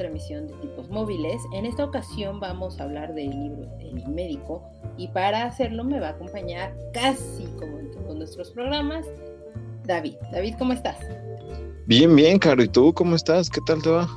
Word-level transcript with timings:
Otra 0.00 0.08
emisión 0.08 0.46
de 0.46 0.54
tipos 0.54 0.88
móviles. 0.88 1.42
En 1.52 1.66
esta 1.66 1.84
ocasión 1.84 2.40
vamos 2.40 2.80
a 2.80 2.84
hablar 2.84 3.12
del 3.12 3.28
libro 3.28 3.68
El 3.80 4.08
médico 4.08 4.62
y 4.96 5.08
para 5.08 5.44
hacerlo 5.44 5.84
me 5.84 6.00
va 6.00 6.08
a 6.08 6.10
acompañar 6.12 6.74
casi 6.94 7.44
como 7.58 7.78
en 7.78 7.90
todos 7.90 8.16
nuestros 8.16 8.50
programas 8.50 9.06
David. 9.84 10.14
David, 10.32 10.54
¿cómo 10.58 10.72
estás? 10.72 10.96
Bien, 11.84 12.16
bien, 12.16 12.38
Caro. 12.38 12.62
¿Y 12.62 12.68
tú 12.68 12.94
cómo 12.94 13.14
estás? 13.14 13.50
¿Qué 13.50 13.60
tal 13.66 13.82
te 13.82 13.90
va? 13.90 14.08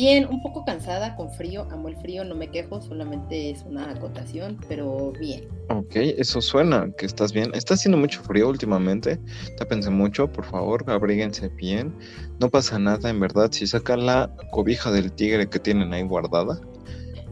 Bien, 0.00 0.28
un 0.30 0.40
poco 0.40 0.64
cansada, 0.64 1.16
con 1.16 1.28
frío. 1.28 1.66
Amo 1.72 1.88
el 1.88 1.96
frío, 1.96 2.22
no 2.24 2.36
me 2.36 2.52
quejo, 2.52 2.80
solamente 2.80 3.50
es 3.50 3.64
una 3.64 3.90
acotación, 3.90 4.56
pero 4.68 5.10
bien. 5.18 5.48
Ok, 5.70 5.96
eso 5.96 6.40
suena 6.40 6.88
que 6.96 7.04
estás 7.04 7.32
bien. 7.32 7.50
Está 7.52 7.74
haciendo 7.74 7.98
mucho 7.98 8.22
frío 8.22 8.48
últimamente. 8.48 9.18
Tápense 9.56 9.90
mucho, 9.90 10.30
por 10.30 10.44
favor, 10.44 10.84
abríguense 10.86 11.48
bien. 11.48 11.92
No 12.38 12.48
pasa 12.48 12.78
nada, 12.78 13.10
en 13.10 13.18
verdad, 13.18 13.50
si 13.50 13.66
sacan 13.66 14.06
la 14.06 14.30
cobija 14.52 14.92
del 14.92 15.10
tigre 15.10 15.48
que 15.48 15.58
tienen 15.58 15.92
ahí 15.92 16.04
guardada. 16.04 16.60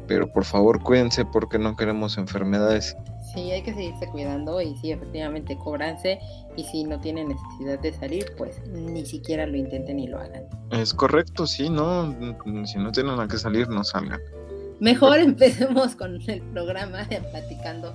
Pero 0.08 0.32
por 0.32 0.44
favor, 0.44 0.82
cuídense 0.82 1.24
porque 1.24 1.60
no 1.60 1.76
queremos 1.76 2.18
enfermedades. 2.18 2.96
Sí, 3.36 3.50
hay 3.50 3.62
que 3.62 3.74
seguirse 3.74 4.06
cuidando 4.06 4.62
y 4.62 4.74
sí, 4.78 4.92
efectivamente, 4.92 5.58
cobranse 5.58 6.18
y 6.56 6.64
si 6.64 6.84
no 6.84 6.98
tienen 6.98 7.28
necesidad 7.28 7.78
de 7.78 7.92
salir, 7.92 8.32
pues 8.38 8.66
ni 8.66 9.04
siquiera 9.04 9.46
lo 9.46 9.58
intenten 9.58 9.98
y 9.98 10.06
lo 10.06 10.18
hagan. 10.18 10.44
Es 10.70 10.94
correcto, 10.94 11.46
sí, 11.46 11.68
no, 11.68 12.16
si 12.64 12.78
no 12.78 12.90
tienen 12.92 13.20
a 13.20 13.28
qué 13.28 13.36
salir, 13.36 13.68
no 13.68 13.84
salgan. 13.84 14.20
Mejor 14.80 15.18
empecemos 15.20 15.94
con 15.96 16.18
el 16.30 16.40
programa 16.54 17.06
platicando 17.30 17.94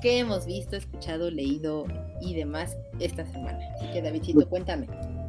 qué 0.00 0.20
hemos 0.20 0.46
visto, 0.46 0.76
escuchado, 0.76 1.30
leído 1.30 1.84
y 2.22 2.34
demás 2.34 2.74
esta 2.98 3.26
semana. 3.26 3.58
Así 3.76 3.92
que 3.92 4.00
Davidcito, 4.00 4.48
cuéntame. 4.48 4.86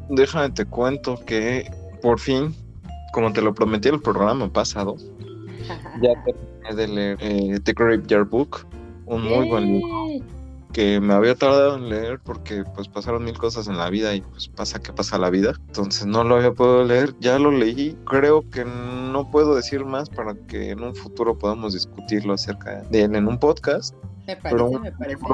Déjame 0.08 0.48
te 0.52 0.64
cuento 0.64 1.22
que 1.26 1.70
por 2.00 2.18
fin, 2.18 2.54
como 3.12 3.30
te 3.30 3.42
lo 3.42 3.52
prometí 3.52 3.90
el 3.90 4.00
programa 4.00 4.50
pasado, 4.50 4.96
ya 6.00 6.12
terminé 6.24 6.74
de 6.74 6.88
leer 6.88 7.18
eh, 7.20 7.60
The 7.62 7.74
Graveyard 7.74 8.26
Book, 8.26 8.66
un 9.10 9.24
muy 9.24 9.48
buen 9.48 9.64
libro 9.66 10.24
que 10.72 11.00
me 11.00 11.14
había 11.14 11.34
tardado 11.34 11.76
en 11.76 11.88
leer 11.88 12.20
porque 12.20 12.62
pues 12.74 12.88
pasaron 12.88 13.24
mil 13.24 13.36
cosas 13.36 13.66
en 13.66 13.76
la 13.76 13.90
vida 13.90 14.14
y 14.14 14.20
pues 14.20 14.48
pasa 14.48 14.80
que 14.80 14.92
pasa 14.92 15.18
la 15.18 15.30
vida. 15.30 15.52
Entonces 15.66 16.06
no 16.06 16.22
lo 16.24 16.36
había 16.36 16.52
podido 16.52 16.84
leer, 16.84 17.14
ya 17.20 17.38
lo 17.38 17.50
leí. 17.50 17.96
Creo 18.06 18.48
que 18.50 18.64
no 18.64 19.28
puedo 19.30 19.54
decir 19.54 19.84
más 19.84 20.08
para 20.08 20.34
que 20.34 20.70
en 20.70 20.82
un 20.82 20.94
futuro 20.94 21.36
podamos 21.36 21.74
discutirlo 21.74 22.34
acerca 22.34 22.82
de 22.82 23.02
él 23.02 23.16
en 23.16 23.26
un 23.26 23.38
podcast. 23.38 23.94
Me 24.26 24.36
parece, 24.36 24.78
me 24.78 24.92
parece. 24.92 25.24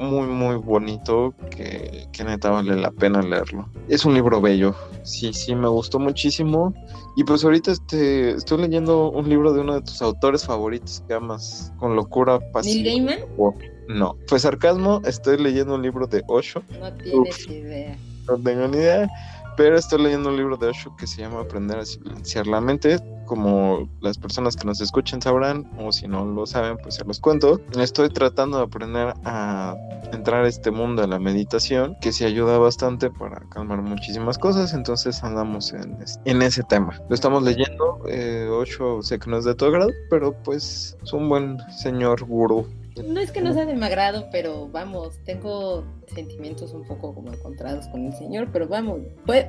Muy, 0.00 0.26
muy 0.26 0.56
bonito 0.56 1.34
que, 1.50 2.06
que 2.12 2.24
neta 2.24 2.50
vale 2.50 2.76
la 2.76 2.90
pena 2.90 3.22
leerlo. 3.22 3.68
Es 3.88 4.04
un 4.04 4.14
libro 4.14 4.40
bello, 4.40 4.74
sí, 5.02 5.32
sí, 5.32 5.54
me 5.54 5.68
gustó 5.68 5.98
muchísimo. 5.98 6.74
Y 7.16 7.24
pues 7.24 7.44
ahorita 7.44 7.72
este, 7.72 8.30
estoy 8.32 8.62
leyendo 8.62 9.10
un 9.10 9.28
libro 9.28 9.52
de 9.52 9.60
uno 9.60 9.74
de 9.74 9.82
tus 9.82 10.02
autores 10.02 10.44
favoritos 10.44 11.02
que 11.06 11.14
amas 11.14 11.72
con 11.78 11.94
locura 11.94 12.40
pasiva. 12.52 12.82
¿Neil 12.82 13.06
Gaiman? 13.06 13.18
No, 13.88 14.16
fue 14.26 14.38
sarcasmo. 14.38 15.00
Estoy 15.04 15.38
leyendo 15.38 15.74
un 15.74 15.82
libro 15.82 16.06
de 16.06 16.22
Osho. 16.28 16.62
No 16.80 16.92
tienes 16.94 17.48
idea. 17.48 17.96
No 18.26 18.38
tengo 18.38 18.66
ni 18.68 18.78
idea. 18.78 19.08
Pero 19.56 19.76
estoy 19.76 20.02
leyendo 20.02 20.30
un 20.30 20.36
libro 20.36 20.56
de 20.56 20.68
Osho 20.68 20.96
que 20.96 21.06
se 21.06 21.22
llama 21.22 21.40
Aprender 21.40 21.78
a 21.78 21.84
silenciar 21.84 22.46
la 22.46 22.60
mente. 22.60 22.98
Como 23.24 23.88
las 24.00 24.18
personas 24.18 24.56
que 24.56 24.66
nos 24.66 24.80
escuchan 24.80 25.22
sabrán, 25.22 25.70
o 25.78 25.92
si 25.92 26.08
no 26.08 26.26
lo 26.26 26.44
saben, 26.44 26.76
pues 26.82 26.96
se 26.96 27.04
los 27.04 27.20
cuento. 27.20 27.60
Estoy 27.78 28.10
tratando 28.10 28.58
de 28.58 28.64
aprender 28.64 29.14
a 29.24 29.76
entrar 30.12 30.44
a 30.44 30.48
este 30.48 30.70
mundo 30.70 31.02
de 31.02 31.08
la 31.08 31.18
meditación, 31.18 31.96
que 32.00 32.12
sí 32.12 32.24
ayuda 32.24 32.58
bastante 32.58 33.10
para 33.10 33.40
calmar 33.48 33.80
muchísimas 33.80 34.38
cosas. 34.38 34.74
Entonces 34.74 35.22
andamos 35.22 35.72
en, 35.72 35.96
en 36.24 36.42
ese 36.42 36.62
tema. 36.64 37.00
Lo 37.08 37.14
estamos 37.14 37.42
leyendo. 37.44 38.00
Eh, 38.08 38.48
Osho 38.50 39.02
sé 39.02 39.18
que 39.18 39.30
no 39.30 39.38
es 39.38 39.44
de 39.44 39.54
todo 39.54 39.70
grado, 39.70 39.90
pero 40.10 40.34
pues 40.42 40.96
es 41.02 41.12
un 41.12 41.28
buen 41.28 41.58
señor 41.70 42.24
gurú 42.24 42.66
no 43.02 43.20
es 43.20 43.32
que 43.32 43.40
no 43.40 43.52
sea 43.52 43.66
de 43.66 43.74
mi 43.74 43.84
agrado, 43.84 44.28
pero 44.30 44.68
vamos, 44.68 45.18
tengo 45.24 45.84
sentimientos 46.14 46.72
un 46.72 46.84
poco 46.84 47.14
como 47.14 47.32
encontrados 47.32 47.88
con 47.88 48.06
el 48.06 48.12
señor, 48.12 48.50
pero 48.52 48.68
vamos, 48.68 49.00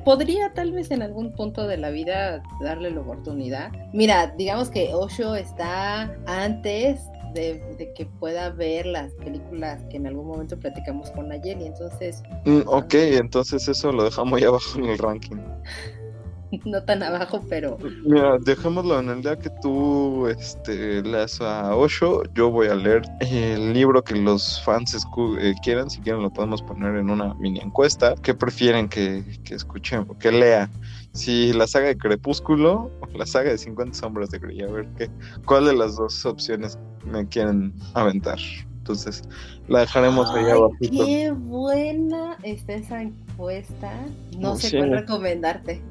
podría 0.04 0.52
tal 0.54 0.72
vez 0.72 0.90
en 0.90 1.02
algún 1.02 1.32
punto 1.34 1.66
de 1.66 1.76
la 1.76 1.90
vida 1.90 2.42
darle 2.60 2.90
la 2.90 3.00
oportunidad. 3.00 3.70
Mira, 3.92 4.34
digamos 4.36 4.70
que 4.70 4.92
Osho 4.94 5.36
está 5.36 6.16
antes 6.26 6.98
de, 7.34 7.92
que 7.94 8.06
pueda 8.06 8.50
ver 8.50 8.86
las 8.86 9.12
películas 9.14 9.82
que 9.90 9.98
en 9.98 10.06
algún 10.06 10.26
momento 10.26 10.58
platicamos 10.58 11.10
con 11.10 11.28
Nayeli, 11.28 11.66
entonces... 11.66 12.22
Mm, 12.44 12.62
ok, 12.66 12.94
entonces 12.94 13.68
eso 13.68 13.92
lo 13.92 14.04
dejamos 14.04 14.30
muy 14.30 14.44
abajo 14.44 14.78
en 14.78 14.86
el 14.86 14.98
ranking. 14.98 15.36
no 16.64 16.82
tan 16.84 17.02
abajo, 17.02 17.44
pero. 17.48 17.78
Mira, 18.04 18.38
dejémoslo 18.38 19.00
en 19.00 19.08
el 19.10 19.22
día 19.22 19.36
que 19.36 19.50
tú 19.62 20.26
este, 20.28 21.02
leas 21.02 21.40
a 21.40 21.74
Osho. 21.74 22.22
Yo 22.34 22.50
voy 22.50 22.68
a 22.68 22.74
leer 22.74 23.02
el 23.20 23.72
libro 23.72 24.02
que 24.02 24.14
los 24.14 24.62
fans 24.62 24.94
eh, 24.94 25.54
quieran. 25.62 25.90
Si 25.90 26.00
quieren, 26.00 26.22
lo 26.22 26.30
podemos 26.30 26.62
poner 26.62 26.96
en 26.96 27.10
una 27.10 27.34
mini 27.34 27.60
encuesta. 27.60 28.14
¿Qué 28.22 28.34
prefieren 28.34 28.88
que, 28.88 29.24
que 29.44 29.54
escuchen 29.54 30.06
que 30.20 30.32
lea? 30.32 30.70
Si 31.12 31.52
la 31.52 31.66
saga 31.66 31.86
de 31.86 31.96
Crepúsculo 31.96 32.90
o 33.00 33.18
la 33.18 33.26
saga 33.26 33.50
de 33.50 33.58
50 33.58 33.94
Sombras 33.96 34.30
de 34.30 34.38
Grey. 34.38 34.62
A 34.62 34.66
ver 34.66 34.86
qué, 34.98 35.10
cuál 35.44 35.66
de 35.66 35.74
las 35.74 35.96
dos 35.96 36.24
opciones 36.26 36.78
me 37.04 37.26
quieren 37.26 37.72
aventar. 37.94 38.38
Entonces, 38.78 39.24
la 39.66 39.80
dejaremos 39.80 40.30
ahí 40.30 40.44
abajo. 40.44 40.72
Qué 40.80 41.32
buena 41.32 42.36
está 42.44 42.74
esa 42.74 43.02
encuesta. 43.02 43.90
No 44.38 44.54
sé 44.54 44.78
cuál 44.78 44.92
recomendarte. 44.92 45.82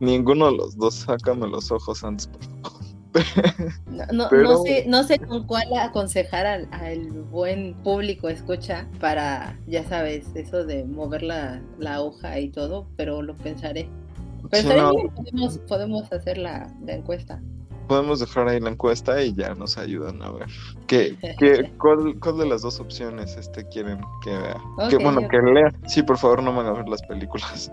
Ninguno 0.00 0.50
de 0.50 0.56
los 0.56 0.76
dos, 0.76 0.94
sácame 0.94 1.48
los 1.48 1.70
ojos 1.70 2.04
antes, 2.04 2.26
por 2.28 2.44
favor. 2.44 2.88
No, 4.12 4.30
no, 4.30 4.62
sé, 4.62 4.84
no 4.86 5.02
sé 5.02 5.18
con 5.18 5.46
cuál 5.46 5.66
aconsejar 5.80 6.46
al, 6.46 7.10
buen 7.30 7.74
público 7.82 8.28
escucha 8.28 8.86
para, 9.00 9.58
ya 9.66 9.84
sabes, 9.84 10.26
eso 10.34 10.64
de 10.64 10.84
mover 10.84 11.22
la, 11.22 11.62
hoja 12.00 12.38
y 12.38 12.50
todo, 12.50 12.86
pero 12.96 13.22
lo 13.22 13.34
pensaré. 13.34 13.88
Pero 14.50 14.92
podemos, 15.14 15.58
podemos 15.58 16.12
hacer 16.12 16.38
la, 16.38 16.72
encuesta 16.86 17.40
podemos 17.88 18.20
dejar 18.20 18.48
ahí 18.48 18.60
la 18.60 18.68
encuesta 18.68 19.22
y 19.22 19.34
ya 19.34 19.54
nos 19.54 19.78
ayudan 19.78 20.20
a 20.20 20.30
ver 20.30 20.46
qué, 20.86 21.16
qué 21.38 21.72
cuál, 21.78 22.20
de 22.36 22.46
las 22.46 22.60
dos 22.60 22.80
opciones 22.80 23.34
este 23.38 23.66
quieren 23.68 23.98
que 24.22 24.30
vea. 24.30 24.60
que 24.90 24.98
bueno, 24.98 25.26
que 25.26 25.38
lea. 25.38 25.72
Sí, 25.86 26.02
por 26.02 26.18
favor, 26.18 26.42
no 26.42 26.52
me 26.52 26.60
hagan 26.60 26.74
ver 26.74 26.88
las 26.88 27.02
películas. 27.04 27.72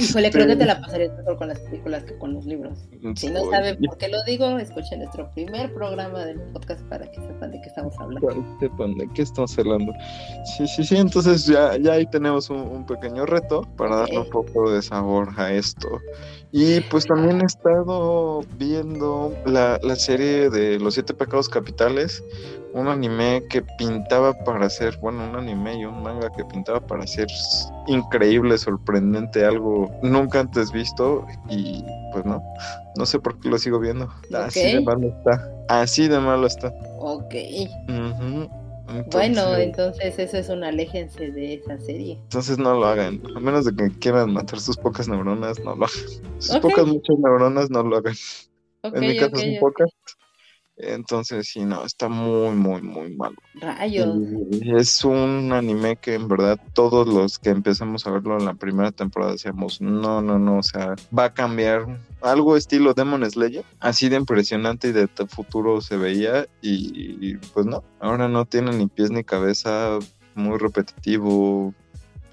Híjole, 0.00 0.30
creo 0.30 0.46
que 0.46 0.56
te 0.56 0.64
la 0.64 0.72
este, 0.72 0.84
pasaría 0.84 1.12
mejor 1.12 1.36
con 1.36 1.48
las 1.48 1.60
películas 1.60 2.04
que 2.04 2.18
con 2.18 2.34
los 2.34 2.44
libros. 2.44 2.88
Si 3.14 3.28
no 3.28 3.50
saben 3.50 3.78
por 3.78 3.98
qué 3.98 4.08
lo 4.08 4.22
digo, 4.24 4.58
escuchen 4.58 5.00
nuestro 5.00 5.30
primer 5.32 5.72
programa 5.72 6.24
del 6.24 6.40
podcast 6.52 6.82
para 6.88 7.10
que 7.10 7.20
sepan 7.20 7.52
de 7.52 7.60
qué 7.60 7.68
estamos 7.68 7.94
hablando. 7.98 8.26
Para 8.26 8.40
que 8.40 8.66
sepan 8.66 8.94
de 8.96 9.08
qué 9.14 9.22
estamos 9.22 9.58
hablando. 9.58 9.92
Sí, 10.56 10.66
sí, 10.66 10.84
sí, 10.84 10.96
entonces 10.96 11.46
ya, 11.46 11.76
ya 11.76 11.92
ahí 11.92 12.06
tenemos 12.06 12.50
un, 12.50 12.86
pequeño 12.86 13.26
reto 13.26 13.62
para 13.76 13.96
darle 13.96 14.20
un 14.20 14.30
poco 14.30 14.70
de 14.70 14.82
sabor 14.82 15.28
a 15.36 15.52
esto. 15.52 15.88
Y 16.52 16.80
pues 16.80 17.06
también 17.06 17.42
he 17.42 17.44
estado 17.44 18.40
viendo 18.56 19.34
la, 19.44 19.78
la 19.82 19.96
serie 19.96 20.48
de 20.48 20.78
Los 20.78 20.94
Siete 20.94 21.12
Pecados 21.12 21.48
Capitales 21.48 22.24
un 22.74 22.88
anime 22.88 23.42
que 23.48 23.62
pintaba 23.78 24.32
para 24.44 24.68
ser, 24.68 24.96
bueno, 24.98 25.28
un 25.28 25.36
anime 25.36 25.78
y 25.78 25.84
un 25.84 26.02
manga 26.02 26.30
que 26.36 26.44
pintaba 26.44 26.80
para 26.80 27.06
ser 27.06 27.28
increíble, 27.86 28.58
sorprendente, 28.58 29.44
algo 29.44 29.90
nunca 30.02 30.40
antes 30.40 30.72
visto 30.72 31.26
y 31.48 31.84
pues 32.12 32.24
no, 32.24 32.42
no 32.96 33.06
sé 33.06 33.18
por 33.18 33.38
qué 33.40 33.48
lo 33.48 33.58
sigo 33.58 33.78
viendo. 33.78 34.08
Así 34.34 34.60
de 34.60 34.80
malo 34.80 35.08
está, 35.08 35.50
así 35.68 36.08
de 36.08 36.20
malo 36.20 36.46
está. 36.46 36.72
Ok. 36.98 37.34
bueno, 39.12 39.56
entonces 39.56 40.18
eso 40.18 40.36
es 40.36 40.48
un 40.48 40.64
aléjense 40.64 41.30
de 41.30 41.54
esa 41.54 41.78
serie. 41.78 42.18
Entonces 42.24 42.58
no 42.58 42.74
lo 42.74 42.86
hagan, 42.86 43.20
a 43.34 43.40
menos 43.40 43.64
de 43.64 43.74
que 43.74 43.98
quieran 43.98 44.32
matar 44.32 44.60
sus 44.60 44.76
pocas 44.76 45.08
neuronas, 45.08 45.58
no 45.60 45.74
lo 45.74 45.86
hagan. 45.86 45.98
Sus 46.38 46.58
pocas, 46.58 46.86
muchas 46.86 47.18
neuronas, 47.18 47.70
no 47.70 47.82
lo 47.82 47.96
hagan. 47.96 48.14
en 48.82 49.00
mi 49.00 49.16
caso 49.16 49.36
son 49.36 49.56
pocas. 49.60 49.90
Entonces, 50.80 51.48
sí, 51.48 51.64
no, 51.64 51.84
está 51.84 52.08
muy, 52.08 52.54
muy, 52.54 52.80
muy 52.82 53.14
malo. 53.16 53.36
Rayos. 53.54 54.16
Y 54.52 54.76
es 54.76 55.04
un 55.04 55.52
anime 55.52 55.96
que 55.96 56.14
en 56.14 56.28
verdad 56.28 56.58
todos 56.72 57.08
los 57.08 57.38
que 57.40 57.50
empezamos 57.50 58.06
a 58.06 58.10
verlo 58.10 58.38
en 58.38 58.44
la 58.44 58.54
primera 58.54 58.92
temporada 58.92 59.32
decíamos, 59.32 59.80
no, 59.80 60.22
no, 60.22 60.38
no, 60.38 60.58
o 60.58 60.62
sea, 60.62 60.94
va 61.16 61.24
a 61.24 61.34
cambiar 61.34 61.86
algo 62.22 62.56
estilo 62.56 62.94
Demon 62.94 63.28
Slayer, 63.28 63.64
así 63.80 64.08
de 64.08 64.16
impresionante 64.16 64.88
y 64.88 64.92
de 64.92 65.08
futuro 65.28 65.80
se 65.80 65.96
veía 65.96 66.46
y, 66.62 66.92
y, 67.20 67.36
pues 67.52 67.66
no, 67.66 67.82
ahora 67.98 68.28
no 68.28 68.44
tiene 68.44 68.70
ni 68.72 68.86
pies 68.86 69.10
ni 69.10 69.24
cabeza, 69.24 69.98
muy 70.36 70.58
repetitivo, 70.58 71.74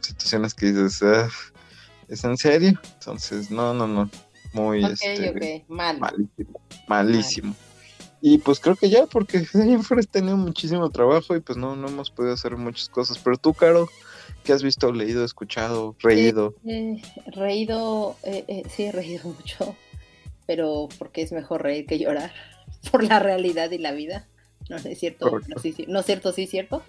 situaciones 0.01 0.53
que 0.53 0.67
dices, 0.67 1.01
"Ah, 1.01 1.29
¿es 2.07 2.23
en 2.23 2.37
serio? 2.37 2.79
Entonces, 2.99 3.49
no, 3.49 3.73
no, 3.73 3.87
no, 3.87 4.09
muy 4.53 4.83
Ok, 4.83 4.91
este, 4.91 5.65
mal. 5.67 5.99
malísimo, 5.99 6.61
malísimo. 6.87 7.55
Y 8.27 8.39
pues 8.39 8.59
creo 8.59 8.75
que 8.75 8.89
ya, 8.89 9.05
porque 9.05 9.41
de 9.41 9.47
ahí 9.61 9.73
en 9.73 9.83
fuera 9.83 10.01
he 10.01 10.07
tenido 10.07 10.35
muchísimo 10.35 10.89
trabajo 10.89 11.35
y 11.35 11.41
pues 11.41 11.59
no, 11.59 11.75
no 11.75 11.89
hemos 11.89 12.09
podido 12.09 12.33
hacer 12.33 12.57
muchas 12.57 12.89
cosas. 12.89 13.19
Pero 13.19 13.37
tú, 13.37 13.53
Caro, 13.53 13.87
¿qué 14.43 14.51
has 14.51 14.63
visto, 14.63 14.91
leído, 14.91 15.23
escuchado, 15.23 15.95
reído? 15.99 16.55
Eh, 16.65 17.03
reído, 17.27 18.15
eh, 18.23 18.43
eh, 18.47 18.63
sí 18.67 18.85
he 18.85 18.91
reído 18.91 19.25
mucho, 19.29 19.75
pero 20.47 20.89
porque 20.97 21.21
es 21.21 21.33
mejor 21.33 21.61
reír 21.61 21.85
que 21.85 21.99
llorar 21.99 22.33
por 22.91 23.03
la 23.03 23.19
realidad 23.19 23.69
y 23.69 23.77
la 23.77 23.91
vida. 23.91 24.27
No, 24.69 24.79
no 24.79 24.89
es 24.89 24.97
cierto, 24.97 25.29
no, 25.47 25.61
sí, 25.61 25.85
no 25.87 25.99
es 25.99 26.05
cierto, 26.07 26.31
sí 26.31 26.45
es 26.45 26.49
cierto. 26.49 26.81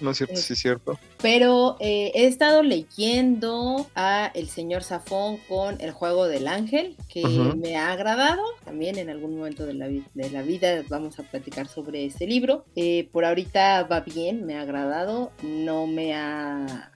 No 0.00 0.10
es 0.10 0.18
cierto, 0.18 0.36
sí 0.36 0.52
es 0.54 0.58
cierto. 0.58 0.98
Pero 1.20 1.76
eh, 1.80 2.12
he 2.14 2.26
estado 2.26 2.62
leyendo 2.62 3.86
a 3.94 4.30
El 4.34 4.48
Señor 4.48 4.82
Safón 4.82 5.38
con 5.48 5.80
El 5.80 5.92
Juego 5.92 6.26
del 6.26 6.48
Ángel, 6.48 6.96
que 7.08 7.22
me 7.56 7.76
ha 7.76 7.92
agradado. 7.92 8.42
También 8.64 8.98
en 8.98 9.10
algún 9.10 9.36
momento 9.36 9.66
de 9.66 9.74
la, 9.74 9.88
de 9.88 10.30
la 10.30 10.42
vida 10.42 10.82
vamos 10.88 11.18
a 11.18 11.22
platicar 11.22 11.68
sobre 11.68 12.06
ese 12.06 12.26
libro. 12.26 12.64
Eh, 12.76 13.08
por 13.12 13.24
ahorita 13.24 13.84
va 13.84 14.00
bien, 14.00 14.46
me 14.46 14.56
ha 14.56 14.62
agradado. 14.62 15.32
No 15.42 15.86
me 15.86 16.14
ha 16.14 16.92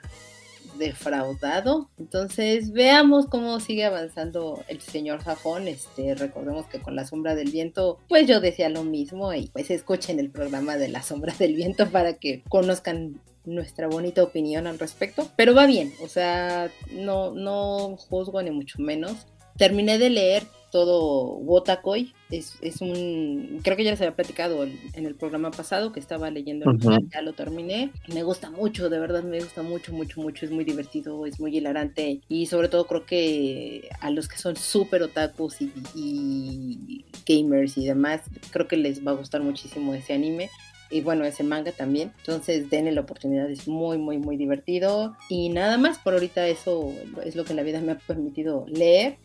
defraudado. 0.79 1.89
Entonces 1.99 2.73
veamos 2.73 3.27
cómo 3.27 3.61
sigue 3.61 3.85
avanzando 3.85 4.63
el 4.69 4.81
señor 4.81 5.23
Safón. 5.23 5.69
Este, 5.69 6.15
recordemos 6.15 6.67
que 6.67 6.81
con 6.81 6.97
la 6.97 7.07
sombra 7.07 7.35
del 7.35 7.51
viento, 7.51 7.99
pues 8.09 8.27
yo 8.27 8.41
decía 8.41 8.69
lo 8.69 8.85
mismo 8.85 9.33
y 9.33 9.49
pues 9.49 9.71
escuchen 9.71 10.19
el 10.19 10.31
programa 10.31 10.77
de 10.77 10.89
la 10.89 11.03
sombra 11.03 11.35
del 11.39 11.55
viento 11.55 11.89
para 11.91 12.15
que 12.15 12.43
conozcan 12.49 13.21
nuestra 13.45 13.89
bonita 13.89 14.23
opinión 14.23 14.67
al 14.67 14.79
respecto. 14.79 15.29
Pero 15.37 15.55
va 15.55 15.67
bien, 15.67 15.93
o 16.03 16.09
sea, 16.09 16.71
no, 16.93 17.33
no 17.33 17.97
juzgo 17.97 18.43
ni 18.43 18.51
mucho 18.51 18.81
menos. 18.81 19.27
Terminé 19.57 19.99
de 19.99 20.11
leer 20.11 20.45
todo 20.75 21.37
Wotakoi. 21.37 22.13
Es, 22.33 22.57
es 22.61 22.81
un. 22.81 23.61
Creo 23.63 23.77
que 23.77 23.85
ya 23.85 23.93
les 23.93 24.01
había 24.01 24.17
platicado 24.17 24.65
el- 24.65 24.77
en 24.95 25.07
el 25.07 25.15
programa 25.15 25.53
pasado 25.53 25.93
que 25.93 26.01
estaba 26.01 26.33
leyendo 26.33 26.67
Ujú. 26.67 26.89
original, 26.89 27.09
ya 27.15 27.23
lo 27.23 27.33
terminé. 27.33 27.93
Me 28.13 28.25
gusta 28.25 28.51
mucho, 28.51 28.91
de 28.91 28.99
verdad 28.99 29.23
me 29.23 29.39
gusta 29.39 29.63
mucho, 29.63 29.93
mucho, 29.93 30.21
mucho. 30.21 30.45
Es 30.45 30.51
muy 30.51 30.65
divertido, 30.65 31.27
es 31.27 31.39
muy 31.39 31.57
hilarante. 31.57 32.23
Y 32.29 32.47
sobre 32.47 32.69
todo 32.69 32.89
creo 32.89 33.07
que 33.07 33.89
a 34.01 34.11
los 34.11 34.27
que 34.27 34.37
son 34.37 34.57
súper 34.57 35.05
otakus 35.05 35.63
y, 35.63 35.71
y 35.95 37.05
gamers 37.25 37.79
y 37.79 37.87
demás, 37.87 38.23
creo 38.51 38.67
que 38.67 38.77
les 38.77 39.07
va 39.07 39.13
a 39.13 39.15
gustar 39.15 39.43
muchísimo 39.43 39.95
ese 39.95 40.13
anime 40.15 40.51
y 40.91 41.01
bueno, 41.03 41.25
ese 41.25 41.45
manga 41.45 41.71
también. 41.73 42.13
Entonces, 42.19 42.69
denle 42.69 42.91
la 42.93 43.01
oportunidad, 43.03 43.49
es 43.51 43.67
muy, 43.69 43.97
muy, 43.99 44.19
muy 44.19 44.37
divertido. 44.37 45.17
Y 45.29 45.49
nada 45.51 45.79
más, 45.79 45.99
por 45.99 46.15
ahorita 46.15 46.47
eso 46.49 46.93
es 47.25 47.37
lo 47.37 47.45
que 47.45 47.55
la 47.55 47.63
vida 47.63 47.81
me 47.81 47.93
ha 47.93 47.99
permitido 47.99 48.65
leer. 48.69 49.17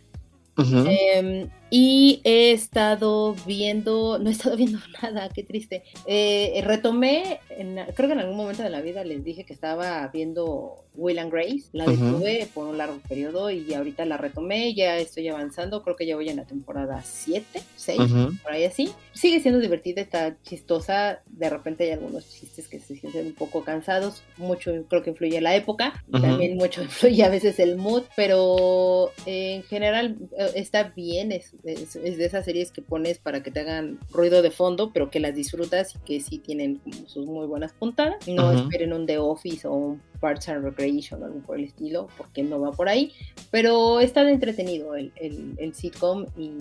Mm-hmm. 0.60 1.44
Um, 1.44 1.52
y 1.70 2.22
he 2.24 2.52
estado 2.52 3.36
viendo, 3.46 4.20
no 4.20 4.30
he 4.30 4.34
estado 4.34 4.56
viendo 4.58 4.80
nada, 5.02 5.30
qué 5.30 5.44
triste. 5.44 5.84
Eh, 6.06 6.62
retomé, 6.66 7.40
en- 7.50 7.80
creo 7.96 8.08
que 8.10 8.14
en 8.14 8.20
algún 8.20 8.38
momento 8.38 8.64
de 8.64 8.70
la 8.70 8.82
vida 8.82 9.04
les 9.04 9.24
dije 9.24 9.46
que 9.46 9.54
estaba 9.54 10.08
viendo 10.08 10.86
Will 10.96 11.20
and 11.20 11.32
Grace, 11.32 11.66
la 11.72 11.86
detuve 11.86 12.50
por 12.54 12.68
un 12.68 12.78
largo 12.78 13.00
periodo 13.08 13.50
y 13.52 13.74
ahorita 13.74 14.04
la 14.06 14.18
retomé, 14.18 14.74
ya 14.74 14.98
estoy 14.98 15.28
avanzando, 15.30 15.82
creo 15.84 15.96
que 15.96 16.06
ya 16.06 16.16
voy 16.16 16.28
en 16.30 16.38
la 16.38 16.46
temporada 16.46 17.02
7, 17.06 17.62
6 17.78 18.00
Ujú. 18.00 18.34
por 18.44 18.52
ahí 18.52 18.66
así. 18.66 18.90
Sigue 19.14 19.40
siendo 19.40 19.60
divertida, 19.60 20.02
está 20.02 20.36
chistosa. 20.44 21.22
De 21.28 21.50
repente 21.50 21.84
hay 21.86 21.92
algunos 21.92 22.28
chistes 22.30 22.68
que 22.68 22.80
se 22.80 22.96
sienten 22.96 23.28
un 23.28 23.34
poco 23.34 23.64
cansados. 23.64 24.24
Mucho 24.38 24.72
creo 24.90 25.04
que 25.04 25.10
influye 25.12 25.40
la 25.42 25.56
época. 25.56 26.04
También 26.12 26.58
mucho 26.58 26.82
influye 26.84 27.24
a 27.24 27.30
veces 27.30 27.60
el 27.60 27.76
mood. 27.78 28.04
Pero 28.16 29.12
en 29.26 29.64
general 29.64 30.18
eh, 30.38 30.52
está 30.56 30.84
bien. 30.96 31.32
Es, 31.34 31.54
es- 31.64 31.96
es 31.96 32.18
de 32.18 32.26
esas 32.26 32.46
series 32.46 32.72
que 32.72 32.82
pones 32.82 33.18
para 33.20 33.44
que 33.44 33.52
te 33.52 33.60
hagan 33.62 34.00
ruido 34.12 34.42
de 34.42 34.52
fondo, 34.52 34.92
pero 34.94 35.10
que 35.10 35.20
las 35.20 35.36
disfrutas 35.36 35.96
y 35.96 36.00
que 36.00 36.20
sí 36.22 36.40
tienen 36.40 36.78
como 36.78 37.08
sus 37.08 37.26
muy 37.26 37.48
buenas 37.48 37.74
puntadas. 37.74 38.28
No 38.28 38.52
Ujú. 38.52 38.60
esperen 38.64 38.94
un 38.94 39.06
The 39.06 39.18
Office 39.18 39.68
o 39.68 39.74
un 39.74 40.02
Parks 40.20 40.50
and 40.50 40.64
Recreation 40.64 41.22
o 41.22 41.26
algo 41.26 41.40
por 41.40 41.58
el 41.58 41.66
estilo, 41.66 42.08
porque 42.18 42.44
no 42.44 42.60
va 42.60 42.72
por 42.72 42.90
ahí. 42.90 43.12
Pero 43.52 44.00
está 44.00 44.30
entretenido 44.30 44.96
el, 44.96 45.12
el, 45.16 45.56
el 45.58 45.74
sitcom 45.76 46.26
y, 46.38 46.52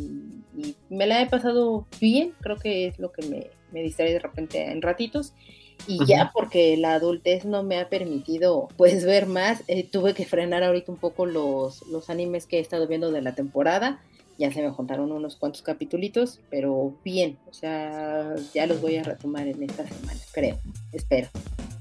y 0.60 0.74
me 0.88 1.06
la 1.06 1.22
he 1.22 1.26
pasado 1.26 1.86
bien, 2.00 2.32
creo 2.40 2.56
que 2.56 2.86
es 2.86 2.98
lo 2.98 3.10
que 3.12 3.26
me, 3.26 3.46
me 3.72 3.82
distrae 3.82 4.12
de 4.12 4.18
repente 4.20 4.64
en 4.70 4.82
ratitos. 4.82 5.32
Y 5.86 6.04
ya 6.06 6.32
porque 6.34 6.76
la 6.76 6.94
adultez 6.94 7.44
no 7.44 7.62
me 7.62 7.78
ha 7.78 7.88
permitido 7.88 8.66
pues 8.76 9.04
ver 9.04 9.26
más, 9.26 9.62
eh, 9.68 9.84
tuve 9.88 10.12
que 10.12 10.26
frenar 10.26 10.64
ahorita 10.64 10.90
un 10.90 10.98
poco 10.98 11.24
los, 11.24 11.86
los 11.86 12.10
animes 12.10 12.46
que 12.46 12.58
he 12.58 12.60
estado 12.60 12.88
viendo 12.88 13.12
de 13.12 13.22
la 13.22 13.36
temporada. 13.36 14.02
Ya 14.38 14.52
se 14.52 14.62
me 14.62 14.70
juntaron 14.70 15.10
unos 15.10 15.36
cuantos 15.36 15.62
capitulitos, 15.62 16.40
pero 16.48 16.96
bien, 17.04 17.38
o 17.50 17.52
sea, 17.52 18.36
ya 18.54 18.66
los 18.66 18.80
voy 18.80 18.96
a 18.96 19.02
retomar 19.02 19.48
en 19.48 19.62
esta 19.64 19.86
semana, 19.86 20.20
creo, 20.32 20.58
espero. 20.92 21.28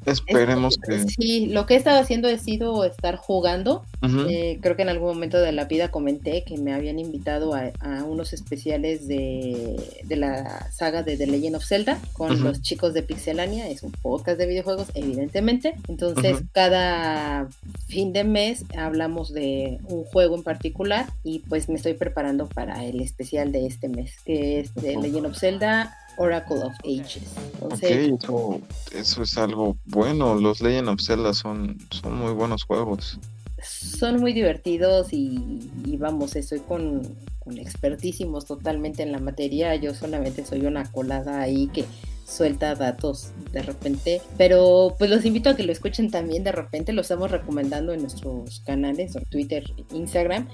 Esperemos 0.07 0.79
Es- 0.87 1.05
que. 1.05 1.09
Sí, 1.11 1.47
lo 1.47 1.65
que 1.65 1.73
he 1.75 1.77
estado 1.77 1.99
haciendo 1.99 2.27
ha 2.27 2.37
sido 2.37 2.83
estar 2.85 3.17
jugando. 3.17 3.83
Eh, 4.29 4.59
creo 4.61 4.75
que 4.75 4.83
en 4.83 4.89
algún 4.89 5.09
momento 5.09 5.37
de 5.39 5.51
la 5.51 5.65
vida 5.65 5.89
comenté 5.91 6.43
que 6.43 6.57
me 6.57 6.73
habían 6.73 6.97
invitado 6.99 7.53
a, 7.53 7.71
a 7.79 8.03
unos 8.03 8.31
especiales 8.33 9.07
de, 9.07 9.75
de 10.03 10.15
la 10.15 10.71
saga 10.71 11.03
de 11.03 11.17
The 11.17 11.27
Legend 11.27 11.55
of 11.57 11.65
Zelda 11.65 11.99
con 12.13 12.41
los 12.43 12.61
chicos 12.61 12.93
de 12.93 13.03
Pixelania. 13.03 13.67
Es 13.69 13.83
un 13.83 13.91
podcast 13.91 14.37
de 14.37 14.45
videojuegos, 14.47 14.87
evidentemente. 14.93 15.73
Entonces, 15.87 16.37
cada 16.53 17.49
fin 17.87 18.13
de 18.13 18.23
mes 18.23 18.63
hablamos 18.77 19.33
de 19.33 19.79
un 19.89 20.03
juego 20.05 20.35
en 20.35 20.43
particular 20.43 21.07
y 21.23 21.39
pues 21.39 21.67
me 21.69 21.75
estoy 21.75 21.93
preparando 21.95 22.47
para 22.47 22.85
el 22.85 23.01
especial 23.01 23.51
de 23.51 23.65
este 23.67 23.89
mes, 23.89 24.13
que 24.25 24.59
es 24.61 24.71
Ujú. 24.75 25.01
Legend 25.01 25.25
of 25.27 25.37
Zelda. 25.37 25.97
Oracle 26.17 26.57
of 26.57 26.73
Ages. 26.83 27.23
Ok, 27.61 27.83
Entonces, 27.83 28.11
eso, 28.21 28.61
eso 28.93 29.23
es 29.23 29.37
algo 29.37 29.77
bueno. 29.85 30.35
Los 30.35 30.61
Legend 30.61 30.89
of 30.89 31.01
Zelda 31.01 31.33
son, 31.33 31.77
son 31.91 32.15
muy 32.15 32.33
buenos 32.33 32.63
juegos. 32.63 33.19
son 33.61 34.19
muy 34.19 34.33
divertidos 34.33 35.13
y, 35.13 35.71
y 35.85 35.97
vamos, 35.97 36.35
estoy 36.35 36.59
con, 36.59 37.01
con 37.39 37.57
expertísimos 37.57 38.45
totalmente 38.45 39.03
en 39.03 39.11
la 39.11 39.19
materia. 39.19 39.75
Yo 39.75 39.93
solamente 39.93 40.45
soy 40.45 40.65
una 40.65 40.91
colada 40.91 41.41
ahí 41.41 41.67
que 41.67 41.85
suelta 42.27 42.75
datos 42.75 43.31
de 43.51 43.63
repente. 43.63 44.21
Pero 44.37 44.95
pues 44.99 45.09
los 45.09 45.25
invito 45.25 45.49
a 45.49 45.55
que 45.55 45.63
lo 45.63 45.71
escuchen 45.71 46.11
también 46.11 46.43
de 46.43 46.51
repente. 46.51 46.93
Lo 46.93 47.01
estamos 47.01 47.31
recomendando 47.31 47.93
en 47.93 48.01
nuestros 48.01 48.59
canales, 48.61 49.15
en 49.15 49.23
Twitter, 49.25 49.63
Instagram. 49.93 50.47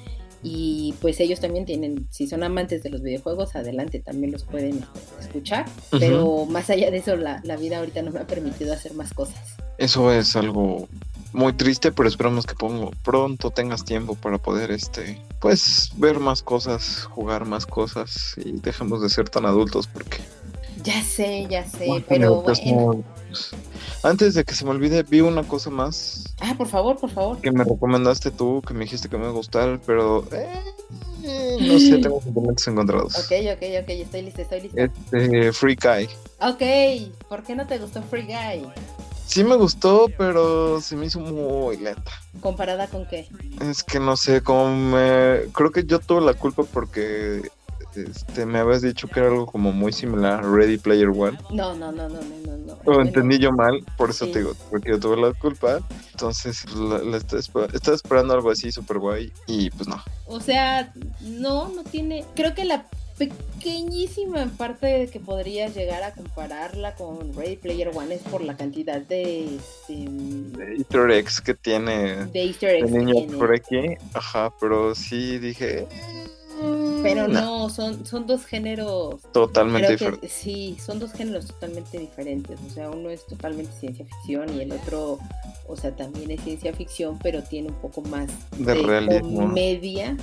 Y 0.43 0.93
pues 1.00 1.19
ellos 1.21 1.39
también 1.39 1.65
tienen, 1.65 2.05
si 2.12 2.27
son 2.27 2.43
amantes 2.43 2.83
de 2.83 2.89
los 2.89 3.01
videojuegos, 3.01 3.55
adelante, 3.55 4.00
también 4.00 4.31
los 4.33 4.43
pueden 4.43 4.79
este, 4.79 5.21
escuchar. 5.25 5.65
Pero 6.00 6.45
más 6.45 6.69
allá 6.69 6.91
de 6.91 6.97
eso, 6.97 7.15
la, 7.15 7.39
la 7.45 7.55
vida 7.55 7.77
ahorita 7.79 8.01
no 8.01 8.12
me 8.12 8.19
ha 8.19 8.27
permitido 8.27 8.73
hacer 8.73 8.93
más 8.93 9.13
cosas. 9.13 9.38
Eso 9.77 10.12
es 10.12 10.35
algo 10.35 10.88
muy 11.31 11.53
triste, 11.53 11.91
pero 11.91 12.07
esperamos 12.09 12.45
que 12.45 12.55
pongo- 12.55 12.91
pronto 13.03 13.51
tengas 13.51 13.85
tiempo 13.85 14.15
para 14.15 14.38
poder, 14.38 14.69
este, 14.71 15.19
pues, 15.39 15.91
ver 15.95 16.19
más 16.19 16.43
cosas, 16.43 17.05
jugar 17.05 17.45
más 17.45 17.65
cosas 17.65 18.35
y 18.38 18.51
dejemos 18.59 19.01
de 19.01 19.09
ser 19.09 19.29
tan 19.29 19.45
adultos 19.45 19.88
porque... 19.88 20.17
Ya 20.83 21.01
sé, 21.03 21.47
ya 21.50 21.65
sé, 21.65 21.88
Bueno, 21.88 22.05
pero 22.09 22.43
pues, 22.43 22.59
bueno. 22.63 22.93
no, 22.93 23.03
Antes 24.03 24.33
de 24.33 24.43
que 24.43 24.53
se 24.55 24.65
me 24.65 24.71
olvide, 24.71 25.03
vi 25.03 25.21
una 25.21 25.43
cosa 25.43 25.69
más 25.69 26.35
Ah, 26.41 26.53
por 26.57 26.67
favor, 26.67 26.97
por 26.97 27.09
favor. 27.09 27.39
que 27.41 27.51
me 27.51 27.63
recomendaste 27.63 28.31
tú, 28.31 28.61
que 28.65 28.73
me 28.73 28.81
dijiste 28.81 29.09
que 29.09 29.17
me 29.17 29.23
iba 29.23 29.31
a 29.31 29.35
gustar, 29.35 29.79
pero 29.85 30.25
eh, 30.31 30.59
eh, 31.23 31.57
no 31.61 31.79
sé, 31.79 31.97
tengo 31.99 32.21
sentimientos 32.21 32.67
encontrados. 32.67 33.15
Ok, 33.17 33.31
ok, 33.53 33.63
ok, 33.81 33.89
estoy 33.89 34.21
lista, 34.23 34.41
estoy 34.41 34.61
lista. 34.61 34.81
Este, 34.83 35.53
Free 35.53 35.75
Guy. 35.81 36.09
Ok, 36.41 37.13
¿por 37.29 37.43
qué 37.43 37.55
no 37.55 37.65
te 37.65 37.77
gustó 37.77 38.01
Free 38.03 38.23
Guy? 38.23 38.67
Sí 39.25 39.43
me 39.43 39.55
gustó, 39.55 40.07
pero 40.17 40.81
se 40.81 40.95
me 40.97 41.05
hizo 41.05 41.19
muy 41.19 41.77
lenta. 41.77 42.11
¿Comparada 42.41 42.87
con 42.87 43.07
qué? 43.07 43.27
Es 43.61 43.81
que 43.83 43.99
no 43.99 44.17
sé, 44.17 44.41
como 44.41 44.75
me... 44.75 45.43
Creo 45.53 45.71
que 45.71 45.85
yo 45.85 45.99
tuve 45.99 46.21
la 46.21 46.33
culpa 46.33 46.63
porque 46.63 47.41
este, 47.95 48.45
me 48.45 48.59
habías 48.59 48.81
dicho 48.81 49.07
que 49.07 49.21
era 49.21 49.29
algo 49.29 49.45
como 49.45 49.71
muy 49.71 49.93
similar 49.93 50.43
a 50.43 50.47
Ready 50.47 50.77
Player 50.77 51.07
One. 51.07 51.37
No, 51.51 51.73
no, 51.73 51.91
no, 51.91 52.09
no, 52.09 52.19
no, 52.21 52.21
no. 52.45 52.52
Lo 52.85 53.01
entendí 53.01 53.39
yo 53.39 53.51
mal, 53.51 53.83
por 53.97 54.09
eso 54.09 54.25
Sí. 54.25 54.31
te 54.33 54.39
digo, 54.39 54.53
porque 54.69 54.89
yo 54.91 54.99
tuve 54.99 55.17
la 55.17 55.33
culpa. 55.33 55.79
Entonces, 56.11 56.65
la, 56.75 56.99
la 56.99 57.17
estaba, 57.17 57.41
esper- 57.41 57.73
estaba 57.75 57.95
esperando 57.95 58.33
algo 58.33 58.51
así 58.51 58.71
súper 58.71 58.97
guay 58.99 59.31
y 59.47 59.69
pues 59.71 59.87
no. 59.87 60.01
O 60.27 60.39
sea, 60.39 60.91
no, 61.21 61.69
no 61.69 61.83
tiene. 61.83 62.25
Creo 62.35 62.53
que 62.53 62.65
la 62.65 62.85
pequeñísima 63.17 64.47
parte 64.57 65.07
que 65.13 65.19
podrías 65.19 65.75
llegar 65.75 66.03
a 66.03 66.13
compararla 66.13 66.95
con 66.95 67.33
Ready 67.35 67.57
Player 67.57 67.91
One 67.93 68.15
es 68.15 68.21
por 68.23 68.41
la 68.43 68.57
cantidad 68.57 68.99
de, 69.01 69.55
este, 69.55 69.93
de 70.09 70.75
Easter 70.77 71.11
eggs 71.11 71.39
que 71.39 71.53
tiene 71.53 72.25
de 72.25 72.43
Easter 72.43 72.69
eggs 72.77 72.91
niños 72.91 73.17
tiene. 73.17 73.37
por 73.37 73.53
aquí. 73.53 73.95
Ajá, 74.13 74.51
pero 74.59 74.93
sí 74.95 75.37
dije. 75.37 75.87
Pero 77.03 77.27
"Mm, 77.27 77.31
no, 77.33 77.69
son, 77.69 78.05
son 78.05 78.25
dos 78.25 78.45
géneros. 78.45 79.22
Totalmente 79.31 79.88
creo 79.95 79.98
que 79.98 80.05
diferente. 80.05 80.29
sí, 80.29 80.77
son 80.83 81.00
dos 81.00 81.12
géneros 81.13 81.48
totalmente 81.48 82.00
diferentes. 82.00 82.60
O 82.65 82.69
sea, 82.69 82.89
uno 82.89 83.10
es 83.10 83.25
totalmente 83.27 83.72
ciencia 83.79 84.05
ficción 84.05 84.53
y 84.57 84.62
el 84.62 84.72
otro, 84.72 85.19
o 85.67 85.75
sea, 85.77 85.95
también 85.95 86.31
es 86.31 86.41
ciencia 86.41 86.74
ficción, 86.74 87.19
pero 87.22 87.43
tiene 87.43 87.69
un 87.69 87.75
poco 87.75 88.01
más 88.01 88.27
De 88.57 88.74
realismo. 88.75 89.41
comedia 89.41 90.17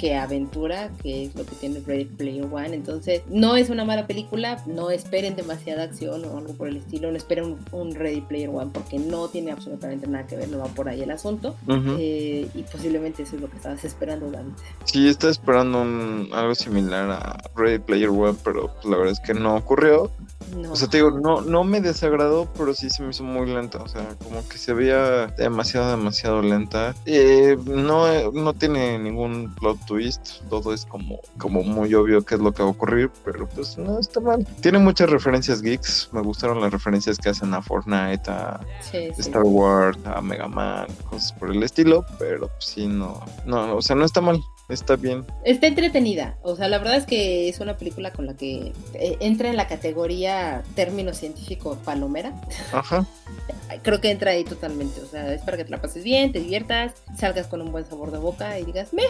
que 0.00 0.14
aventura, 0.14 0.90
que 1.02 1.24
es 1.24 1.34
lo 1.34 1.44
que 1.44 1.54
tiene 1.56 1.80
Ready 1.86 2.04
Player 2.06 2.44
One. 2.50 2.74
Entonces, 2.74 3.22
no 3.28 3.56
es 3.56 3.70
una 3.70 3.84
mala 3.84 4.06
película, 4.06 4.62
no 4.66 4.90
esperen 4.90 5.36
demasiada 5.36 5.84
acción 5.84 6.24
o 6.24 6.38
algo 6.38 6.54
por 6.54 6.68
el 6.68 6.76
estilo, 6.78 7.10
no 7.10 7.16
esperen 7.16 7.44
un, 7.44 7.58
un 7.72 7.94
Ready 7.94 8.20
Player 8.22 8.48
One 8.50 8.70
porque 8.72 8.98
no 8.98 9.28
tiene 9.28 9.50
absolutamente 9.52 10.06
nada 10.06 10.26
que 10.26 10.36
ver, 10.36 10.48
no 10.48 10.58
va 10.58 10.66
por 10.66 10.88
ahí 10.88 11.02
el 11.02 11.10
asunto. 11.10 11.54
Eh, 11.98 12.48
y 12.54 12.62
posiblemente 12.62 13.22
eso 13.22 13.36
es 13.36 13.42
lo 13.42 13.48
que 13.50 13.56
estabas 13.56 13.84
esperando, 13.84 14.30
David. 14.30 14.52
Sí, 14.84 15.08
estaba 15.08 15.30
esperando 15.30 15.82
un- 15.82 15.95
algo 16.32 16.54
similar 16.54 17.10
a 17.10 17.38
Ready 17.54 17.78
Player 17.78 18.08
One, 18.10 18.36
pero 18.44 18.72
pues, 18.74 18.84
la 18.84 18.96
verdad 18.96 19.12
es 19.12 19.20
que 19.20 19.34
no 19.34 19.56
ocurrió. 19.56 20.10
No. 20.54 20.72
O 20.72 20.76
sea, 20.76 20.88
te 20.88 20.98
digo, 20.98 21.10
no, 21.10 21.40
no 21.40 21.64
me 21.64 21.80
desagradó, 21.80 22.46
pero 22.56 22.72
sí 22.72 22.88
se 22.90 23.02
me 23.02 23.10
hizo 23.10 23.24
muy 23.24 23.46
lenta. 23.46 23.78
O 23.78 23.88
sea, 23.88 24.06
como 24.22 24.46
que 24.48 24.58
se 24.58 24.72
veía 24.74 25.26
demasiado, 25.28 25.90
demasiado 25.90 26.40
lenta. 26.42 26.94
Eh, 27.04 27.56
no, 27.64 28.30
no 28.30 28.52
tiene 28.54 28.98
ningún 28.98 29.54
plot 29.56 29.84
twist. 29.86 30.42
Todo 30.48 30.72
es 30.72 30.84
como, 30.84 31.20
como 31.38 31.62
muy 31.62 31.92
obvio 31.94 32.24
qué 32.24 32.36
es 32.36 32.40
lo 32.40 32.52
que 32.52 32.62
va 32.62 32.68
a 32.68 32.72
ocurrir, 32.72 33.10
pero 33.24 33.48
pues 33.48 33.76
no 33.78 33.98
está 33.98 34.20
mal. 34.20 34.46
Tiene 34.60 34.78
muchas 34.78 35.10
referencias 35.10 35.62
geeks. 35.62 36.10
Me 36.12 36.20
gustaron 36.20 36.60
las 36.60 36.72
referencias 36.72 37.18
que 37.18 37.30
hacen 37.30 37.52
a 37.54 37.62
Fortnite, 37.62 38.30
a 38.30 38.60
Sí, 38.80 39.08
sí. 39.14 39.20
Star 39.20 39.42
Wars, 39.42 39.98
a 40.04 40.20
Mega 40.20 40.48
Man, 40.48 40.86
cosas 41.10 41.32
por 41.32 41.50
el 41.50 41.62
estilo, 41.62 42.04
pero 42.18 42.48
pues, 42.48 42.64
sí, 42.64 42.86
no, 42.86 43.20
no, 43.44 43.76
o 43.76 43.82
sea, 43.82 43.96
no 43.96 44.04
está 44.04 44.20
mal. 44.20 44.40
Está 44.68 44.96
bien. 44.96 45.24
Está 45.44 45.68
entretenida, 45.68 46.36
o 46.42 46.56
sea, 46.56 46.68
la 46.68 46.78
verdad 46.78 46.96
es 46.96 47.06
que 47.06 47.48
es 47.48 47.60
una 47.60 47.76
película 47.76 48.12
con 48.12 48.26
la 48.26 48.36
que 48.36 48.72
eh, 48.94 49.16
entra 49.20 49.48
en 49.48 49.56
la 49.56 49.68
categoría 49.68 50.64
término 50.74 51.14
científico 51.14 51.78
palomera. 51.84 52.34
Ajá. 52.72 53.06
Creo 53.82 54.00
que 54.00 54.10
entra 54.10 54.32
ahí 54.32 54.42
totalmente, 54.42 55.00
o 55.00 55.06
sea, 55.06 55.32
es 55.32 55.42
para 55.42 55.56
que 55.56 55.64
te 55.64 55.70
la 55.70 55.80
pases 55.80 56.02
bien, 56.02 56.32
te 56.32 56.40
diviertas, 56.40 56.94
salgas 57.16 57.46
con 57.46 57.62
un 57.62 57.70
buen 57.70 57.86
sabor 57.86 58.10
de 58.10 58.18
boca 58.18 58.58
y 58.58 58.64
digas, 58.64 58.92
meh, 58.92 59.04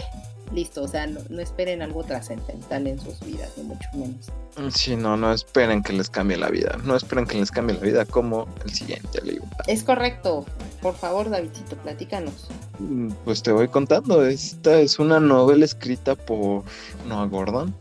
listo, 0.52 0.82
o 0.82 0.88
sea, 0.88 1.06
no, 1.06 1.20
no 1.28 1.40
esperen 1.40 1.82
algo 1.82 2.04
trascendental 2.04 2.86
en 2.86 3.00
sus 3.00 3.20
vidas, 3.20 3.50
ni 3.56 3.64
mucho 3.64 3.88
menos. 3.94 4.26
Sí, 4.74 4.96
no, 4.96 5.16
no 5.16 5.32
esperen 5.32 5.82
que 5.82 5.92
les 5.92 6.08
cambie 6.08 6.36
la 6.36 6.48
vida. 6.48 6.78
No 6.84 6.96
esperen 6.96 7.26
que 7.26 7.38
les 7.38 7.50
cambie 7.50 7.74
la 7.76 7.82
vida 7.82 8.04
como 8.06 8.46
el 8.64 8.72
siguiente 8.72 9.20
libro. 9.22 9.46
Es 9.66 9.82
correcto, 9.84 10.46
por 10.80 10.94
favor, 10.94 11.28
Davidcito, 11.28 11.76
platícanos. 11.76 12.48
Mm, 12.78 13.10
Pues 13.24 13.42
te 13.42 13.52
voy 13.52 13.68
contando. 13.68 14.24
Esta 14.24 14.78
es 14.80 14.98
una 14.98 15.20
novela 15.20 15.64
escrita 15.64 16.14
por 16.14 16.62
Noah 17.06 17.26
Gordon. 17.26 17.74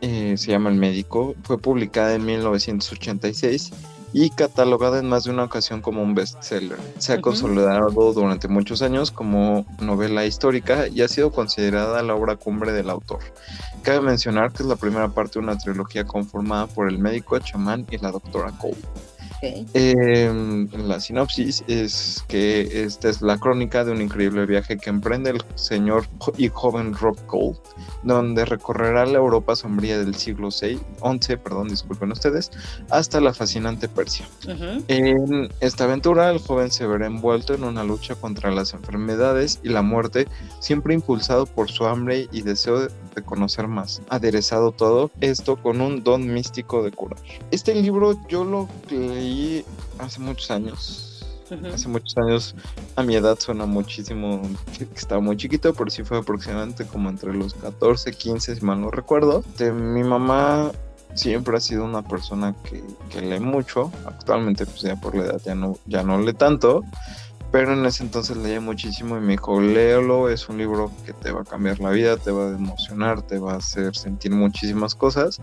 Eh, 0.00 0.34
se 0.36 0.50
llama 0.50 0.70
El 0.70 0.76
Médico. 0.76 1.34
Fue 1.42 1.58
publicada 1.58 2.14
en 2.14 2.24
1986 2.24 3.70
y 4.12 4.30
catalogada 4.30 4.98
en 4.98 5.08
más 5.08 5.24
de 5.24 5.30
una 5.30 5.44
ocasión 5.44 5.80
como 5.80 6.02
un 6.02 6.14
bestseller. 6.14 6.78
Se 6.98 7.12
ha 7.12 7.20
consolidado 7.20 8.12
durante 8.12 8.48
muchos 8.48 8.82
años 8.82 9.10
como 9.10 9.66
novela 9.80 10.24
histórica 10.24 10.88
y 10.88 11.02
ha 11.02 11.08
sido 11.08 11.30
considerada 11.30 12.02
la 12.02 12.14
obra 12.14 12.36
cumbre 12.36 12.72
del 12.72 12.90
autor. 12.90 13.20
Cabe 13.82 14.00
mencionar 14.00 14.52
que 14.52 14.62
es 14.62 14.68
la 14.68 14.76
primera 14.76 15.08
parte 15.08 15.34
de 15.34 15.40
una 15.40 15.58
trilogía 15.58 16.04
conformada 16.04 16.66
por 16.66 16.88
el 16.88 16.98
médico, 16.98 17.38
chamán 17.38 17.86
y 17.90 17.98
la 17.98 18.10
doctora 18.10 18.52
Cole. 18.58 18.76
Ok. 19.42 19.66
Eh, 19.74 20.66
la 20.86 21.00
sinopsis 21.00 21.64
es 21.68 22.24
que 22.28 22.82
esta 22.84 23.08
es 23.08 23.22
la 23.22 23.38
crónica 23.38 23.84
de 23.84 23.92
un 23.92 24.00
increíble 24.02 24.46
viaje 24.46 24.76
que 24.78 24.90
emprende 24.90 25.30
el 25.30 25.42
señor 25.54 26.06
y 26.36 26.48
joven 26.48 26.94
Rob 26.94 27.16
Cole, 27.26 27.56
donde 28.02 28.44
recorrerá 28.44 29.06
la 29.06 29.18
Europa 29.18 29.54
sombría 29.56 29.98
del 29.98 30.14
siglo 30.14 30.48
VI, 30.48 30.80
XI, 31.20 31.36
perdón, 31.36 31.68
disculpen 31.68 32.12
ustedes, 32.12 32.50
hasta 32.90 33.20
la 33.20 33.32
fascinante 33.34 33.88
Persia. 33.88 34.26
Ujú, 34.44 34.82
En 34.88 35.48
esta 35.60 35.84
aventura, 35.84 36.30
el 36.30 36.38
joven 36.38 36.70
se 36.70 36.86
verá 36.86 37.06
envuelto 37.06 37.54
en 37.54 37.64
una 37.64 37.84
lucha 37.84 38.14
contra 38.14 38.50
las 38.50 38.74
enfermedades 38.74 39.60
y 39.62 39.68
la 39.68 39.82
muerte, 39.82 40.26
siempre 40.60 40.94
impulsado 40.94 41.46
por 41.46 41.70
su 41.70 41.86
hambre 41.86 42.28
y 42.32 42.42
deseo 42.42 42.80
de- 42.80 42.88
de 43.14 43.22
conocer 43.22 43.66
más. 43.68 44.00
Aderezado 44.08 44.70
todo 44.72 45.10
esto 45.20 45.56
con 45.56 45.80
un 45.80 46.04
don 46.04 46.32
místico 46.32 46.82
de 46.82 46.90
curar. 46.92 47.18
Este 47.50 47.74
libro 47.74 48.14
yo 48.28 48.44
lo 48.44 48.68
leí 48.90 49.27
hace 49.98 50.20
muchos 50.20 50.50
años. 50.50 51.04
Hace 51.72 51.88
muchos 51.88 52.14
años, 52.18 52.54
a 52.94 53.02
mi 53.02 53.16
edad 53.16 53.38
suena 53.38 53.64
muchísimo, 53.64 54.42
que 54.76 54.84
estaba 54.94 55.20
muy 55.20 55.36
chiquito, 55.36 55.72
pero 55.72 55.88
sí 55.88 56.04
fue 56.04 56.18
aproximadamente 56.18 56.84
como 56.84 57.08
entre 57.08 57.32
los 57.32 57.54
14, 57.54 58.12
15, 58.12 58.56
si 58.56 58.64
mal 58.64 58.80
no 58.82 58.90
recuerdo. 58.90 59.42
De, 59.56 59.72
mi 59.72 60.02
mamá 60.02 60.70
siempre 61.14 61.56
ha 61.56 61.60
sido 61.60 61.84
una 61.84 62.02
persona 62.02 62.54
que, 62.64 62.84
que 63.08 63.22
lee 63.22 63.40
mucho. 63.40 63.90
Actualmente, 64.06 64.66
pues 64.66 64.82
ya 64.82 64.96
por 64.96 65.14
la 65.14 65.24
edad 65.24 65.40
ya 65.42 65.54
no, 65.54 65.78
ya 65.86 66.02
no 66.02 66.20
lee 66.20 66.34
tanto. 66.34 66.84
Pero 67.50 67.72
en 67.72 67.86
ese 67.86 68.02
entonces 68.02 68.36
leía 68.36 68.60
muchísimo 68.60 69.16
y 69.16 69.20
me 69.20 69.32
dijo, 69.32 69.58
léelo, 69.58 70.28
es 70.28 70.50
un 70.50 70.58
libro 70.58 70.92
que 71.06 71.14
te 71.14 71.32
va 71.32 71.40
a 71.40 71.44
cambiar 71.44 71.80
la 71.80 71.90
vida, 71.90 72.18
te 72.18 72.30
va 72.30 72.44
a 72.44 72.50
emocionar, 72.50 73.22
te 73.22 73.38
va 73.38 73.54
a 73.54 73.56
hacer 73.56 73.96
sentir 73.96 74.32
muchísimas 74.32 74.94
cosas 74.94 75.40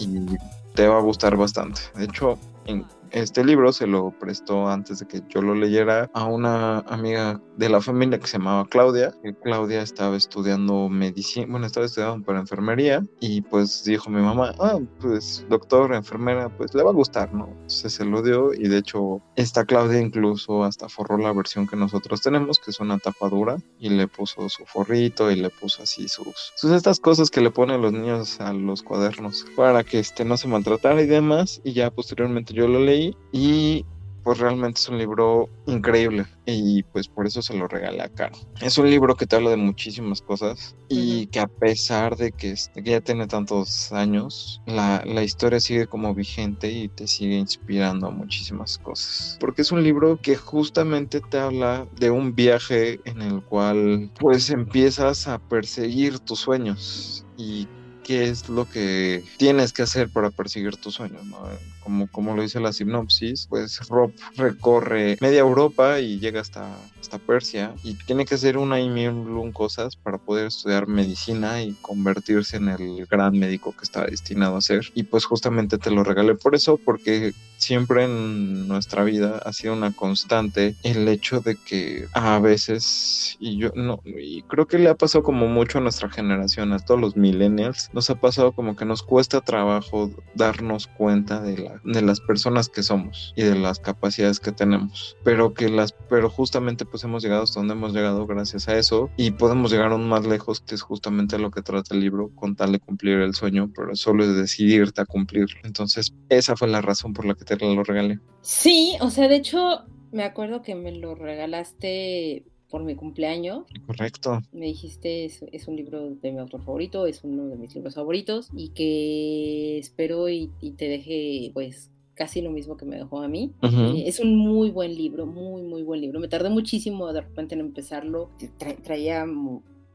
y 0.00 0.36
te 0.74 0.88
va 0.88 0.98
a 0.98 1.00
gustar 1.00 1.36
bastante. 1.36 1.82
De 1.94 2.06
hecho, 2.06 2.36
en 2.66 2.84
este 3.10 3.44
libro 3.44 3.72
se 3.72 3.86
lo 3.86 4.10
prestó 4.18 4.68
antes 4.68 5.00
de 5.00 5.06
que 5.06 5.22
yo 5.28 5.42
lo 5.42 5.54
leyera 5.54 6.10
a 6.14 6.24
una 6.24 6.78
amiga 6.80 7.40
de 7.60 7.68
la 7.68 7.82
familia 7.82 8.18
que 8.18 8.26
se 8.26 8.38
llamaba 8.38 8.66
Claudia. 8.66 9.14
Claudia 9.42 9.82
estaba 9.82 10.16
estudiando 10.16 10.88
medicina, 10.88 11.46
bueno, 11.50 11.66
estaba 11.66 11.84
estudiando 11.84 12.24
para 12.24 12.40
enfermería 12.40 13.04
y 13.20 13.42
pues 13.42 13.84
dijo 13.84 14.08
mi 14.08 14.22
mamá, 14.22 14.54
ah, 14.58 14.78
pues 14.98 15.44
doctor, 15.50 15.94
enfermera, 15.94 16.48
pues 16.56 16.74
le 16.74 16.82
va 16.82 16.88
a 16.88 16.94
gustar, 16.94 17.34
¿no? 17.34 17.48
Entonces 17.50 17.92
se 17.92 18.06
lo 18.06 18.22
dio 18.22 18.54
y 18.54 18.66
de 18.66 18.78
hecho 18.78 19.20
esta 19.36 19.66
Claudia 19.66 20.00
incluso 20.00 20.64
hasta 20.64 20.88
forró 20.88 21.18
la 21.18 21.34
versión 21.34 21.66
que 21.66 21.76
nosotros 21.76 22.22
tenemos, 22.22 22.58
que 22.58 22.70
es 22.70 22.80
una 22.80 22.98
tapa 22.98 23.28
dura 23.28 23.58
y 23.78 23.90
le 23.90 24.08
puso 24.08 24.48
su 24.48 24.64
forrito 24.64 25.30
y 25.30 25.36
le 25.36 25.50
puso 25.50 25.82
así 25.82 26.08
sus, 26.08 26.54
sus 26.56 26.70
estas 26.72 26.98
cosas 26.98 27.30
que 27.30 27.42
le 27.42 27.50
ponen 27.50 27.82
los 27.82 27.92
niños 27.92 28.40
a 28.40 28.54
los 28.54 28.82
cuadernos 28.82 29.44
para 29.54 29.84
que 29.84 29.98
este 29.98 30.24
no 30.24 30.38
se 30.38 30.48
maltratara 30.48 31.02
y 31.02 31.06
demás 31.06 31.60
y 31.62 31.74
ya 31.74 31.90
posteriormente 31.90 32.54
yo 32.54 32.66
lo 32.68 32.80
leí 32.80 33.14
y 33.32 33.84
pues 34.30 34.38
realmente 34.38 34.78
es 34.78 34.88
un 34.88 34.96
libro 34.96 35.48
increíble 35.66 36.24
y 36.46 36.84
pues 36.84 37.08
por 37.08 37.26
eso 37.26 37.42
se 37.42 37.52
lo 37.52 37.66
regalé 37.66 38.00
a 38.00 38.08
Caro. 38.08 38.36
Es 38.60 38.78
un 38.78 38.88
libro 38.88 39.16
que 39.16 39.26
te 39.26 39.34
habla 39.34 39.50
de 39.50 39.56
muchísimas 39.56 40.22
cosas 40.22 40.76
y 40.88 41.26
que 41.26 41.40
a 41.40 41.48
pesar 41.48 42.16
de 42.16 42.30
que, 42.30 42.54
que 42.72 42.90
ya 42.90 43.00
tiene 43.00 43.26
tantos 43.26 43.90
años, 43.90 44.62
la, 44.66 45.02
la 45.04 45.24
historia 45.24 45.58
sigue 45.58 45.88
como 45.88 46.14
vigente 46.14 46.70
y 46.70 46.86
te 46.86 47.08
sigue 47.08 47.38
inspirando 47.38 48.06
a 48.06 48.10
muchísimas 48.12 48.78
cosas. 48.78 49.36
Porque 49.40 49.62
es 49.62 49.72
un 49.72 49.82
libro 49.82 50.16
que 50.22 50.36
justamente 50.36 51.20
te 51.28 51.40
habla 51.40 51.88
de 51.98 52.12
un 52.12 52.32
viaje 52.32 53.00
en 53.06 53.22
el 53.22 53.42
cual 53.42 54.12
pues 54.16 54.48
empiezas 54.50 55.26
a 55.26 55.40
perseguir 55.40 56.20
tus 56.20 56.38
sueños 56.38 57.26
y 57.36 57.66
qué 58.04 58.28
es 58.28 58.48
lo 58.48 58.64
que 58.64 59.24
tienes 59.38 59.72
que 59.72 59.82
hacer 59.82 60.08
para 60.08 60.30
perseguir 60.30 60.76
tus 60.76 60.94
sueños, 60.94 61.24
¿no? 61.26 61.38
Como, 61.82 62.06
como 62.08 62.34
lo 62.34 62.42
dice 62.42 62.60
la 62.60 62.72
sinopsis, 62.72 63.46
pues 63.48 63.80
Rob 63.88 64.12
recorre 64.36 65.16
media 65.20 65.40
Europa 65.40 66.00
y 66.00 66.18
llega 66.18 66.40
hasta, 66.40 66.76
hasta 67.00 67.18
Persia 67.18 67.74
y 67.82 67.94
tiene 67.94 68.24
que 68.24 68.34
hacer 68.34 68.58
una 68.58 68.80
y 68.80 68.88
mil 68.88 69.10
cosas 69.52 69.96
para 69.96 70.18
poder 70.18 70.46
estudiar 70.46 70.86
medicina 70.86 71.62
y 71.62 71.72
convertirse 71.80 72.56
en 72.56 72.68
el 72.68 73.06
gran 73.06 73.38
médico 73.38 73.74
que 73.76 73.84
está 73.84 74.04
destinado 74.04 74.56
a 74.56 74.60
ser. 74.60 74.90
Y 74.94 75.04
pues 75.04 75.24
justamente 75.24 75.78
te 75.78 75.90
lo 75.90 76.04
regalé 76.04 76.34
por 76.34 76.54
eso, 76.54 76.76
porque 76.76 77.32
siempre 77.56 78.04
en 78.04 78.68
nuestra 78.68 79.04
vida 79.04 79.40
ha 79.44 79.52
sido 79.52 79.74
una 79.74 79.92
constante 79.92 80.74
el 80.82 81.06
hecho 81.08 81.40
de 81.40 81.56
que 81.56 82.06
a 82.12 82.38
veces, 82.38 83.36
y 83.38 83.58
yo 83.58 83.70
no, 83.74 84.00
y 84.04 84.42
creo 84.42 84.66
que 84.66 84.78
le 84.78 84.88
ha 84.88 84.94
pasado 84.94 85.22
como 85.22 85.46
mucho 85.46 85.78
a 85.78 85.80
nuestra 85.82 86.10
generación, 86.10 86.72
a 86.72 86.78
todos 86.78 87.00
los 87.00 87.16
millennials, 87.16 87.90
nos 87.92 88.08
ha 88.10 88.14
pasado 88.14 88.52
como 88.52 88.76
que 88.76 88.84
nos 88.84 89.02
cuesta 89.02 89.40
trabajo 89.40 90.10
darnos 90.34 90.86
cuenta 90.86 91.40
de, 91.40 91.58
la, 91.58 91.69
de 91.84 92.02
las 92.02 92.20
personas 92.20 92.68
que 92.68 92.82
somos 92.82 93.32
y 93.36 93.42
de 93.42 93.54
las 93.54 93.78
capacidades 93.78 94.40
que 94.40 94.52
tenemos, 94.52 95.16
pero 95.24 95.54
que 95.54 95.68
las, 95.68 95.92
pero 96.08 96.30
justamente 96.30 96.84
pues 96.84 97.04
hemos 97.04 97.22
llegado 97.22 97.42
hasta 97.42 97.60
donde 97.60 97.74
hemos 97.74 97.92
llegado 97.92 98.26
gracias 98.26 98.68
a 98.68 98.76
eso 98.76 99.10
y 99.16 99.32
podemos 99.32 99.70
llegar 99.70 99.92
aún 99.92 100.08
más 100.08 100.26
lejos, 100.26 100.60
que 100.60 100.74
es 100.74 100.82
justamente 100.82 101.38
lo 101.38 101.50
que 101.50 101.62
trata 101.62 101.94
el 101.94 102.00
libro, 102.00 102.30
con 102.34 102.56
tal 102.56 102.72
de 102.72 102.80
cumplir 102.80 103.18
el 103.18 103.34
sueño, 103.34 103.70
pero 103.74 103.94
solo 103.96 104.24
es 104.24 104.34
decidirte 104.36 105.00
a 105.00 105.06
cumplirlo. 105.06 105.60
Entonces, 105.64 106.14
esa 106.28 106.56
fue 106.56 106.68
la 106.68 106.80
razón 106.80 107.12
por 107.12 107.24
la 107.24 107.34
que 107.34 107.44
te 107.44 107.56
lo 107.56 107.82
regalé. 107.82 108.20
Sí, 108.40 108.96
o 109.00 109.10
sea, 109.10 109.28
de 109.28 109.36
hecho, 109.36 109.84
me 110.12 110.24
acuerdo 110.24 110.62
que 110.62 110.74
me 110.74 110.92
lo 110.92 111.14
regalaste 111.14 112.44
por 112.70 112.82
mi 112.82 112.94
cumpleaños. 112.94 113.64
Correcto. 113.86 114.40
Me 114.52 114.66
dijiste, 114.66 115.24
es, 115.24 115.44
es, 115.52 115.68
un 115.68 115.76
libro 115.76 116.10
de 116.10 116.32
mi 116.32 116.38
autor 116.38 116.62
favorito, 116.62 117.06
es 117.06 117.24
uno 117.24 117.46
de 117.48 117.56
mis 117.56 117.74
libros 117.74 117.94
favoritos 117.94 118.48
y 118.56 118.68
que 118.70 119.78
espero 119.78 120.28
y, 120.28 120.50
y 120.60 120.72
te 120.72 120.88
deje 120.88 121.50
pues 121.52 121.90
casi 122.14 122.42
lo 122.42 122.50
mismo 122.50 122.76
que 122.76 122.84
me 122.84 122.96
dejó 122.96 123.22
a 123.22 123.28
mí. 123.28 123.52
Uh 123.62 123.66
-huh. 123.66 123.96
eh, 123.96 124.04
es 124.06 124.20
un 124.20 124.36
muy 124.36 124.70
buen 124.70 124.94
libro, 124.94 125.26
muy, 125.26 125.62
muy 125.62 125.82
buen 125.82 126.00
libro. 126.00 126.20
Me 126.20 126.28
tardé 126.28 126.50
muchísimo 126.50 127.12
de 127.12 127.22
repente 127.22 127.54
en 127.54 127.60
empezarlo. 127.60 128.30
Tra 128.58 128.76
traía 128.76 129.24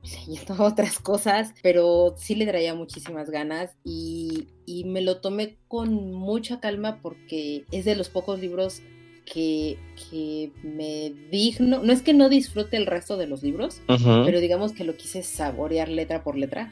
leyendo 0.28 0.64
otras 0.64 1.00
cosas, 1.00 1.54
pero 1.62 2.16
sí 2.18 2.36
le 2.36 2.46
traía 2.48 2.74
muchísimas 2.74 3.30
ganas 3.30 3.76
y, 3.84 4.48
y, 4.66 4.86
me 4.86 5.02
lo 5.02 5.22
tomé 5.22 5.58
con 5.68 6.14
mucha 6.14 6.60
calma 6.60 7.00
porque 7.02 7.66
es 7.72 7.86
de 7.86 7.96
los 7.96 8.10
pocos 8.10 8.40
libros 8.40 8.82
que, 9.26 9.78
que, 10.10 10.52
me 10.64 11.14
digno, 11.32 11.84
no 11.84 11.92
es 11.92 12.02
que 12.02 12.14
no 12.14 12.30
disfrute 12.30 12.78
el 12.78 12.86
resto 12.86 13.18
de 13.18 13.28
los 13.28 13.44
libros, 13.44 13.82
uh 13.90 13.94
-huh. 13.94 14.26
pero 14.26 14.40
digamos 14.40 14.72
que 14.72 14.84
lo 14.84 14.96
quise 14.96 15.24
saborear 15.24 15.90
letra 15.90 16.24
por 16.24 16.38
letra 16.38 16.72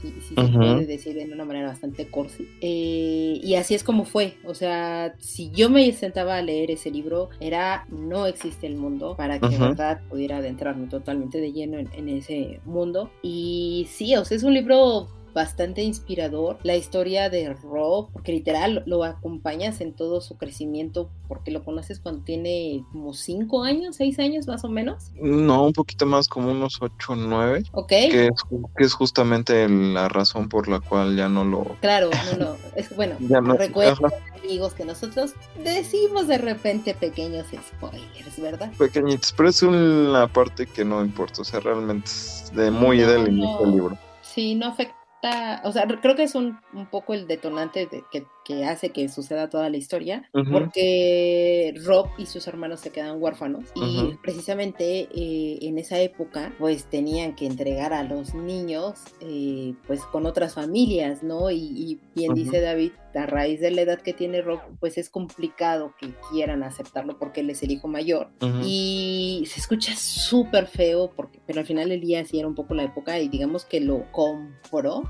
si, 0.00 0.08
si 0.20 0.34
uh 0.34 0.36
-huh. 0.36 0.52
se 0.52 0.58
puede 0.58 0.86
decir 0.86 1.14
de 1.14 1.32
una 1.32 1.44
manera 1.44 1.68
bastante 1.68 2.06
corsi. 2.08 2.46
Eh, 2.60 3.40
y 3.42 3.54
así 3.54 3.74
es 3.74 3.82
como 3.82 4.04
fue. 4.04 4.34
O 4.44 4.54
sea, 4.54 5.14
si 5.18 5.50
yo 5.50 5.70
me 5.70 5.90
sentaba 5.92 6.36
a 6.36 6.42
leer 6.42 6.70
ese 6.70 6.90
libro, 6.90 7.30
era 7.40 7.86
No 7.88 8.26
existe 8.26 8.66
el 8.66 8.76
mundo, 8.76 9.16
para 9.16 9.38
que 9.38 9.46
uh 9.46 9.48
-huh. 9.48 9.52
de 9.52 9.58
verdad 9.58 10.00
pudiera 10.08 10.38
adentrarme 10.38 10.86
totalmente 10.88 11.40
de 11.40 11.52
lleno 11.52 11.78
en, 11.78 11.88
en 11.94 12.08
ese 12.08 12.60
mundo. 12.64 13.10
Y 13.22 13.86
sí, 13.90 14.14
o 14.16 14.24
sea, 14.24 14.36
es 14.36 14.42
un 14.42 14.54
libro 14.54 15.08
bastante 15.36 15.82
inspirador 15.82 16.58
la 16.62 16.76
historia 16.76 17.28
de 17.28 17.52
Rob, 17.52 18.08
porque 18.10 18.32
literal 18.32 18.82
lo 18.86 19.04
acompañas 19.04 19.82
en 19.82 19.92
todo 19.92 20.22
su 20.22 20.38
crecimiento, 20.38 21.10
porque 21.28 21.50
lo 21.50 21.62
conoces 21.62 22.00
cuando 22.00 22.22
tiene 22.22 22.86
como 22.90 23.12
5 23.12 23.62
años, 23.62 23.96
6 23.96 24.18
años 24.18 24.46
más 24.46 24.64
o 24.64 24.70
menos. 24.70 25.12
No, 25.20 25.66
un 25.66 25.74
poquito 25.74 26.06
más, 26.06 26.26
como 26.26 26.50
unos 26.50 26.78
8 26.80 27.12
o 27.12 27.16
9. 27.16 27.64
Ok. 27.72 27.88
Que 27.88 28.28
es, 28.28 28.42
que 28.78 28.84
es, 28.84 28.94
justamente 28.94 29.68
la 29.68 30.08
razón 30.08 30.48
por 30.48 30.68
la 30.68 30.80
cual 30.80 31.14
ya 31.14 31.28
no 31.28 31.44
lo... 31.44 31.64
Claro, 31.82 32.08
no, 32.32 32.38
no, 32.46 32.56
es 32.74 32.96
bueno, 32.96 33.16
no, 33.20 33.40
recuerdo 33.52 34.08
amigos 34.42 34.72
que 34.72 34.86
nosotros 34.86 35.34
decimos 35.62 36.28
de 36.28 36.38
repente 36.38 36.94
pequeños 36.94 37.46
spoilers, 37.48 38.40
¿verdad? 38.40 38.72
Pequeñitos, 38.78 39.34
pero 39.36 39.50
es 39.50 39.62
una 39.62 40.32
parte 40.32 40.66
que 40.66 40.82
no 40.82 41.04
importa, 41.04 41.42
o 41.42 41.44
sea, 41.44 41.60
realmente 41.60 42.06
es 42.06 42.50
de 42.54 42.70
muy 42.70 43.00
no, 43.00 43.06
del 43.06 43.28
inicio 43.28 43.52
no. 43.52 43.60
del 43.60 43.70
libro. 43.72 43.98
Sí, 44.22 44.54
no 44.54 44.68
afecta 44.68 45.05
o 45.64 45.72
sea, 45.72 45.86
creo 45.86 46.14
que 46.14 46.24
es 46.24 46.34
un, 46.34 46.60
un 46.72 46.86
poco 46.86 47.14
el 47.14 47.26
detonante 47.26 47.86
de 47.86 48.04
que, 48.10 48.26
que, 48.46 48.64
hace 48.64 48.90
que 48.90 49.08
suceda 49.08 49.50
toda 49.50 49.68
la 49.68 49.76
historia, 49.76 50.28
uh 50.32 50.38
-huh. 50.38 50.52
porque 50.52 51.74
Rob 51.84 52.06
y 52.16 52.26
sus 52.26 52.46
hermanos 52.46 52.80
se 52.80 52.90
quedan 52.90 53.20
huérfanos 53.20 53.64
uh 53.74 53.80
-huh. 53.80 54.12
y 54.12 54.16
precisamente 54.18 55.08
eh, 55.12 55.58
en 55.62 55.78
esa 55.78 55.98
época 56.00 56.52
pues 56.58 56.84
tenían 56.84 57.34
que 57.34 57.46
entregar 57.46 57.92
a 57.92 58.04
los 58.04 58.34
niños 58.34 59.00
eh, 59.20 59.74
pues 59.86 60.00
con 60.12 60.26
otras 60.26 60.54
familias, 60.54 61.24
¿no? 61.24 61.50
Y, 61.50 61.56
y 61.56 62.00
bien 62.14 62.32
uh 62.32 62.34
-huh. 62.34 62.44
dice 62.44 62.60
David, 62.60 62.92
a 63.16 63.26
raíz 63.26 63.60
de 63.60 63.70
la 63.70 63.82
edad 63.82 64.00
que 64.00 64.12
tiene 64.12 64.42
Rob, 64.42 64.60
pues 64.78 64.98
es 64.98 65.10
complicado 65.10 65.94
que 65.98 66.10
quieran 66.30 66.62
aceptarlo 66.62 67.18
porque 67.18 67.40
él 67.40 67.50
es 67.50 67.62
el 67.62 67.70
hijo 67.70 67.88
mayor. 67.88 68.28
Y 68.64 69.44
se 69.46 69.60
escucha 69.60 69.94
súper 69.96 70.66
feo, 70.66 71.10
porque, 71.16 71.40
pero 71.46 71.60
al 71.60 71.66
final 71.66 71.90
el 71.90 72.00
día 72.00 72.24
sí 72.24 72.38
era 72.38 72.46
un 72.48 72.54
poco 72.54 72.74
la 72.74 72.84
época 72.84 73.18
y 73.18 73.28
digamos 73.28 73.64
que 73.64 73.80
lo 73.80 74.04
compró 74.12 75.04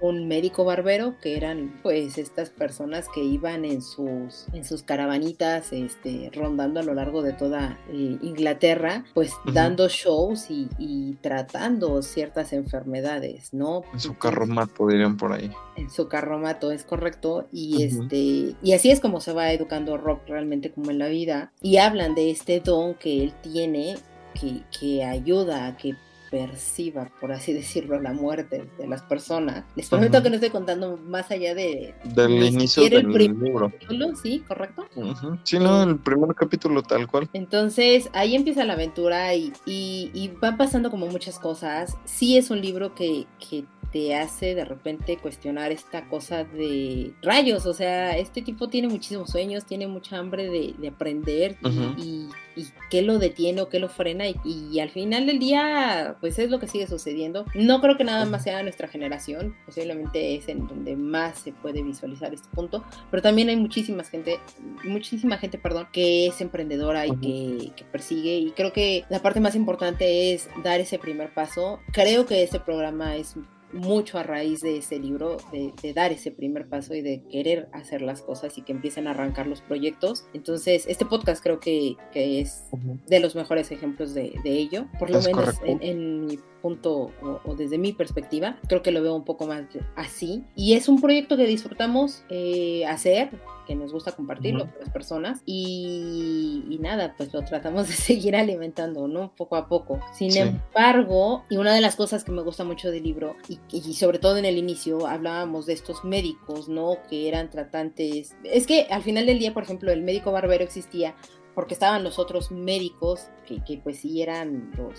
un 0.00 0.28
médico 0.28 0.64
barbero, 0.64 1.16
que 1.20 1.36
eran 1.36 1.78
pues 1.82 2.18
estas 2.18 2.50
personas 2.50 2.73
que 3.12 3.22
iban 3.22 3.64
en 3.64 3.82
sus, 3.82 4.46
en 4.52 4.64
sus 4.64 4.82
caravanitas 4.82 5.72
este, 5.72 6.30
rondando 6.34 6.80
a 6.80 6.82
lo 6.82 6.94
largo 6.94 7.22
de 7.22 7.32
toda 7.32 7.78
eh, 7.88 8.18
Inglaterra, 8.22 9.04
pues 9.14 9.32
uh 9.32 9.48
-huh. 9.48 9.52
dando 9.52 9.88
shows 9.88 10.50
y, 10.50 10.68
y, 10.78 11.14
tratando 11.20 12.02
ciertas 12.02 12.52
enfermedades, 12.52 13.52
¿no? 13.52 13.82
En 13.92 14.00
su 14.00 14.16
carromato 14.16 14.86
dirían 14.86 15.16
por 15.16 15.32
ahí. 15.32 15.50
En 15.76 15.90
su 15.90 16.08
carromato, 16.08 16.70
es 16.70 16.84
correcto 16.84 17.46
y 17.52 17.74
uh 17.74 17.78
-huh. 17.78 18.02
este 18.02 18.56
y 18.62 18.72
así 18.72 18.90
es 18.90 19.00
como 19.00 19.20
se 19.20 19.32
va 19.32 19.52
educando 19.52 19.96
Rob 19.96 20.20
realmente 20.26 20.70
como 20.70 20.90
en 20.90 20.98
la 20.98 21.08
vida 21.08 21.52
y 21.60 21.78
hablan 21.78 22.14
de 22.14 22.30
este 22.30 22.60
don 22.60 22.94
que 22.94 23.24
él 23.24 23.32
tiene 23.42 23.96
que, 24.34 24.62
que 24.78 25.04
ayuda 25.04 25.66
a 25.66 25.76
que 25.76 25.94
perciba, 26.34 27.08
por 27.20 27.30
así 27.30 27.52
decirlo, 27.60 28.00
la 28.00 28.12
muerte 28.12 28.68
de 28.76 28.86
las 28.88 29.02
personas. 29.02 29.64
Les 29.76 29.88
prometo 29.88 30.18
uh 30.18 30.20
-huh. 30.20 30.22
que 30.24 30.30
no 30.30 30.34
estoy 30.34 30.50
contando 30.50 30.96
más 30.96 31.30
allá 31.30 31.54
de 31.54 31.94
del 32.04 32.42
inicio 32.42 32.82
del 32.82 33.14
el 33.14 33.38
libro. 33.38 33.70
Capítulo, 33.70 34.16
sí, 34.16 34.42
correcto. 34.48 34.84
Uh 34.96 35.12
-huh. 35.12 35.38
Sí, 35.44 35.58
no, 35.58 35.84
el 35.84 35.98
primer 35.98 36.34
capítulo 36.34 36.82
tal 36.82 37.06
cual. 37.06 37.28
Entonces 37.32 38.10
ahí 38.12 38.34
empieza 38.34 38.64
la 38.64 38.72
aventura 38.72 39.34
y, 39.34 39.52
y, 39.64 40.10
y 40.12 40.28
van 40.40 40.56
pasando 40.56 40.90
como 40.90 41.06
muchas 41.06 41.38
cosas. 41.38 41.96
Sí 42.04 42.36
es 42.36 42.50
un 42.50 42.60
libro 42.60 42.94
que, 42.94 43.26
que 43.38 43.64
te 43.94 44.12
hace 44.12 44.56
de 44.56 44.64
repente 44.64 45.18
cuestionar 45.18 45.70
esta 45.70 46.08
cosa 46.08 46.42
de 46.42 47.12
rayos, 47.22 47.64
o 47.64 47.72
sea, 47.72 48.18
este 48.18 48.42
tipo 48.42 48.68
tiene 48.68 48.88
muchísimos 48.88 49.30
sueños, 49.30 49.66
tiene 49.66 49.86
mucha 49.86 50.18
hambre 50.18 50.50
de, 50.50 50.74
de 50.76 50.88
aprender 50.88 51.56
uh 51.62 51.68
-huh. 51.68 51.94
y, 51.96 52.28
y, 52.60 52.66
qué 52.90 53.02
lo 53.02 53.20
detiene 53.20 53.60
o 53.60 53.68
qué 53.68 53.78
lo 53.78 53.88
frena 53.88 54.26
y, 54.26 54.34
y, 54.44 54.80
al 54.80 54.90
final 54.90 55.26
del 55.26 55.38
día 55.38 56.16
pues 56.20 56.40
es 56.40 56.50
lo 56.50 56.58
que 56.58 56.66
sigue 56.66 56.88
sucediendo. 56.88 57.44
No 57.54 57.80
creo 57.80 57.96
que 57.96 58.02
nada 58.02 58.24
más 58.24 58.42
sea 58.42 58.64
nuestra 58.64 58.88
generación, 58.88 59.54
posiblemente 59.64 60.34
es 60.34 60.48
en 60.48 60.66
donde 60.66 60.96
más 60.96 61.38
se 61.38 61.52
puede 61.52 61.84
visualizar 61.84 62.34
este 62.34 62.48
punto, 62.52 62.82
pero 63.12 63.22
también 63.22 63.48
hay 63.48 63.56
muchísima 63.56 64.02
gente, 64.02 64.40
muchísima 64.82 65.38
gente, 65.38 65.56
perdón, 65.56 65.86
que 65.92 66.26
es 66.26 66.40
emprendedora 66.40 67.06
y 67.06 67.10
uh 67.10 67.14
-huh. 67.14 67.20
que, 67.20 67.70
que 67.76 67.84
persigue 67.84 68.38
y 68.38 68.50
creo 68.50 68.72
que 68.72 69.04
la 69.08 69.20
parte 69.20 69.38
más 69.38 69.54
importante 69.54 70.34
es 70.34 70.48
dar 70.64 70.80
ese 70.80 70.98
primer 70.98 71.32
paso. 71.32 71.78
Creo 71.92 72.26
que 72.26 72.42
este 72.42 72.58
programa 72.58 73.14
es 73.14 73.36
mucho 73.74 74.18
a 74.18 74.22
raíz 74.22 74.60
de 74.60 74.78
ese 74.78 74.98
libro, 74.98 75.36
de, 75.52 75.72
de, 75.82 75.92
dar 75.92 76.12
ese 76.12 76.30
primer 76.30 76.68
paso 76.68 76.94
y 76.94 77.02
de 77.02 77.22
querer 77.30 77.68
hacer 77.72 78.00
las 78.02 78.22
cosas 78.22 78.56
y 78.56 78.62
que 78.62 78.72
empiecen 78.72 79.06
a 79.06 79.10
arrancar 79.10 79.46
los 79.46 79.60
proyectos. 79.60 80.26
Entonces, 80.32 80.86
este 80.88 81.04
podcast 81.04 81.42
creo 81.42 81.60
que, 81.60 81.96
que 82.12 82.40
es 82.40 82.64
de 83.06 83.20
los 83.20 83.34
mejores 83.34 83.70
ejemplos 83.70 84.14
de, 84.14 84.32
de 84.42 84.50
ello, 84.50 84.86
por 84.98 85.10
lo 85.10 85.18
es 85.18 85.26
menos 85.26 85.56
en, 85.64 85.82
en, 85.82 86.26
mi 86.26 86.38
punto 86.64 87.10
o, 87.20 87.40
o, 87.44 87.54
desde 87.54 87.76
mi 87.76 87.92
perspectiva, 87.92 88.56
creo 88.68 88.80
que 88.80 88.90
lo 88.90 89.02
veo 89.02 89.14
un 89.14 89.26
poco 89.26 89.46
más 89.46 89.64
así. 89.96 90.44
Y 90.56 90.72
es 90.72 90.88
un 90.88 90.98
proyecto 90.98 91.36
que 91.36 91.46
disfrutamos 91.46 92.24
eh, 92.30 92.86
hacer, 92.86 93.28
que 93.66 93.74
nos 93.74 93.92
gusta 93.92 94.12
compartirlo 94.12 94.64
uh 94.64 94.66
-huh. 94.66 94.72
con 94.72 94.80
las 94.80 94.88
personas 94.88 95.42
y, 95.44 96.64
y, 96.70 96.78
nada, 96.78 97.12
pues 97.18 97.34
lo 97.34 97.42
tratamos 97.42 97.88
de 97.88 97.92
seguir 97.92 98.34
alimentando, 98.34 99.06
¿no? 99.08 99.34
Poco 99.36 99.56
a 99.56 99.68
poco. 99.68 100.00
Sin 100.14 100.32
sí. 100.32 100.38
embargo, 100.38 101.44
y 101.50 101.58
una 101.58 101.74
de 101.74 101.82
las 101.82 101.96
cosas 101.96 102.24
que 102.24 102.32
me 102.32 102.40
gusta 102.40 102.64
mucho 102.64 102.90
del 102.90 103.02
libro 103.02 103.36
y, 103.46 103.58
y, 103.70 103.92
sobre 103.92 104.18
todo 104.18 104.38
en 104.38 104.46
el 104.46 104.56
inicio 104.56 105.06
hablábamos 105.06 105.66
de 105.66 105.74
estos 105.74 106.02
médicos, 106.02 106.70
¿no? 106.70 106.96
Que 107.10 107.28
eran 107.28 107.50
tratantes. 107.50 108.34
Es 108.42 108.66
que 108.66 108.86
al 108.88 109.02
final 109.02 109.26
del 109.26 109.38
día, 109.38 109.52
por 109.52 109.64
ejemplo, 109.64 109.92
el 109.92 110.00
médico 110.00 110.32
barbero 110.32 110.64
existía 110.64 111.14
porque 111.54 111.74
estaban 111.74 112.02
los 112.02 112.18
otros 112.18 112.50
médicos 112.50 113.28
que, 113.46 113.62
que 113.62 113.76
pues 113.76 113.98
sí 113.98 114.22
eran 114.22 114.72
los 114.78 114.98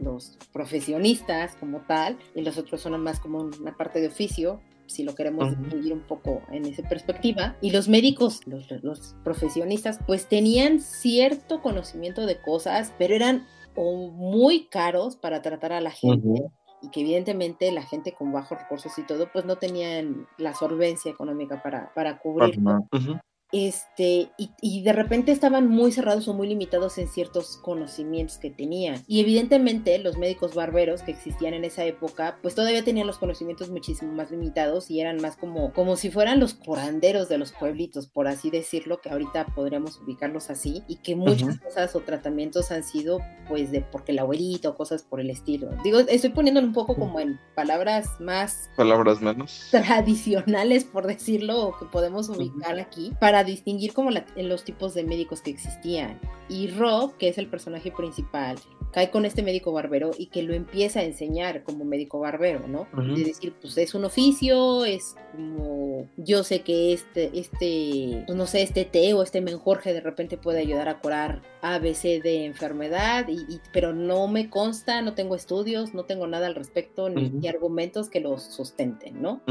los 0.00 0.38
profesionistas 0.52 1.54
como 1.56 1.80
tal 1.80 2.18
y 2.34 2.42
los 2.42 2.58
otros 2.58 2.80
son 2.80 3.00
más 3.02 3.20
como 3.20 3.38
una 3.38 3.76
parte 3.76 4.00
de 4.00 4.08
oficio 4.08 4.60
si 4.86 5.02
lo 5.02 5.14
queremos 5.14 5.52
uh 5.52 5.56
-huh. 5.56 5.92
un 5.92 6.00
poco 6.00 6.42
en 6.50 6.66
esa 6.66 6.86
perspectiva. 6.88 7.56
Y 7.60 7.70
los 7.70 7.88
médicos, 7.88 8.40
los, 8.46 8.70
los, 8.82 9.16
profesionistas, 9.24 9.98
pues 10.06 10.28
tenían 10.28 10.80
cierto 10.80 11.62
conocimiento 11.62 12.26
de 12.26 12.40
cosas, 12.40 12.92
pero 12.98 13.14
eran 13.14 13.46
o 13.74 14.08
muy 14.08 14.66
caros 14.66 15.16
para 15.16 15.42
tratar 15.42 15.72
a 15.72 15.80
la 15.80 15.90
gente. 15.90 16.28
Uh 16.28 16.34
-huh. 16.34 16.52
Y 16.82 16.90
que 16.90 17.00
evidentemente 17.00 17.72
la 17.72 17.82
gente 17.82 18.12
con 18.12 18.30
bajos 18.30 18.58
recursos 18.58 18.98
y 18.98 19.06
todo, 19.06 19.30
pues 19.32 19.46
no 19.46 19.56
tenían 19.56 20.26
la 20.36 20.54
solvencia 20.54 21.10
económica 21.10 21.62
para, 21.62 21.92
para 21.94 22.18
cubrirlo. 22.18 22.86
Uh 22.92 22.98
-huh 22.98 23.20
este, 23.54 24.32
y, 24.36 24.50
y, 24.60 24.82
de 24.82 24.92
repente 24.92 25.30
estaban 25.30 25.68
muy 25.68 25.92
cerrados 25.92 26.26
o 26.26 26.34
muy 26.34 26.48
limitados 26.48 26.98
en 26.98 27.06
ciertos 27.06 27.56
conocimientos 27.58 28.36
que 28.38 28.50
tenían. 28.50 29.04
Y 29.06 29.20
evidentemente 29.20 29.96
los 30.00 30.18
médicos 30.18 30.54
barberos 30.56 31.02
que 31.02 31.12
existían 31.12 31.54
en 31.54 31.64
esa 31.64 31.84
época, 31.84 32.38
pues 32.42 32.56
todavía 32.56 32.82
tenían 32.82 33.06
los 33.06 33.18
conocimientos 33.18 33.70
muchísimo 33.70 34.12
más 34.12 34.32
limitados 34.32 34.90
y 34.90 35.00
eran 35.00 35.20
más 35.22 35.36
como, 35.36 35.72
como 35.72 35.94
si 35.94 36.10
fueran 36.10 36.40
los 36.40 36.54
curanderos 36.54 37.28
de 37.28 37.38
los 37.38 37.52
pueblitos, 37.52 38.08
por 38.08 38.26
así 38.26 38.50
decirlo, 38.50 39.00
que 39.00 39.10
ahorita 39.10 39.46
podríamos 39.54 40.00
ubicarlos 40.00 40.50
así, 40.50 40.82
y 40.88 40.96
que 40.96 41.14
muchas 41.14 41.42
uh 41.42 41.52
-huh. 41.52 41.62
cosas 41.62 41.94
o 41.94 42.00
tratamientos 42.00 42.72
han 42.72 42.82
sido 42.82 43.20
pues 43.48 43.70
de 43.70 43.82
porque 43.82 44.10
el 44.10 44.18
abuelito 44.18 44.70
o 44.70 44.74
cosas 44.76 45.04
por 45.04 45.20
el 45.20 45.30
estilo. 45.30 45.70
Digo, 45.84 46.00
estoy 46.00 46.30
poniéndolo 46.30 46.66
un 46.66 46.72
poco 46.72 46.96
como 46.96 47.20
en 47.20 47.38
palabras 47.54 48.08
más... 48.18 48.68
Palabras 48.76 49.20
menos. 49.20 49.68
Tradicionales, 49.70 50.84
por 50.84 51.06
decirlo, 51.06 51.68
o 51.68 51.78
que 51.78 51.84
podemos 51.84 52.28
ubicar 52.28 52.74
uh 52.74 52.78
-huh. 52.78 52.82
aquí, 52.82 53.12
para 53.20 53.43
para 53.44 53.50
distinguir 53.50 53.92
como 53.92 54.10
los 54.10 54.64
tipos 54.64 54.94
de 54.94 55.04
médicos 55.04 55.42
que 55.42 55.50
existían. 55.50 56.18
Y 56.48 56.68
Rob, 56.68 57.16
que 57.18 57.28
es 57.28 57.36
el 57.36 57.46
personaje 57.46 57.90
principal, 57.90 58.56
cae 58.92 59.10
con 59.10 59.24
este 59.24 59.42
médico 59.42 59.72
barbero 59.72 60.12
y 60.16 60.26
que 60.26 60.42
lo 60.42 60.54
empieza 60.54 61.00
a 61.00 61.02
enseñar 61.02 61.62
como 61.62 61.84
médico 61.84 62.20
barbero, 62.20 62.66
¿no? 62.68 62.86
De 62.94 63.24
decir, 63.24 63.52
pues 63.60 63.76
es 63.76 63.94
un 63.94 64.04
oficio, 64.04 64.84
es 64.84 65.16
como, 65.32 66.08
yo 66.16 66.44
sé 66.44 66.62
que 66.62 66.92
este, 66.92 67.30
este, 67.38 68.22
pues 68.26 68.38
no 68.38 68.46
sé, 68.46 68.62
este 68.62 68.84
té 68.84 69.12
o 69.14 69.22
este 69.22 69.40
menjorje 69.40 69.92
de 69.92 70.00
repente 70.00 70.38
puede 70.38 70.60
ayudar 70.60 70.88
a 70.88 71.00
curar 71.00 71.42
ABC 71.60 72.22
de 72.22 72.44
enfermedad, 72.44 73.26
y, 73.28 73.60
pero 73.72 73.92
no 73.92 74.28
me 74.28 74.48
consta, 74.48 75.02
no 75.02 75.14
tengo 75.14 75.34
estudios, 75.34 75.92
no 75.92 76.04
tengo 76.04 76.26
nada 76.26 76.46
al 76.46 76.54
respecto, 76.54 77.08
ni, 77.10 77.48
argumentos 77.48 78.08
que 78.08 78.20
los 78.20 78.42
sustenten, 78.42 79.20
¿no? 79.20 79.42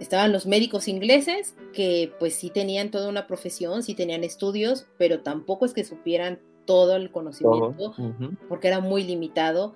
Estaban 0.00 0.32
los 0.32 0.46
médicos 0.46 0.88
ingleses 0.88 1.54
que 1.72 2.12
pues 2.18 2.34
sí 2.34 2.50
tenían 2.50 2.90
toda 2.90 3.08
una 3.08 3.26
profesión, 3.26 3.82
sí 3.82 3.94
tenían 3.94 4.24
estudios, 4.24 4.86
pero 4.98 5.20
tampoco 5.20 5.64
es 5.64 5.72
que 5.72 5.84
supieran 5.84 6.40
todo 6.64 6.96
el 6.96 7.10
conocimiento, 7.10 7.94
porque 8.48 8.68
era 8.68 8.80
muy 8.80 9.04
limitado 9.04 9.74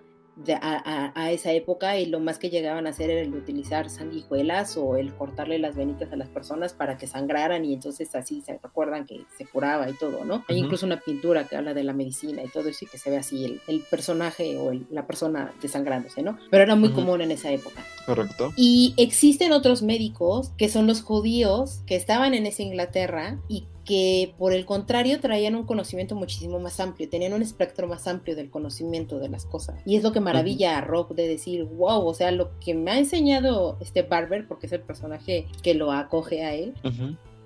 a, 0.61 1.31
esa 1.31 1.53
época 1.53 1.99
y 1.99 2.07
lo 2.07 2.21
más 2.21 2.39
que 2.39 2.51
llegaban 2.51 2.87
a 2.87 2.91
hacer 2.91 3.11
era 3.11 3.23
el 3.23 3.35
utilizar 3.35 3.89
sanguijuelas 3.89 4.77
o 4.77 4.97
el 4.97 5.15
cortarle 5.15 5.59
las 5.59 5.77
venitas 5.77 6.13
a 6.13 6.17
las 6.17 6.29
personas 6.29 6.73
para 6.75 6.97
que 6.99 7.07
sangraran 7.07 7.65
y 7.65 7.75
entonces 7.75 8.15
así 8.15 8.43
se 8.43 8.59
recuerdan 8.63 9.07
que 9.07 9.25
se 9.37 9.47
curaba 9.47 9.89
y 9.89 9.95
todo, 9.95 10.25
¿no? 10.25 10.45
Hay 10.49 10.59
incluso 10.59 10.87
una 10.87 11.01
pintura 11.01 11.45
que 11.45 11.57
habla 11.57 11.75
de 11.75 11.85
la 11.85 11.93
medicina 11.93 12.43
y 12.43 12.49
todo 12.49 12.69
eso 12.69 12.85
y 12.85 12.89
que 12.89 12.99
se 12.99 13.11
ve 13.11 13.17
así 13.17 13.61
el, 13.67 13.81
personaje 13.91 14.57
o 14.59 14.73
la 14.91 15.07
persona 15.07 15.55
desangrándose, 15.63 16.23
¿no? 16.23 16.39
Pero 16.51 16.63
era 16.63 16.75
muy 16.75 16.91
común 16.91 17.21
en 17.21 17.31
esa 17.31 17.51
época. 17.51 17.85
Correcto. 18.05 18.53
Y 18.57 18.95
existen 18.97 19.53
otros 19.53 19.83
médicos 19.83 20.51
que 20.59 20.69
son 20.69 20.87
los 20.87 21.03
judíos 21.03 21.83
que 21.87 21.97
estaban 21.97 22.35
en 22.35 22.47
esa 22.47 22.63
Inglaterra 22.63 23.39
y 23.49 23.67
que 23.87 24.35
por 24.37 24.53
el 24.53 24.67
contrario 24.67 25.21
traían 25.21 25.55
un 25.55 25.65
conocimiento 25.65 26.17
muchísimo 26.17 26.59
más 26.59 26.81
amplio, 26.81 27.09
tenían 27.09 27.33
un 27.33 27.41
espectro 27.41 27.87
más 27.87 28.07
amplio 28.09 28.35
del 28.37 28.51
conocimiento 28.51 29.19
de 29.19 29.29
las 29.29 29.47
cosas. 29.47 29.81
Y 29.87 29.97
es 29.97 30.03
lo 30.03 30.13
que 30.13 30.21
maravilla 30.21 30.77
a 30.77 30.81
Rob 30.81 31.15
de 31.15 31.29
decir, 31.29 31.65
wow, 31.65 32.05
o 32.05 32.13
sea, 32.13 32.33
lo 32.33 32.51
que 32.59 32.75
me 32.75 32.91
ha 32.91 32.99
enseñado 32.99 33.79
este 33.81 34.03
Barber, 34.03 34.47
porque 34.49 34.67
es 34.67 34.73
el 34.73 34.81
personaje 34.81 35.47
que 35.63 35.75
lo 35.75 35.93
acoge 35.93 36.45
a 36.45 36.55
él, 36.55 36.75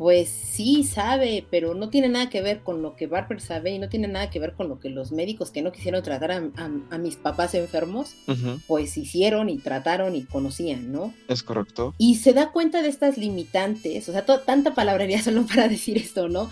pues 0.01 0.31
sí 0.31 0.83
sabe, 0.83 1.47
pero 1.51 1.75
no 1.75 1.91
tiene 1.91 2.09
nada 2.09 2.31
que 2.31 2.41
ver 2.41 2.61
con 2.61 2.81
lo 2.81 2.97
que 2.97 3.07
Barber 3.07 3.39
sabe 3.39 3.73
y 3.73 3.79
no 3.79 3.91
tiene 3.91 4.09
nada 4.09 4.31
que 4.31 4.39
ver 4.41 4.55
con 4.55 4.67
lo 4.71 4.81
que 4.81 4.89
los 4.89 5.13
médicos 5.13 5.51
que 5.51 5.61
no 5.61 5.73
quisieron 5.73 6.03
tratar 6.03 6.33
a, 6.33 6.99
mis 6.99 7.17
papás 7.17 7.55
enfermos, 7.55 8.15
pues 8.67 8.97
hicieron 8.97 9.51
y 9.51 9.59
trataron 9.59 10.17
y 10.17 10.23
conocían, 10.23 10.91
¿no? 10.91 11.13
Es 11.29 11.43
correcto. 11.43 11.95
Y 11.99 12.15
se 12.15 12.33
da 12.33 12.51
cuenta 12.51 12.81
de 12.81 12.89
estas 12.89 13.19
limitantes, 13.19 14.09
o 14.09 14.13
sea, 14.13 14.25
tanta 14.25 14.73
palabrería 14.73 15.21
solo 15.23 15.45
para 15.45 15.69
decir 15.69 15.99
esto, 15.99 16.31
¿no? 16.31 16.49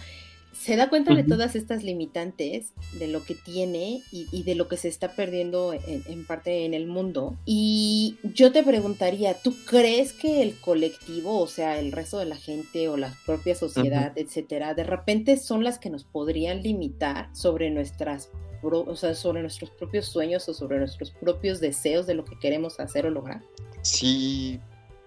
Se 0.59 0.77
da 0.77 0.89
cuenta 0.89 1.15
de 1.15 1.23
todas 1.23 1.55
estas 1.55 1.85
limitantes, 1.85 2.73
de 2.99 3.07
lo 3.07 3.25
que 3.25 3.35
tiene 3.35 4.03
y, 4.11 4.43
de 4.43 4.55
lo 4.55 4.67
que 4.69 4.77
se 4.77 4.89
está 4.89 5.13
perdiendo 5.13 5.73
en, 5.73 6.27
parte 6.27 6.65
en 6.65 6.75
el 6.75 6.87
mundo. 6.87 7.37
Y 7.47 8.17
yo 8.23 8.51
te 8.51 8.65
preguntaría, 8.65 9.35
¿tú 9.35 9.55
crees 9.67 10.13
que 10.13 10.43
el 10.43 10.59
colectivo, 10.59 11.41
o 11.41 11.47
sea, 11.47 11.79
el 11.79 11.93
resto 11.93 12.19
de 12.19 12.27
la 12.27 12.37
gente 12.37 12.89
o 12.89 12.97
la 12.97 13.15
propia 13.25 13.55
sociedad, 13.55 14.13
etcétera, 14.17 14.75
de 14.75 14.85
repente 14.85 15.37
son 15.37 15.63
las 15.63 15.79
que 15.79 15.91
nos 15.91 16.05
podrían 16.05 16.63
limitar 16.63 17.35
sobre 17.35 17.71
nuestras 17.71 18.31
o 18.61 18.97
sea, 18.97 19.15
sobre 19.15 19.41
nuestros 19.41 19.71
propios 19.71 20.07
sueños 20.07 20.49
o 20.49 20.55
sobre 20.55 20.79
nuestros 20.79 21.13
propios 21.13 21.61
deseos 21.61 22.09
de 22.09 22.15
lo 22.15 22.25
que 22.25 22.37
queremos 22.41 22.81
hacer 22.81 23.07
o 23.07 23.11
lograr? 23.11 23.41
Sí, 23.83 24.59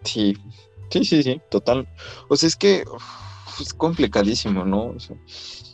sí, 0.06 0.34
sí, 0.90 1.04
sí, 1.04 1.22
sí, 1.22 1.42
total. 1.50 1.86
O 2.30 2.38
sea, 2.38 2.48
es 2.48 2.56
que 2.56 2.86
es 3.62 3.74
complicadísimo, 3.74 4.66
¿no? 4.66 4.96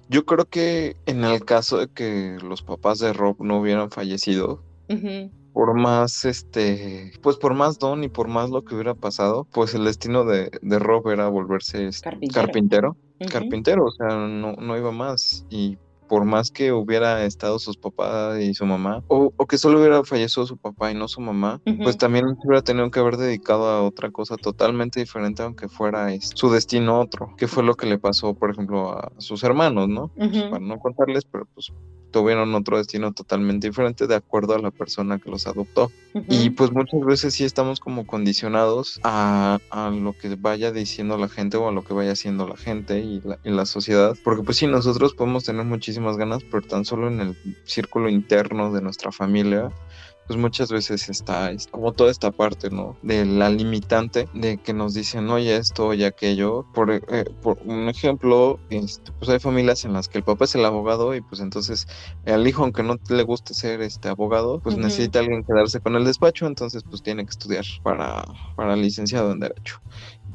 yo 0.10 0.26
creo 0.26 0.46
que 0.46 0.96
en 1.06 1.24
el 1.24 1.44
caso 1.44 1.78
de 1.78 1.88
que 1.88 2.38
los 2.42 2.62
papás 2.62 3.00
de 3.00 3.14
Rob 3.14 3.38
no 3.40 3.60
hubieran 3.60 3.92
fallecido, 3.92 4.64
por 5.54 5.74
más, 5.74 6.24
este, 6.24 7.12
pues 7.22 7.38
por 7.38 7.54
más 7.56 7.80
don 7.80 8.04
y 8.04 8.10
por 8.10 8.28
más 8.28 8.50
lo 8.50 8.64
que 8.64 8.76
hubiera 8.76 8.94
pasado, 8.94 9.48
pues 9.52 9.74
el 9.74 9.86
destino 9.86 10.24
de, 10.24 10.52
de 10.62 10.80
Rob 10.80 11.10
era 11.10 11.28
volverse 11.30 11.88
este, 11.88 12.10
carpintero. 12.32 12.96
Carpintero, 13.32 13.86
o 13.86 13.92
sea, 13.92 14.08
no, 14.28 14.54
no 14.54 14.78
iba 14.78 14.92
más. 14.92 15.46
Y 15.50 15.78
por 16.08 16.26
más 16.26 16.52
que 16.52 16.72
hubiera 16.72 17.26
estado 17.26 17.60
sus 17.60 17.78
papás 17.78 18.40
y 18.40 18.54
su 18.54 18.66
mamá, 18.66 19.04
o, 19.08 19.32
que 19.48 19.58
solo 19.58 19.80
hubiera 19.80 20.04
fallecido 20.04 20.46
su 20.46 20.58
papá 20.58 20.92
y 20.92 20.96
no 20.96 21.08
su 21.08 21.22
mamá, 21.22 21.62
pues 21.84 21.98
también 21.98 22.26
hubiera 22.44 22.62
tenido 22.62 22.90
que 22.92 23.00
haber 23.00 23.18
dedicado 23.18 23.68
a 23.68 23.84
otra 23.84 24.12
cosa 24.12 24.38
totalmente 24.38 25.00
diferente, 25.00 25.44
aunque 25.44 25.68
fuera 25.68 26.10
su 26.20 26.50
destino 26.52 27.00
otro, 27.00 27.34
que 27.38 27.48
fue 27.48 27.64
lo 27.64 27.76
que 27.76 27.88
le 27.88 27.98
pasó, 27.98 28.34
por 28.34 28.52
ejemplo, 28.52 28.92
a 28.92 29.12
sus 29.18 29.44
hermanos, 29.44 29.88
¿no? 29.88 30.10
Pues, 30.16 30.44
para 30.44 30.60
no 30.60 30.80
contarles, 30.80 31.26
pero 31.26 31.46
pues 31.54 31.72
tuvieron 32.12 32.54
otro 32.56 32.78
destino 32.78 33.12
totalmente 33.14 33.68
diferente 33.68 34.08
de 34.08 34.16
acuerdo 34.16 34.56
a 34.56 34.60
la 34.60 34.72
persona 34.72 35.20
que 35.20 35.30
los 35.30 35.48
adoptó. 35.48 35.92
Y 36.28 36.50
pues 36.52 36.72
muchas 36.72 37.02
veces 37.02 37.34
sí 37.34 37.44
estamos 37.44 37.80
como 37.80 38.08
condicionados 38.08 39.00
a, 39.04 39.60
a, 39.70 39.90
lo 39.90 40.14
que 40.14 40.36
vaya 40.36 40.72
diciendo 40.72 41.18
la 41.18 41.30
gente 41.30 41.58
o 41.58 41.68
a 41.68 41.72
lo 41.72 41.84
que 41.84 41.94
vaya 41.94 42.14
haciendo 42.14 42.48
la 42.48 42.58
gente 42.58 43.00
y 43.00 43.22
la, 43.22 43.40
y 43.44 43.52
la 43.52 43.66
sociedad, 43.66 44.16
porque 44.24 44.44
pues 44.44 44.58
sí, 44.58 44.68
nosotros 44.68 45.14
podemos 45.14 45.44
tener 45.44 45.66
muchísimas 45.66 46.18
ganas, 46.18 46.44
pero 46.44 46.66
tan 46.66 46.86
solo 46.86 47.08
en 47.08 47.20
el 47.20 47.38
círculo 47.66 48.10
interno 48.10 48.72
de 48.72 48.82
nuestra 48.82 49.12
familia 49.12 49.72
pues 50.28 50.38
muchas 50.38 50.70
veces 50.70 51.10
está 51.10 51.52
como 51.72 51.94
toda 51.94 52.12
esta 52.12 52.32
parte, 52.32 52.70
¿no? 52.70 52.98
De 53.02 53.26
la 53.26 53.50
limitante 53.50 54.28
de 54.34 54.58
que 54.58 54.74
nos 54.74 54.94
dicen, 54.94 55.30
oye, 55.30 55.56
esto 55.56 55.94
y 55.94 56.04
aquello. 56.04 56.66
Por, 56.74 56.92
eh, 56.92 57.02
por 57.42 57.58
un 57.66 57.90
ejemplo, 57.90 58.60
este, 58.70 59.12
pues 59.14 59.30
hay 59.30 59.40
familias 59.40 59.86
en 59.86 59.94
las 59.94 60.10
que 60.10 60.18
el 60.18 60.24
papá 60.24 60.46
es 60.46 60.56
el 60.56 60.66
abogado 60.66 61.16
y 61.16 61.22
pues 61.22 61.42
entonces 61.42 61.88
el 62.26 62.46
hijo, 62.48 62.64
aunque 62.64 62.84
no 62.84 62.98
le 63.10 63.24
guste 63.24 63.54
ser 63.54 63.82
este 63.82 64.10
abogado, 64.10 64.60
pues 64.60 64.78
necesita 64.78 65.20
alguien 65.20 65.44
quedarse 65.44 65.80
con 65.80 65.96
el 65.96 66.06
despacho, 66.06 66.46
entonces 66.46 66.84
pues 66.84 67.02
tiene 67.02 67.24
que 67.24 67.32
estudiar 67.32 67.66
para, 67.84 68.26
para 68.56 68.76
licenciado 68.76 69.32
en 69.32 69.40
Derecho 69.40 69.82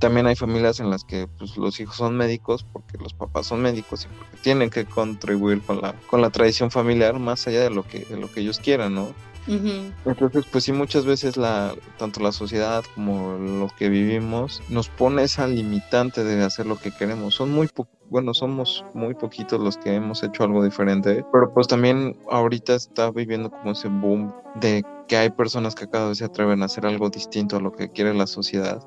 también 0.03 0.27
hay 0.27 0.35
familias 0.35 0.81
en 0.81 0.91
las 0.91 1.05
que 1.05 1.29
pues, 1.39 1.57
los 1.57 1.79
hijos 1.79 1.95
son 1.95 2.17
médicos 2.17 2.65
porque 2.65 2.99
los 2.99 3.15
papás 3.15 3.47
son 3.47 3.63
médicos 3.63 4.05
y 4.05 4.09
porque 4.09 4.37
tienen 4.39 4.69
que 4.69 4.85
contribuir 4.85 5.63
con 5.63 5.81
la, 5.81 5.95
con 6.11 6.21
la 6.21 6.31
tradición 6.31 6.73
familiar 6.73 7.21
más 7.21 7.47
allá 7.47 7.61
de 7.61 7.71
lo 7.71 7.87
que, 7.87 8.01
de 8.01 8.17
lo 8.17 8.29
que 8.29 8.41
ellos 8.41 8.59
quieran, 8.59 8.97
¿no? 8.97 9.15
Entonces, 9.47 10.45
pues 10.51 10.65
sí, 10.65 10.73
muchas 10.73 11.05
veces 11.05 11.37
la, 11.37 11.75
tanto 11.99 12.21
la 12.21 12.33
sociedad 12.33 12.85
como 12.95 13.37
lo 13.39 13.69
que 13.77 13.89
vivimos 13.89 14.63
nos 14.69 14.89
pone 14.89 15.23
esa 15.25 15.47
limitante 15.47 16.25
de 16.25 16.45
hacer 16.45 16.67
lo 16.67 16.79
que 16.79 16.91
queremos. 16.93 17.35
Son 17.35 17.51
muy 17.51 17.69
bueno, 18.09 18.35
somos 18.35 18.85
muy 18.93 19.15
poquitos 19.15 19.59
los 19.59 19.79
que 19.79 19.95
hemos 19.95 20.23
hecho 20.23 20.45
algo 20.45 20.63
diferente, 20.63 21.25
pero 21.33 21.53
pues 21.53 21.67
también 21.67 22.15
ahorita 22.31 22.75
está 22.75 23.11
viviendo 23.11 23.51
como 23.51 23.73
ese 23.73 23.89
boom 23.89 24.33
de 24.61 24.85
que 25.13 25.19
hay 25.19 25.29
personas 25.29 25.75
que 25.75 25.87
cada 25.87 26.09
vez 26.09 26.17
se 26.17 26.25
atreven 26.25 26.63
a 26.63 26.65
hacer 26.65 26.87
algo 26.87 27.11
distinto 27.11 27.59
a 27.59 27.61
lo 27.61 27.71
que 27.71 27.91
quiere 27.91 28.15
la 28.15 28.27
sociedad, 28.27 28.83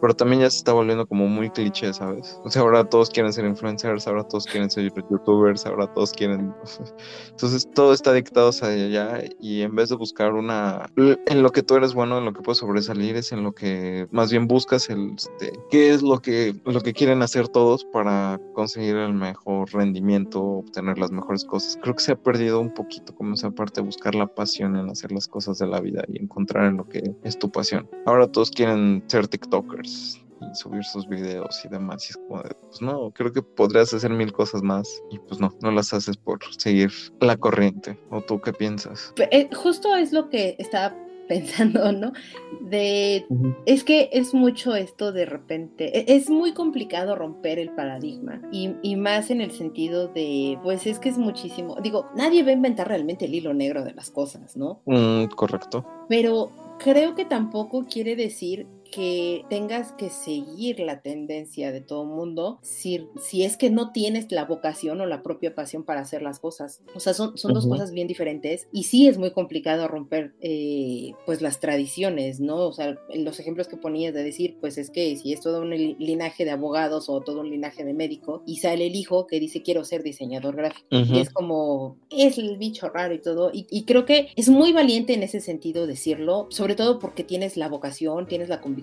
pero 0.00 0.12
también 0.12 0.40
ya 0.40 0.50
se 0.50 0.56
está 0.58 0.72
volviendo 0.72 1.06
como 1.06 1.28
muy 1.28 1.50
cliché, 1.50 1.92
¿sabes? 1.92 2.36
O 2.42 2.50
sea, 2.50 2.62
ahora 2.62 2.82
todos 2.82 3.10
quieren 3.10 3.32
ser 3.32 3.44
influencers, 3.44 4.08
ahora 4.08 4.24
todos 4.24 4.44
quieren 4.46 4.68
ser 4.72 4.92
youtubers, 5.08 5.66
ahora 5.66 5.86
todos 5.94 6.10
quieren... 6.10 6.52
Entonces 7.30 7.68
todo 7.76 7.92
está 7.92 8.12
dictado 8.12 8.48
hacia 8.48 8.70
allá 8.70 9.22
y 9.40 9.62
en 9.62 9.76
vez 9.76 9.90
de 9.90 9.94
buscar 9.94 10.34
una... 10.34 10.86
En 10.96 11.44
lo 11.44 11.50
que 11.52 11.62
tú 11.62 11.76
eres 11.76 11.94
bueno, 11.94 12.18
en 12.18 12.24
lo 12.24 12.32
que 12.32 12.42
puedes 12.42 12.58
sobresalir, 12.58 13.14
es 13.14 13.30
en 13.30 13.44
lo 13.44 13.52
que 13.52 14.08
más 14.10 14.32
bien 14.32 14.48
buscas 14.48 14.90
el... 14.90 15.12
Este, 15.14 15.52
¿Qué 15.70 15.90
es 15.90 16.02
lo 16.02 16.18
que, 16.18 16.60
lo 16.64 16.80
que 16.80 16.92
quieren 16.92 17.22
hacer 17.22 17.46
todos 17.46 17.84
para 17.84 18.40
conseguir 18.52 18.96
el 18.96 19.14
mejor 19.14 19.72
rendimiento, 19.72 20.42
obtener 20.42 20.98
las 20.98 21.12
mejores 21.12 21.44
cosas? 21.44 21.78
Creo 21.80 21.94
que 21.94 22.02
se 22.02 22.12
ha 22.12 22.16
perdido 22.16 22.58
un 22.60 22.74
poquito 22.74 23.14
como 23.14 23.34
esa 23.34 23.52
parte 23.52 23.80
de 23.80 23.86
buscar 23.86 24.16
la 24.16 24.26
pasión 24.26 24.74
en 24.74 24.90
hacer 24.90 25.12
las 25.12 25.28
cosas 25.28 25.58
de 25.58 25.67
la 25.68 25.80
vida 25.80 26.04
y 26.08 26.20
encontrar 26.20 26.66
en 26.66 26.78
lo 26.78 26.88
que 26.88 27.14
es 27.24 27.38
tu 27.38 27.50
pasión. 27.50 27.88
Ahora 28.06 28.26
todos 28.26 28.50
quieren 28.50 29.02
ser 29.06 29.28
TikTokers 29.28 30.20
y 30.40 30.54
subir 30.54 30.84
sus 30.84 31.08
videos 31.08 31.64
y 31.64 31.68
demás. 31.68 32.06
Y 32.06 32.10
es 32.10 32.16
como 32.16 32.42
de, 32.42 32.54
pues 32.54 32.80
no, 32.80 33.10
creo 33.10 33.32
que 33.32 33.42
podrías 33.42 33.92
hacer 33.92 34.10
mil 34.10 34.32
cosas 34.32 34.62
más 34.62 35.02
y 35.10 35.18
pues 35.18 35.40
no, 35.40 35.52
no 35.62 35.70
las 35.70 35.92
haces 35.92 36.16
por 36.16 36.38
seguir 36.56 36.90
la 37.20 37.36
corriente. 37.36 37.98
¿O 38.10 38.20
tú 38.20 38.40
qué 38.40 38.52
piensas? 38.52 39.12
Eh, 39.30 39.48
justo 39.54 39.96
es 39.96 40.12
lo 40.12 40.28
que 40.28 40.56
estaba 40.58 40.94
pensando, 41.28 41.92
¿no? 41.92 42.12
De, 42.60 43.26
es 43.66 43.84
que 43.84 44.10
es 44.12 44.34
mucho 44.34 44.74
esto 44.74 45.12
de 45.12 45.26
repente, 45.26 45.98
e, 45.98 46.16
es 46.16 46.28
muy 46.30 46.52
complicado 46.52 47.14
romper 47.14 47.58
el 47.58 47.70
paradigma 47.70 48.40
y, 48.50 48.74
y, 48.82 48.96
más 48.96 49.30
en 49.30 49.40
el 49.40 49.52
sentido 49.52 50.08
de, 50.08 50.58
pues 50.62 50.86
es 50.86 50.98
que 50.98 51.08
es 51.08 51.18
muchísimo, 51.18 51.76
digo, 51.82 52.06
nadie 52.16 52.42
va 52.42 52.50
a 52.50 52.54
inventar 52.54 52.88
realmente 52.88 53.26
el 53.26 53.34
hilo 53.34 53.54
negro 53.54 53.84
de 53.84 53.94
las 53.94 54.10
cosas, 54.10 54.56
¿no? 54.56 54.80
Mm, 54.86 55.26
correcto. 55.26 55.84
Pero 56.08 56.50
creo 56.78 57.14
que 57.14 57.24
tampoco 57.24 57.86
quiere 57.86 58.16
decir 58.16 58.66
que 58.90 59.44
tengas 59.48 59.92
que 59.92 60.10
seguir 60.10 60.80
la 60.80 61.02
tendencia 61.02 61.72
de 61.72 61.80
todo 61.80 62.04
mundo 62.04 62.58
si, 62.62 63.06
si 63.20 63.44
es 63.44 63.56
que 63.56 63.70
no 63.70 63.92
tienes 63.92 64.30
la 64.32 64.44
vocación 64.44 65.00
o 65.00 65.06
la 65.06 65.22
propia 65.22 65.54
pasión 65.54 65.84
para 65.84 66.00
hacer 66.00 66.22
las 66.22 66.40
cosas. 66.40 66.82
O 66.94 67.00
sea, 67.00 67.14
son, 67.14 67.36
son 67.36 67.52
dos 67.52 67.66
cosas 67.66 67.92
bien 67.92 68.08
diferentes 68.08 68.68
y 68.72 68.84
sí 68.84 69.08
es 69.08 69.18
muy 69.18 69.32
complicado 69.32 69.88
romper 69.88 70.34
eh, 70.40 71.12
pues 71.26 71.42
las 71.42 71.60
tradiciones, 71.60 72.40
¿no? 72.40 72.56
O 72.66 72.72
sea, 72.72 72.96
los 73.14 73.38
ejemplos 73.40 73.68
que 73.68 73.76
ponías 73.76 74.14
de 74.14 74.22
decir, 74.22 74.56
pues 74.60 74.78
es 74.78 74.90
que 74.90 75.16
si 75.16 75.32
es 75.32 75.40
todo 75.40 75.60
un 75.60 75.70
linaje 75.70 76.44
de 76.44 76.50
abogados 76.50 77.08
o 77.08 77.20
todo 77.20 77.40
un 77.40 77.50
linaje 77.50 77.84
de 77.84 77.94
médico 77.94 78.42
y 78.46 78.56
sale 78.56 78.86
el 78.86 78.96
hijo 78.96 79.26
que 79.26 79.40
dice 79.40 79.62
quiero 79.62 79.84
ser 79.84 80.02
diseñador 80.02 80.56
gráfico 80.56 80.86
y 80.90 81.18
es 81.18 81.30
como, 81.30 81.98
es 82.10 82.38
el 82.38 82.56
bicho 82.58 82.88
raro 82.88 83.14
y 83.14 83.20
todo 83.20 83.50
y, 83.52 83.66
y 83.70 83.84
creo 83.84 84.04
que 84.04 84.28
es 84.36 84.48
muy 84.48 84.72
valiente 84.72 85.14
en 85.14 85.22
ese 85.22 85.40
sentido 85.40 85.86
decirlo, 85.86 86.46
sobre 86.50 86.74
todo 86.74 86.98
porque 86.98 87.24
tienes 87.24 87.56
la 87.56 87.68
vocación, 87.68 88.26
tienes 88.26 88.48
la 88.48 88.60
convicción 88.60 88.77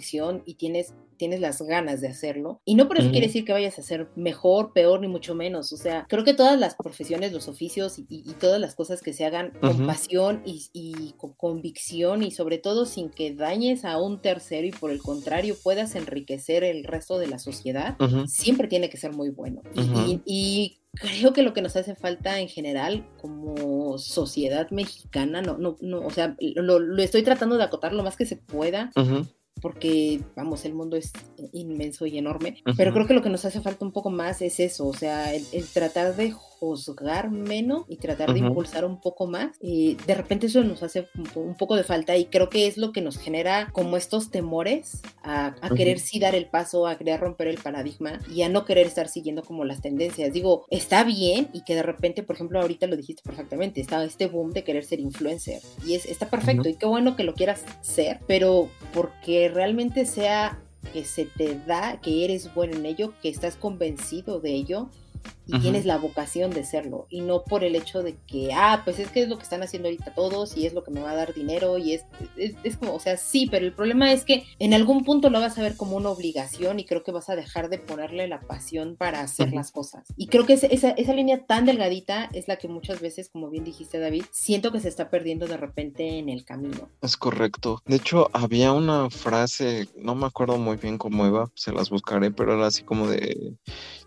y 0.46 0.56
tienes 0.56 0.94
tienes 1.18 1.40
las 1.40 1.62
ganas 1.62 2.02
de 2.02 2.08
hacerlo. 2.08 2.62
Y 2.66 2.76
no 2.76 2.88
por 2.88 3.00
eso 3.00 3.12
quiere 3.12 3.28
decir 3.28 3.46
que 3.46 3.54
vayas 3.54 3.78
a 3.80 3.84
ser 3.84 4.10
mejor, 4.16 4.74
peor, 4.74 5.00
ni 5.00 5.08
mucho 5.08 5.36
menos. 5.36 5.72
O 5.74 5.78
sea, 5.78 6.06
creo 6.10 6.24
que 6.24 6.34
todas 6.34 6.60
las 6.60 6.76
profesiones, 6.76 7.34
los 7.34 7.48
oficios 7.48 7.96
y, 7.98 8.34
todas 8.40 8.60
las 8.60 8.76
cosas 8.76 9.02
que 9.02 9.14
se 9.14 9.26
hagan 9.26 9.52
con 9.62 9.86
pasión 9.88 10.42
y, 10.46 11.14
con 11.18 11.34
convicción 11.34 12.24
y 12.24 12.32
sobre 12.32 12.58
todo 12.58 12.86
sin 12.86 13.10
que 13.10 13.34
dañes 13.34 13.86
a 13.86 13.98
un 13.98 14.22
tercero 14.22 14.68
y 14.68 14.72
por 14.72 14.92
el 14.92 15.02
contrario 15.02 15.56
puedas 15.64 15.96
enriquecer 15.96 16.64
el 16.64 16.84
resto 16.84 17.18
de 17.18 17.28
la 17.28 17.40
sociedad, 17.40 17.98
siempre 18.28 18.68
tiene 18.68 18.90
que 18.90 18.98
ser 18.98 19.14
muy 19.14 19.30
bueno. 19.30 19.62
y, 20.26 20.80
creo 20.98 21.34
que 21.34 21.44
lo 21.44 21.54
que 21.54 21.62
nos 21.62 21.76
hace 21.76 21.94
falta 21.94 22.40
en 22.40 22.48
general 22.48 23.06
como 23.22 23.98
sociedad 23.98 24.70
mexicana, 24.72 25.42
no, 25.42 25.58
no, 25.58 25.76
no, 25.82 26.00
o 26.00 26.10
sea, 26.10 26.38
lo, 26.40 26.98
estoy 27.04 27.22
tratando 27.22 27.58
de 27.58 27.66
acotar 27.66 27.92
lo 27.92 28.02
más 28.02 28.16
que 28.16 28.26
se 28.26 28.38
pueda, 28.38 28.92
porque, 29.66 30.22
vamos, 30.36 30.64
el 30.66 30.76
mundo 30.76 30.96
es 30.96 31.12
inmenso 31.52 32.06
y 32.06 32.20
enorme, 32.20 32.58
pero 32.78 32.94
creo 32.94 33.08
que 33.08 33.16
lo 33.16 33.24
que 33.24 33.32
nos 33.32 33.46
hace 33.46 33.62
falta 33.62 33.84
un 33.84 33.92
poco 33.92 34.12
más 34.12 34.44
es 34.44 34.60
eso, 34.60 34.86
o 34.86 34.94
sea, 34.94 35.34
el, 35.34 35.44
tratar 35.74 36.16
de 36.16 36.36
juzgar 36.66 37.30
menos 37.30 37.84
y 37.88 37.98
tratar 37.98 38.34
de 38.34 38.40
impulsar 38.40 38.86
un 38.86 39.00
poco 39.00 39.28
más, 39.28 39.56
y 39.62 39.96
de 40.08 40.16
repente 40.16 40.48
eso 40.48 40.64
nos 40.64 40.82
hace 40.82 41.08
un, 41.36 41.56
poco 41.56 41.76
de 41.76 41.84
falta 41.84 42.18
y 42.18 42.26
creo 42.26 42.50
que 42.50 42.68
es 42.68 42.78
lo 42.78 42.92
que 42.92 43.02
nos 43.02 43.18
genera 43.18 43.70
como 43.72 43.98
estos 43.98 44.32
temores 44.32 45.02
a, 45.24 45.56
querer 45.76 46.00
sí 46.00 46.20
dar 46.20 46.36
el 46.36 46.48
paso, 46.48 46.88
a 46.88 46.98
querer 46.98 47.20
romper 47.20 47.48
el 47.48 47.58
paradigma 47.58 48.20
y 48.34 48.42
a 48.42 48.50
no 48.50 48.66
querer 48.66 48.88
estar 48.88 49.08
siguiendo 49.08 49.44
como 49.44 49.66
las 49.66 49.82
tendencias. 49.82 50.34
Digo, 50.34 50.66
está 50.70 51.04
bien 51.04 51.50
y 51.54 51.64
que 51.64 51.76
de 51.76 51.84
repente, 51.84 52.24
por 52.24 52.36
ejemplo, 52.36 52.60
ahorita 52.60 52.88
lo 52.88 52.96
dijiste 52.96 53.22
perfectamente, 53.24 53.82
está 53.82 54.04
este 54.04 54.28
boom 54.28 54.52
de 54.54 54.64
querer 54.64 54.86
ser 54.86 55.00
influencer 55.00 55.62
y 55.86 55.96
es, 55.96 56.06
está 56.06 56.30
perfecto 56.30 56.70
y 56.70 56.76
qué 56.76 56.86
bueno 56.86 57.16
que 57.16 57.24
lo 57.24 57.34
quieras 57.34 57.64
ser, 57.82 58.20
pero 58.28 58.70
porque 58.94 59.50
realmente 59.50 60.06
sea 60.06 60.60
que 60.94 61.04
se 61.04 61.26
te 61.26 61.60
da, 61.66 62.00
que 62.02 62.26
eres 62.26 62.54
bueno 62.54 62.76
en 62.76 62.86
ello, 62.86 63.14
que 63.22 63.30
estás 63.30 63.56
convencido 63.56 64.40
de 64.40 64.52
ello 64.52 64.90
y 65.48 65.60
tienes 65.60 65.86
la 65.86 65.98
vocación 65.98 66.52
de 66.52 66.64
serlo 66.64 67.08
y 67.10 67.22
no 67.22 67.44
por 67.44 67.64
el 67.64 67.76
hecho 67.76 68.04
de 68.04 68.16
que, 68.28 68.52
ah, 68.54 68.82
pues 68.84 69.00
es 69.00 69.10
que 69.10 69.24
es 69.24 69.30
lo 69.30 69.38
que 69.38 69.44
están 69.44 69.64
haciendo 69.64 69.88
ahorita 69.88 70.14
todos 70.14 70.58
y 70.58 70.66
es 70.66 70.74
lo 70.74 70.84
que 70.84 70.92
me 70.92 71.02
va 71.02 71.12
a 71.12 71.16
dar 71.16 71.34
dinero 71.34 71.78
y 71.78 71.94
es, 71.94 72.06
es, 72.36 72.78
como, 72.78 72.94
o 72.94 73.00
sea, 73.00 73.18
sí, 73.18 73.48
pero 73.50 73.66
el 73.66 73.74
problema 73.74 74.12
es 74.12 74.26
que 74.26 74.44
en 74.60 74.74
algún 74.74 75.04
punto 75.04 75.30
lo 75.30 75.40
vas 75.40 75.58
a 75.58 75.62
ver 75.62 75.76
como 75.76 75.98
una 75.98 76.10
obligación 76.10 76.80
y 76.80 76.86
creo 76.86 77.04
que 77.04 77.12
vas 77.12 77.30
a 77.30 77.36
dejar 77.36 77.70
de 77.70 77.78
ponerle 77.78 78.28
la 78.28 78.40
pasión 78.40 78.96
para 78.98 79.22
hacer 79.22 79.54
las 79.54 79.72
cosas. 79.72 80.08
Y 80.18 80.28
creo 80.28 80.46
que 80.46 80.54
esa, 80.54 80.68
esa 80.68 81.14
línea 81.14 81.46
tan 81.46 81.66
delgadita 81.66 82.30
es 82.34 82.48
la 82.48 82.58
que 82.58 82.68
muchas 82.68 83.02
veces, 83.02 83.30
como 83.30 83.50
bien 83.50 83.64
dijiste 83.64 84.00
David, 84.00 84.26
siento 84.32 84.72
que 84.72 84.80
se 84.80 84.90
está 84.90 85.10
perdiendo 85.10 85.48
de 85.48 85.58
repente 85.58 86.18
en 86.18 86.30
el 86.30 86.46
camino. 86.46 86.90
Es 87.02 87.18
correcto. 87.18 87.82
De 87.86 87.98
hecho, 87.98 88.30
había 88.34 88.72
una 88.72 89.10
frase, 89.10 89.88
no 89.96 90.16
me 90.16 90.26
acuerdo 90.26 90.58
muy 90.58 90.78
bien 90.78 90.98
cómo 90.98 91.26
iba, 91.26 91.52
se 91.56 91.72
las 91.72 91.90
buscaré, 91.90 92.32
pero 92.32 92.56
era 92.56 92.68
así 92.68 92.84
como 92.84 93.08
de, 93.08 93.54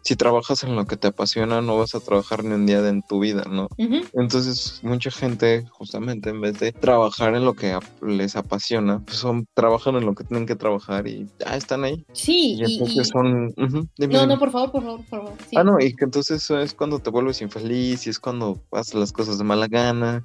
si 0.03 0.17
trabajas 0.17 0.63
en 0.63 0.77
lo 0.77 0.87
que 0.87 0.97
te 0.97 1.09
apasiona, 1.09 1.28
no 1.37 1.79
vas 1.79 1.95
a 1.95 2.01
trabajar 2.01 2.45
ni 2.45 2.55
un 2.55 2.67
día 2.67 2.87
en 2.89 3.03
tu 3.03 3.21
vida, 3.21 3.45
¿no? 3.49 3.69
Entonces, 4.15 4.81
mucha 4.83 5.11
gente, 5.11 5.67
justamente, 5.71 6.31
en 6.31 6.41
vez 6.41 6.59
de 6.59 6.73
trabajar 6.73 7.35
en 7.35 7.45
lo 7.45 7.55
que 7.55 7.79
les 8.03 8.37
apasiona, 8.37 9.03
pues 9.05 9.19
son, 9.19 9.47
trabajan 9.55 9.97
en 9.97 10.07
lo 10.07 10.15
que 10.15 10.25
tienen 10.25 10.47
que 10.47 10.57
trabajar 10.57 11.07
y 11.07 11.27
ya 11.39 11.57
están 11.57 11.85
ahí. 11.85 12.05
Sí, 12.13 12.57
y 12.59 12.65
entonces 12.65 13.09
son... 13.09 13.55
no, 13.57 14.27
no, 14.27 14.39
por 14.39 14.51
favor, 14.51 14.73
por 14.73 14.83
favor, 14.83 15.05
por 15.05 15.21
favor. 15.21 15.33
Ah, 15.57 15.65
no, 15.65 15.81
y 15.81 15.95
que 15.95 16.05
entonces 16.05 16.49
es 16.51 16.75
cuando 16.75 16.99
te 16.99 17.11
vuelves 17.11 17.43
infeliz 17.43 18.07
y 18.07 18.11
es 18.11 18.19
cuando 18.19 18.61
haces 18.73 18.95
las 18.95 19.13
cosas 19.13 19.39
de 19.39 19.45
mala 19.45 19.67
gana 19.69 20.25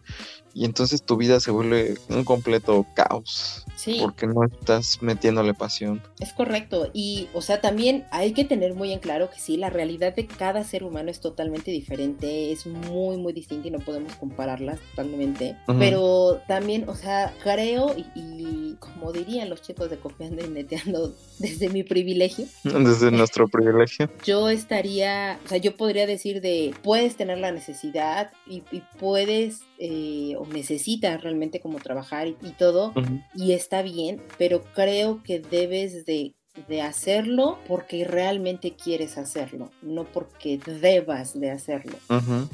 y 0.54 0.66
entonces 0.66 1.04
tu 1.04 1.18
vida 1.18 1.39
se 1.39 1.52
vuelve 1.52 1.96
un 2.10 2.24
completo 2.24 2.86
caos. 2.96 3.66
Sí. 3.76 3.98
Porque 4.00 4.28
no 4.28 4.46
estás 4.46 5.02
metiéndole 5.02 5.54
pasión. 5.54 6.02
Es 6.20 6.32
correcto. 6.32 6.89
Y, 6.94 7.28
o 7.34 7.42
sea, 7.42 7.60
también 7.60 8.06
hay 8.12 8.34
que 8.34 8.46
tener 8.46 8.76
muy 8.76 8.94
en 8.94 9.00
claro 9.00 9.30
que 9.30 9.39
sí, 9.39 9.58
la 9.58 9.70
realidad 9.70 10.16
de 10.16 10.26
cada 10.26 10.63
ser 10.63 10.84
humano 10.84 11.10
es 11.10 11.20
totalmente 11.20 11.72
diferente, 11.72 12.52
es 12.52 12.66
muy, 12.66 13.18
muy 13.18 13.34
distinta 13.34 13.68
y 13.68 13.72
no 13.72 13.80
podemos 13.80 14.13
compararlas 14.16 14.80
totalmente. 14.92 15.58
Pero 15.80 16.42
también, 16.48 16.88
o 16.88 16.96
sea, 16.96 17.34
creo 17.44 17.96
y, 17.98 18.76
como 18.80 19.12
dirían 19.12 19.50
los 19.50 19.62
chicos 19.62 19.89
de 19.89 19.98
Copiando 19.98 20.46
y 20.46 20.48
Neteando, 20.48 21.13
desde 21.39 21.70
mi 21.70 21.84
privilegio. 21.84 22.46
Desde 22.63 23.12
nuestro 23.12 23.48
privilegio. 23.48 24.10
Yo 24.24 24.50
estaría, 24.50 25.39
o 25.44 25.48
sea, 25.48 25.58
yo 25.58 25.76
podría 25.76 26.06
decir 26.06 26.42
de, 26.42 26.74
puedes 26.84 27.16
tener 27.16 27.38
la 27.39 27.52
necesidad 27.52 28.32
y, 28.48 28.63
y 28.72 28.82
puedes 29.00 29.62
eh, 29.77 30.36
o 30.38 30.45
necesitas 30.45 31.21
realmente 31.21 31.59
como 31.59 31.79
trabajar 31.79 32.27
y, 32.27 32.51
todo, 32.57 32.93
y 33.36 33.53
está 33.53 33.81
bien, 33.81 34.21
pero 34.38 34.62
creo 34.73 35.23
que 35.23 35.39
debes 35.39 36.05
de 36.05 36.36
de 36.68 36.82
hacerlo 36.82 37.58
porque 37.68 38.06
realmente 38.06 38.76
quieres 38.76 39.18
hacerlo, 39.18 39.72
no 39.82 40.06
porque 40.06 40.60
debas 40.82 41.39
de 41.39 41.50
hacerlo. 41.50 41.98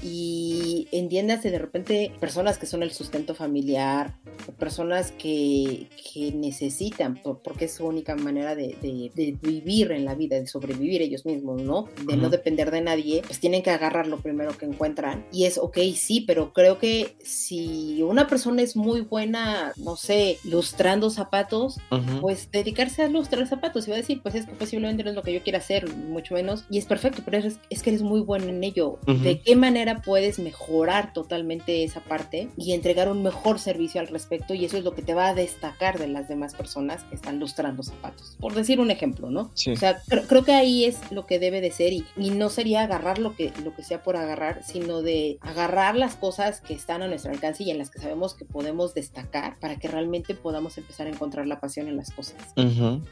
Y 0.01 0.87
entiéndase 0.91 1.51
de 1.51 1.59
repente 1.59 2.11
personas 2.19 2.57
que 2.57 2.65
son 2.65 2.81
el 2.81 2.91
sustento 2.91 3.35
familiar, 3.35 4.15
personas 4.57 5.11
que, 5.11 5.89
que 6.13 6.31
necesitan, 6.31 7.19
porque 7.43 7.65
es 7.65 7.73
su 7.73 7.85
única 7.85 8.15
manera 8.15 8.55
de, 8.55 8.77
de, 8.81 9.37
vivir 9.41 9.91
en 9.91 10.05
la 10.05 10.15
vida, 10.15 10.39
de 10.39 10.47
sobrevivir 10.47 11.01
ellos 11.01 11.25
mismos, 11.25 11.61
¿no? 11.61 11.89
De 12.05 12.15
no 12.15 12.29
depender 12.29 12.71
de 12.71 12.81
nadie, 12.81 13.21
pues 13.25 13.39
tienen 13.39 13.63
que 13.63 13.71
agarrar 13.71 14.07
lo 14.07 14.19
primero 14.21 14.57
que 14.57 14.65
encuentran. 14.65 15.25
Y 15.31 15.43
es, 15.43 15.57
ok, 15.57 15.77
sí, 15.95 16.21
pero 16.21 16.53
creo 16.53 16.79
que 16.79 17.15
si 17.21 18.01
una 18.01 18.27
persona 18.27 18.61
es 18.61 18.77
muy 18.77 19.01
buena, 19.01 19.73
no 19.75 19.97
sé, 19.97 20.39
lustrando 20.45 21.09
zapatos, 21.09 21.79
pues 22.21 22.49
dedicarse 22.49 23.03
a 23.03 23.09
lustrar 23.09 23.45
zapatos 23.47 23.88
va 23.89 23.95
a 23.95 23.99
decir, 23.99 24.21
pues 24.21 24.35
es 24.35 24.45
que 24.45 24.53
posiblemente 24.53 25.03
no 25.03 25.09
es 25.09 25.15
lo 25.15 25.23
que 25.23 25.33
yo 25.33 25.41
quiera 25.41 25.59
hacer, 25.59 25.93
mucho 25.95 26.33
menos, 26.33 26.65
y 26.69 26.77
es 26.77 26.85
perfecto, 26.85 27.21
pero 27.25 27.37
es, 27.37 27.59
es 27.69 27.83
que 27.83 27.89
eres 27.89 28.01
muy 28.01 28.21
bueno 28.21 28.45
en 28.45 28.63
ello. 28.63 28.99
¿De 29.05 29.41
qué 29.41 29.55
manera 29.55 30.01
puedes 30.01 30.39
mejorar 30.39 31.13
totalmente 31.13 31.83
esa 31.83 32.01
parte 32.01 32.49
y 32.57 32.73
entregar 32.73 33.09
un 33.09 33.23
mejor 33.23 33.59
servicio 33.59 34.01
al 34.01 34.07
respecto? 34.07 34.53
Y 34.53 34.65
eso 34.65 34.77
es 34.77 34.83
lo 34.83 34.93
que 34.93 35.01
te 35.01 35.13
va 35.13 35.29
a 35.29 35.33
destacar 35.33 35.99
de 35.99 36.07
las 36.07 36.27
demás 36.27 36.55
personas 36.55 37.03
que 37.03 37.15
están 37.15 37.39
lustrando 37.39 37.83
zapatos. 37.83 38.37
Por 38.39 38.53
decir 38.53 38.79
un 38.79 38.91
ejemplo, 38.91 39.29
¿no? 39.29 39.41
O 39.41 39.75
sea, 39.75 40.01
creo 40.27 40.43
que 40.43 40.53
ahí 40.53 40.85
es 40.85 41.11
lo 41.11 41.25
que 41.25 41.39
debe 41.39 41.61
de 41.61 41.71
ser 41.71 41.93
y, 41.93 42.05
y 42.17 42.31
no 42.31 42.49
sería 42.49 42.83
agarrar 42.83 43.19
lo 43.19 43.35
que, 43.35 43.51
lo 43.63 43.75
que 43.75 43.83
sea 43.83 44.03
por 44.03 44.15
agarrar, 44.15 44.63
sino 44.63 45.01
de 45.01 45.37
agarrar 45.41 45.95
las 45.95 46.15
cosas 46.15 46.61
que 46.61 46.73
están 46.73 47.01
a 47.01 47.07
nuestro 47.07 47.31
alcance 47.31 47.63
y 47.63 47.71
en 47.71 47.77
las 47.77 47.89
que 47.89 47.99
sabemos 47.99 48.33
que 48.33 48.45
podemos 48.45 48.93
destacar 48.93 49.59
para 49.59 49.77
que 49.77 49.87
realmente 49.87 50.35
podamos 50.35 50.77
empezar 50.77 51.07
a 51.07 51.09
encontrar 51.09 51.47
la 51.47 51.59
pasión 51.59 51.87
en 51.87 51.97
las 51.97 52.11
cosas. 52.11 52.37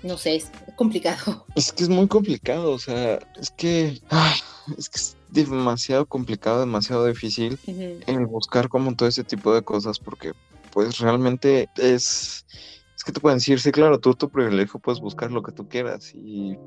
No 0.04 0.18
sé, 0.18 0.42
complicado. 0.76 1.46
Es 1.56 1.72
que 1.72 1.84
es 1.84 1.90
muy 1.90 2.08
complicado, 2.08 2.72
o 2.72 2.80
sea, 2.80 3.20
es 3.40 3.50
que, 3.52 4.02
es 4.78 4.90
que 4.90 4.98
es 4.98 5.16
demasiado 5.30 6.06
complicado, 6.06 6.60
demasiado 6.60 7.06
difícil 7.06 7.60
el 7.66 8.26
buscar 8.26 8.70
como 8.70 8.96
todo 8.96 9.10
ese 9.10 9.24
tipo 9.24 9.54
de 9.54 9.64
cosas 9.64 10.00
porque 10.00 10.34
pues 10.72 11.00
realmente 11.00 11.70
es 11.78 12.46
que 13.08 13.14
te 13.14 13.22
pueden 13.22 13.38
decir, 13.38 13.58
sí, 13.62 13.72
claro, 13.72 14.00
tú 14.00 14.14
tu 14.14 14.30
privilegio 14.30 14.82
puedes 14.82 15.00
buscar 15.00 15.32
lo 15.32 15.42
que 15.42 15.54
tú 15.54 15.70
quieras. 15.70 16.14
Y 16.14 16.58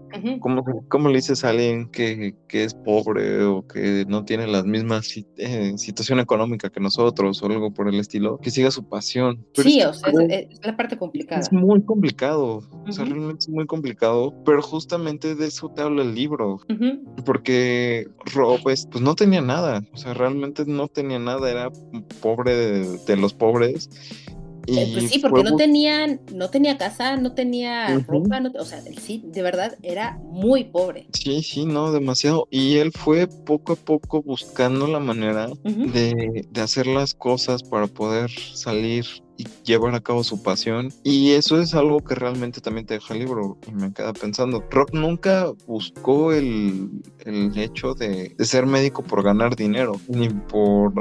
¿cómo, 0.40 1.08
le 1.08 1.16
dices 1.16 1.44
a 1.44 1.50
alguien 1.50 1.90
que, 1.90 2.34
es 2.48 2.72
pobre 2.72 3.44
o 3.44 3.66
que 3.66 4.06
no 4.08 4.24
tiene 4.24 4.46
la 4.46 4.62
misma 4.62 5.02
eh, 5.36 5.74
situación 5.76 6.18
económica 6.18 6.70
que 6.70 6.80
nosotros 6.80 7.42
o 7.42 7.46
algo 7.46 7.74
por 7.74 7.88
el 7.88 8.00
estilo, 8.00 8.38
que 8.38 8.50
siga 8.50 8.70
su 8.70 8.88
pasión? 8.88 9.44
sí, 9.52 9.82
o 9.82 9.92
sea, 9.92 10.12
es, 10.30 10.48
la 10.64 10.76
parte 10.78 10.96
complicada. 10.96 11.42
Es 11.42 11.52
muy 11.52 11.82
complicado, 11.82 12.62
o 12.86 12.92
sea, 12.92 13.04
realmente 13.04 13.40
es 13.40 13.48
muy 13.50 13.66
complicado, 13.66 14.34
pero 14.46 14.62
justamente 14.62 15.34
de 15.34 15.46
eso 15.46 15.68
te 15.68 15.82
habla 15.82 16.02
el 16.02 16.14
libro, 16.14 16.58
porque 17.26 18.08
Rob, 18.32 18.62
pues, 18.62 18.88
pues, 18.90 19.04
no 19.04 19.14
tenía 19.14 19.42
nada, 19.42 19.82
o 19.92 19.96
sea, 19.98 20.14
realmente 20.14 20.64
no 20.66 20.88
tenía 20.88 21.18
nada, 21.18 21.50
era 21.50 21.70
pobre 22.22 22.56
de 22.56 23.16
los 23.18 23.34
pobres 23.34 23.90
eh, 24.66 24.90
pues 24.92 25.10
sí, 25.10 25.18
porque 25.18 25.42
no 25.42 25.56
tenían, 25.56 26.20
no 26.34 26.50
tenía 26.50 26.78
casa, 26.78 27.16
no 27.16 27.32
tenía 27.32 27.98
ropa, 28.06 28.42
o 28.58 28.64
sea, 28.64 28.82
sí, 29.00 29.22
de 29.26 29.42
verdad 29.42 29.76
era 29.82 30.18
muy 30.22 30.64
pobre. 30.64 31.06
Sí, 31.12 31.42
sí, 31.42 31.64
no, 31.66 31.92
demasiado. 31.92 32.46
Y 32.50 32.76
él 32.76 32.92
fue 32.92 33.26
poco 33.26 33.74
a 33.74 33.76
poco 33.76 34.22
buscando 34.22 34.86
la 34.86 35.00
manera 35.00 35.48
de, 35.64 36.46
de 36.48 36.60
hacer 36.60 36.86
las 36.86 37.14
cosas 37.14 37.62
para 37.62 37.86
poder 37.86 38.30
salir 38.30 39.06
llevar 39.64 39.94
a 39.94 40.00
cabo 40.00 40.24
su 40.24 40.42
pasión. 40.42 40.92
Y 41.02 41.32
eso 41.32 41.60
es 41.60 41.74
algo 41.74 42.00
que 42.00 42.14
realmente 42.14 42.60
también 42.60 42.86
te 42.86 42.94
deja 42.94 43.14
el 43.14 43.20
libro. 43.20 43.58
Y 43.66 43.72
me 43.72 43.92
queda 43.92 44.12
pensando, 44.12 44.64
Rock 44.70 44.92
nunca 44.92 45.52
buscó 45.66 46.32
el, 46.32 46.90
el 47.24 47.56
hecho 47.58 47.94
de, 47.94 48.34
de, 48.36 48.44
ser 48.44 48.66
médico 48.66 49.02
por 49.02 49.22
ganar 49.22 49.56
dinero, 49.56 50.00
ni 50.08 50.28
por... 50.28 50.92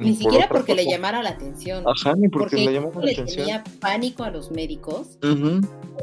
Ni, 0.00 0.14
siquiera 0.14 0.48
porque 0.48 0.74
le 0.74 0.86
llamara 0.86 1.22
la 1.22 1.30
atención. 1.30 1.84
Ajá, 1.86 2.14
ni 2.14 2.28
porque, 2.28 2.56
le 2.56 2.72
llamara 2.72 3.00
la 3.00 3.12
atención. 3.12 3.46
tenía 3.46 3.64
pánico 3.80 4.24
a 4.24 4.30
los 4.30 4.50
médicos. 4.50 5.18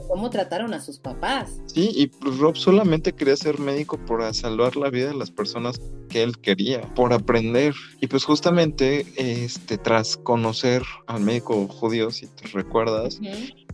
Cómo 0.07 0.29
trataron 0.29 0.73
a 0.75 0.79
sus 0.79 0.99
papás. 0.99 1.60
Sí, 1.65 1.91
y 1.95 2.12
Rob 2.38 2.55
solamente 2.55 3.13
quería 3.13 3.36
ser 3.36 3.60
médico 3.60 3.97
por 3.97 4.33
salvar 4.36 4.75
la 4.75 4.89
vida 4.89 5.07
de 5.07 5.15
las 5.15 5.31
personas 5.31 5.81
que 6.10 6.23
él 6.23 6.38
quería, 6.39 6.81
por 6.93 7.13
aprender. 7.13 7.73
Y 7.99 8.07
pues 8.07 8.23
justamente, 8.23 9.05
este, 9.17 9.77
tras 9.77 10.17
conocer 10.17 10.83
al 11.07 11.21
médico 11.21 11.37
judío, 11.41 12.12
si 12.12 12.28
te 12.28 12.47
recuerdas, 12.47 13.19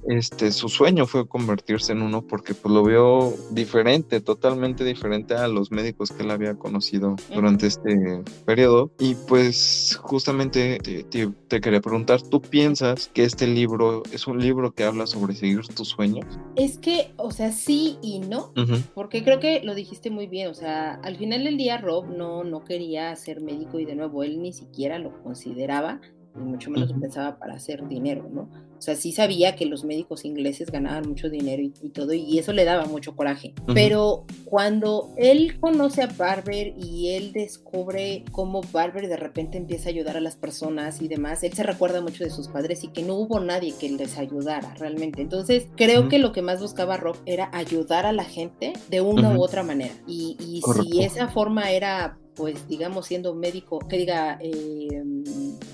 este, 0.08 0.52
su 0.52 0.69
sueño 0.69 1.06
fue 1.06 1.28
convertirse 1.28 1.93
en 1.93 2.02
uno 2.02 2.21
porque 2.21 2.54
pues 2.54 2.73
lo 2.73 2.84
vio 2.84 3.34
diferente, 3.52 4.19
totalmente 4.21 4.84
diferente 4.84 5.36
a 5.36 5.47
los 5.47 5.71
médicos 5.71 6.12
que 6.12 6.23
él 6.23 6.32
había 6.32 6.56
conocido 6.56 7.15
durante 7.34 7.67
este 7.67 8.21
periodo. 8.45 8.91
Y 8.99 9.15
pues 9.15 9.99
justamente 10.02 10.80
te, 10.80 11.62
quería 11.62 11.82
preguntar, 11.82 12.21
¿tú 12.21 12.41
piensas 12.41 13.10
que 13.13 13.23
este 13.23 13.47
libro 13.47 14.04
es 14.12 14.28
un 14.28 14.39
libro 14.39 14.73
que 14.73 14.84
habla 14.84 15.08
sobre 15.08 15.36
seguir 15.36 15.62
tus 15.67 15.89
sueños? 15.89 16.26
Es 16.56 16.78
que, 16.78 17.13
o 17.17 17.32
sea, 17.32 17.52
sí 17.52 17.97
y 18.02 18.19
no, 18.19 18.52
porque 18.93 19.23
creo 19.23 19.39
que 19.39 19.62
lo 19.63 19.76
dijiste 19.76 20.10
muy 20.10 20.28
bien, 20.28 20.49
o 20.49 20.54
sea, 20.54 20.95
al 20.95 21.17
final 21.17 21.43
del 21.43 21.58
día 21.58 21.78
Rob 21.78 22.08
no, 22.08 22.43
no 22.43 22.63
quería 22.63 23.15
ser 23.15 23.41
médico 23.41 23.80
y 23.80 23.86
de 23.86 23.95
nuevo 23.95 24.23
él 24.23 24.41
ni 24.41 24.54
siquiera 24.54 24.99
lo 24.99 25.21
consideraba, 25.23 26.02
ni 26.36 26.46
mucho 26.46 26.69
menos 26.69 26.91
pensaba 26.93 27.38
para 27.38 27.56
hacer 27.56 27.88
dinero, 27.88 28.28
¿no? 28.32 28.50
O 28.78 28.86
sea, 28.86 28.96
sí 28.96 29.13
sabía 29.13 29.56
que 29.56 29.65
los 29.65 29.86
médicos 29.86 30.26
ingleses 30.26 30.69
ganaban 30.69 31.08
mucho 31.08 31.30
dinero 31.30 31.63
y, 31.63 31.89
todo, 31.89 32.13
y 32.13 32.38
eso 32.38 32.52
le 32.52 32.65
daba 32.65 32.86
mucho 32.86 33.15
coraje. 33.15 33.54
Pero 33.74 34.26
cuando 34.43 35.13
él 35.15 35.58
conoce 35.62 36.02
a 36.02 36.08
Barber 36.08 36.74
y 36.78 37.10
él 37.10 37.32
descubre 37.32 38.26
cómo 38.32 38.62
Barber 38.74 39.08
de 39.08 39.15
repente 39.15 39.58
empieza 39.58 39.88
a 39.88 39.91
ayudar 39.91 40.17
a 40.17 40.22
las 40.22 40.36
personas 40.36 41.02
y 41.02 41.08
demás, 41.08 41.43
él 41.43 41.54
se 41.54 41.63
recuerda 41.63 42.02
mucho 42.02 42.26
de 42.26 42.30
sus 42.30 42.50
padres 42.50 42.84
y 42.84 42.89
que 42.89 43.04
no 43.04 43.15
hubo 43.15 43.39
nadie 43.39 43.74
que 43.80 43.89
les 43.89 44.17
ayudara 44.17 44.74
realmente. 44.74 45.22
Entonces, 45.22 45.67
creo 45.78 46.10
que 46.10 46.19
lo 46.19 46.34
que 46.34 46.41
más 46.41 46.60
buscaba 46.60 46.98
Rob 46.98 47.15
era 47.26 47.50
ayudar 47.54 48.06
a 48.06 48.12
la 48.12 48.26
gente 48.26 48.74
de 48.89 49.00
una 49.00 49.38
u 49.38 49.41
otra 49.41 49.63
manera. 49.63 49.93
Y, 50.08 50.36
y 50.39 50.62
si 50.62 51.04
esa 51.04 51.30
forma 51.30 51.72
era 51.72 52.17
pues 52.36 52.67
digamos 52.67 53.06
siendo 53.06 53.36
médico, 53.36 53.80
que 53.80 53.98
diga, 53.98 54.38
eh, 54.41 55.04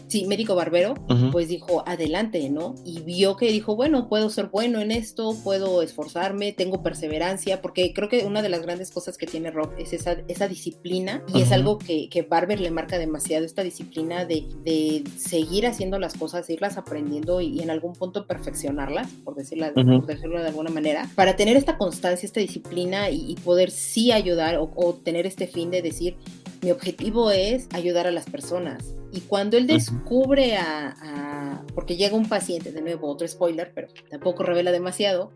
sí, 0.10 0.26
médico 0.26 0.56
barbero, 0.56 0.96
pues 1.32 1.48
dijo, 1.48 1.84
adelante, 1.86 2.50
¿no? 2.50 2.76
Y 2.84 3.02
vio 3.02 3.38
que 3.38 3.52
dijo, 3.52 3.76
bueno, 3.76 4.10
puedo 4.10 4.30
ser 4.30 4.48
bueno 4.48 4.80
en 4.80 4.92
esto, 4.92 5.36
puedo 5.44 5.84
esforzarme, 5.84 6.52
tengo 6.52 6.82
perseverancia, 6.82 7.62
porque 7.62 7.94
creo 7.94 8.10
que 8.10 8.26
una 8.26 8.42
de 8.42 8.50
las 8.50 8.64
grandes 8.64 8.90
cosas 8.90 9.18
que 9.18 9.28
tiene 9.28 9.52
Rob 9.52 9.70
es 9.78 9.94
esa, 9.94 10.18
esa 10.28 10.48
disciplina 10.48 11.24
y 11.34 11.42
es 11.42 11.52
algo 11.52 11.78
que, 11.78 12.10
que, 12.10 12.24
Barber 12.24 12.60
le 12.60 12.72
marca 12.72 12.98
demasiado, 12.98 13.46
esta 13.46 13.64
disciplina 13.64 14.26
de, 14.26 14.48
de, 14.64 15.04
seguir 15.18 15.68
haciendo 15.68 16.00
las 16.00 16.16
cosas, 16.16 16.50
irlas 16.50 16.78
aprendiendo 16.78 17.40
y, 17.40 17.62
en 17.62 17.70
algún 17.70 17.94
punto 17.94 18.26
perfeccionarlas, 18.26 19.12
por, 19.24 19.36
decirla, 19.36 19.72
por 19.74 20.06
decirlo 20.06 20.42
de 20.42 20.48
alguna 20.48 20.72
manera, 20.72 21.10
para 21.16 21.36
tener 21.36 21.56
esta 21.56 21.78
constancia, 21.78 22.26
esta 22.26 22.40
disciplina 22.40 23.10
y, 23.10 23.36
poder 23.44 23.72
sí 23.72 24.12
ayudar 24.12 24.58
o, 24.58 24.72
o 24.76 24.96
tener 24.96 25.26
este 25.26 25.48
fin 25.48 25.72
de 25.72 25.82
decir, 25.82 26.18
mi 26.62 26.72
objetivo 26.72 27.32
es 27.32 27.68
ayudar 27.74 28.08
a 28.08 28.12
las 28.12 28.26
personas. 28.26 28.96
Y 29.12 29.22
cuando 29.22 29.58
él 29.58 29.66
descubre 29.66 30.56
a, 30.58 31.64
porque 31.74 31.98
llega 31.98 32.16
un 32.16 32.30
paciente, 32.30 32.72
de 32.72 32.82
nuevo 32.82 33.08
otro 33.08 33.28
spoiler, 33.28 33.72
pero 33.74 33.88
tampoco 34.10 34.44
revela 34.44 34.72
demasiado, 34.72 35.32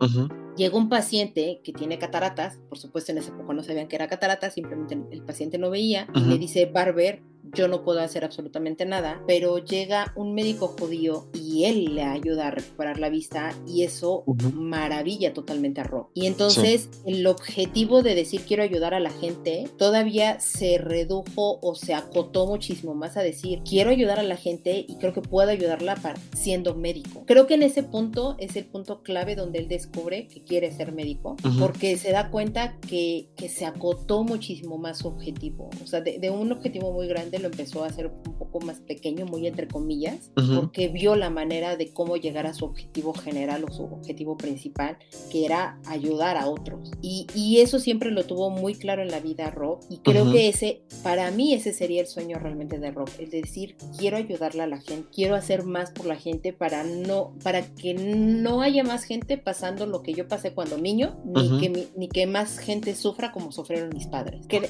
llega 0.56 0.78
un 0.78 0.90
paciente 0.90 1.62
que 1.64 1.74
tiene 1.74 1.98
cataratas, 1.98 2.60
por 2.70 2.78
supuesto 2.78 3.12
en 3.12 3.20
esa 3.20 3.32
época 3.32 3.54
no 3.54 3.64
sabían 3.64 3.88
que 3.88 3.96
era 3.96 4.08
cataratas, 4.08 4.54
simplemente 4.54 4.98
el 5.12 5.22
paciente 5.24 5.58
no 5.58 5.70
veía, 5.70 6.08
y 6.16 6.22
le 6.22 6.38
dice, 6.38 6.66
Barber, 6.66 7.22
yo 7.54 7.68
no 7.68 7.84
puedo 7.84 8.00
hacer 8.00 8.24
absolutamente 8.24 8.86
nada, 8.86 9.22
pero 9.28 9.58
llega 9.60 10.14
un 10.16 10.34
médico 10.34 10.76
judío 10.80 11.28
y 11.34 11.66
él 11.66 11.96
le 11.96 12.04
ayuda 12.04 12.48
a 12.48 12.52
recuperar 12.52 13.00
la 13.00 13.10
vista 13.10 13.54
y 13.68 13.84
eso 13.84 14.24
maravilla 14.54 15.34
totalmente 15.34 15.82
a 15.82 15.84
Rob. 15.84 16.08
Y 16.14 16.26
entonces 16.26 16.90
el 17.06 17.26
objetivo 17.28 18.02
de 18.02 18.16
decir 18.16 18.42
quiero 18.48 18.64
ayudar 18.64 18.94
a 18.94 19.00
la 19.00 19.12
gente 19.12 19.70
todavía 19.78 20.40
se 20.40 20.78
redujo 20.78 21.60
o 21.62 21.76
se 21.76 21.94
acotó 21.94 22.48
muchísimo 22.48 22.96
más 22.96 23.18
a 23.18 23.22
decir 23.22 23.62
quiero 23.68 23.92
ayudar 23.92 24.20
a 24.20 24.24
la 24.24 24.38
gente 24.38 24.86
y 24.88 24.96
creo 24.98 25.14
que 25.14 25.22
puedo 25.22 25.50
ayudarla 25.50 25.96
para, 25.96 26.20
siendo 26.36 26.76
médico. 26.76 27.24
Creo 27.28 27.46
que 27.46 27.56
en 27.56 27.64
ese 27.64 27.84
punto 27.84 28.36
es 28.40 28.56
el 28.56 28.66
punto 28.66 29.04
clave 29.04 29.36
donde 29.36 29.60
él 29.60 29.68
descubre 29.68 30.28
que 30.28 30.43
quiere 30.46 30.72
ser 30.72 30.92
médico 30.92 31.36
porque 31.60 31.98
se 31.98 32.12
da 32.12 32.30
cuenta 32.30 32.78
que, 32.80 33.30
que, 33.36 33.50
se 33.50 33.66
acotó 33.66 34.24
muchísimo 34.24 34.78
más 34.78 35.00
su 35.00 35.08
objetivo. 35.08 35.70
O 35.84 35.88
sea, 35.88 36.02
de, 36.02 36.20
de 36.20 36.30
un 36.30 36.52
objetivo 36.52 36.92
muy 36.92 37.08
grande 37.08 37.40
lo 37.40 37.48
empezó 37.48 37.84
a 37.84 37.88
hacer 37.88 38.08
un 38.08 38.38
poco 38.38 38.60
más 38.62 38.80
pequeño, 38.80 39.26
muy 39.26 39.48
entre 39.48 39.68
comillas, 39.68 40.32
porque 40.56 40.88
vio 40.88 41.16
la 41.16 41.30
manera 41.30 41.76
de 41.76 41.92
cómo 41.94 42.18
llegar 42.18 42.46
a 42.48 42.54
su 42.54 42.66
objetivo 42.66 43.14
general 43.14 43.64
o 43.64 43.72
su 43.72 43.84
objetivo 43.84 44.38
principal, 44.38 44.98
que 45.32 45.46
era 45.46 45.80
ayudar 45.86 46.38
a 46.38 46.48
otros. 46.48 46.92
Y, 47.02 47.28
y 47.36 47.60
eso 47.60 47.80
siempre 47.80 48.12
lo 48.12 48.26
tuvo 48.26 48.50
muy 48.50 48.76
claro 48.76 49.02
en 49.02 49.10
la 49.10 49.20
vida 49.20 49.50
Rob, 49.52 49.80
y 49.90 49.98
creo 49.98 50.32
que 50.32 50.50
ese, 50.50 50.84
para 51.04 51.32
mí 51.32 51.54
ese 51.54 51.74
sería 51.74 52.02
el 52.02 52.08
sueño 52.08 52.40
realmente 52.40 52.80
de 52.80 52.92
Rob, 52.92 53.10
de 53.18 53.28
decir, 53.28 53.76
quiero 53.98 54.18
ayudarle 54.18 54.64
a 54.64 54.68
la 54.68 54.80
gente, 54.80 55.10
quiero 55.14 55.36
hacer 55.36 55.64
más 55.64 55.92
por 55.92 56.06
la 56.06 56.16
gente 56.16 56.54
para 56.54 56.84
no, 56.84 57.34
para 57.44 57.62
que 57.62 57.94
no 57.94 58.62
haya 58.62 58.84
más 58.84 59.04
gente 59.04 59.38
pasando 59.38 59.86
lo 59.86 60.04
que 60.04 60.14
yo 60.14 60.28
pasé 60.34 60.54
cuando 60.54 60.80
niño, 60.80 61.16
ni, 61.26 61.60
que, 61.60 61.88
ni 61.96 62.08
que 62.08 62.26
más 62.26 62.58
gente 62.58 62.96
sufra 62.96 63.32
como 63.32 63.52
sufrieron 63.52 63.90
mis 63.94 64.08
padres. 64.08 64.48
Que, 64.48 64.68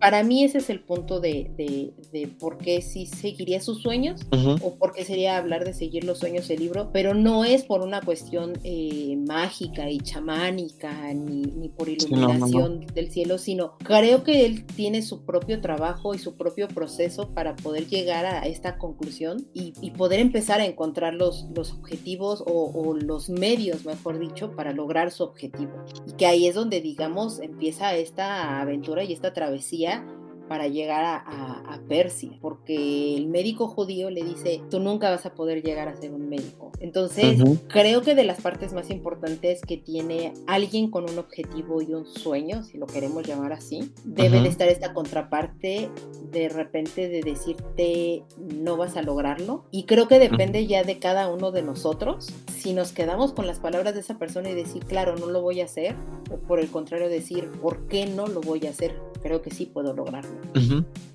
para 0.00 0.22
mí 0.22 0.42
ese 0.42 0.58
es 0.58 0.70
el 0.70 0.80
punto 0.80 1.20
de, 1.20 1.92
de, 2.12 2.28
por 2.40 2.56
qué 2.56 2.80
sí 2.80 3.04
seguiría 3.04 3.60
sus 3.60 3.82
sueños 3.82 4.22
o 4.62 4.76
por 4.76 4.92
qué 4.94 5.04
sería 5.04 5.36
hablar 5.36 5.64
de 5.64 5.74
seguir 5.74 6.04
los 6.04 6.18
sueños 6.18 6.48
del 6.48 6.60
libro, 6.60 6.90
pero 6.94 7.12
no 7.12 7.44
es 7.44 7.64
por 7.64 7.82
una 7.82 8.00
cuestión 8.00 8.54
eh, 8.64 9.18
mágica 9.26 9.90
y 9.90 9.98
chamánica 9.98 11.12
ni, 11.12 11.42
ni 11.42 11.68
por 11.68 11.90
iluminación 11.90 12.86
del 12.94 13.10
cielo, 13.10 13.36
sino 13.36 13.76
creo 13.78 14.24
que 14.24 14.46
él 14.46 14.64
tiene 14.64 15.02
su 15.02 15.26
propio 15.26 15.60
trabajo 15.60 16.14
y 16.14 16.18
su 16.18 16.36
propio 16.36 16.68
proceso 16.68 17.34
para 17.34 17.54
poder 17.54 17.86
llegar 17.86 18.24
a 18.24 18.46
esta 18.46 18.78
conclusión 18.78 19.46
y, 19.52 19.72
poder 19.98 20.20
empezar 20.20 20.60
a 20.60 20.66
encontrar 20.66 21.14
los, 21.14 21.46
los 21.56 21.72
objetivos 21.72 22.44
o, 22.46 22.70
o 22.72 22.94
los 22.94 23.28
medios, 23.30 23.84
mejor 23.84 24.20
dicho, 24.20 24.37
para 24.46 24.72
lograr 24.72 25.10
su 25.10 25.24
objetivo. 25.24 25.72
Y 26.06 26.12
que 26.12 26.26
ahí 26.26 26.46
es 26.46 26.54
donde, 26.54 26.80
digamos, 26.80 27.40
empieza 27.40 27.94
esta 27.96 28.60
aventura 28.60 29.04
y 29.04 29.12
esta 29.12 29.32
travesía 29.32 30.04
para 30.48 30.68
llegar 30.68 31.22
a, 31.26 31.78
Persia, 31.88 32.30
porque 32.42 33.16
el 33.16 33.28
médico 33.28 33.68
judío 33.68 34.10
le 34.10 34.22
dice, 34.22 34.60
tú 34.68 34.78
nunca 34.80 35.08
vas 35.08 35.24
a 35.24 35.34
poder 35.34 35.62
llegar 35.62 35.88
a 35.88 35.96
ser 35.96 36.12
un 36.12 36.28
médico. 36.28 36.70
Entonces, 36.80 37.40
creo 37.68 38.02
que 38.02 38.14
de 38.14 38.24
las 38.24 38.42
partes 38.42 38.72
más 38.72 38.90
importantes 38.90 39.62
que 39.62 39.78
tiene 39.78 40.34
alguien 40.46 40.90
con 40.90 41.08
un 41.08 41.18
objetivo 41.18 41.80
y 41.80 41.94
un 41.94 42.04
sueño, 42.04 42.64
si 42.64 42.76
lo 42.76 42.86
queremos 42.86 43.26
llamar 43.26 43.52
así, 43.52 43.92
debe 44.04 44.42
de 44.42 44.48
estar 44.48 44.68
esta 44.68 44.92
contraparte 44.92 45.88
de 46.30 46.48
repente 46.48 47.08
de 47.08 47.22
decirte, 47.22 48.24
no 48.38 48.76
vas 48.76 48.96
a 48.96 49.02
lograrlo. 49.02 49.64
Y 49.70 49.84
creo 49.84 50.08
que 50.08 50.18
depende 50.18 50.66
ya 50.66 50.82
de 50.82 50.98
cada 50.98 51.28
uno 51.28 51.52
de 51.52 51.62
nosotros, 51.62 52.32
si 52.54 52.74
nos 52.74 52.92
quedamos 52.92 53.32
con 53.32 53.46
las 53.46 53.60
palabras 53.60 53.94
de 53.94 54.00
esa 54.00 54.18
persona 54.18 54.50
y 54.50 54.54
decir, 54.54 54.84
claro, 54.84 55.16
no 55.16 55.26
lo 55.26 55.40
voy 55.40 55.60
a 55.60 55.64
hacer, 55.64 55.96
o 56.30 56.36
por 56.36 56.60
el 56.60 56.68
contrario 56.68 57.08
decir, 57.08 57.50
¿por 57.62 57.86
qué 57.88 58.06
no 58.06 58.26
lo 58.26 58.40
voy 58.40 58.66
a 58.66 58.70
hacer? 58.70 59.00
Creo 59.22 59.42
que 59.42 59.50
sí 59.50 59.66
puedo 59.66 59.94
lograrlo 59.94 60.37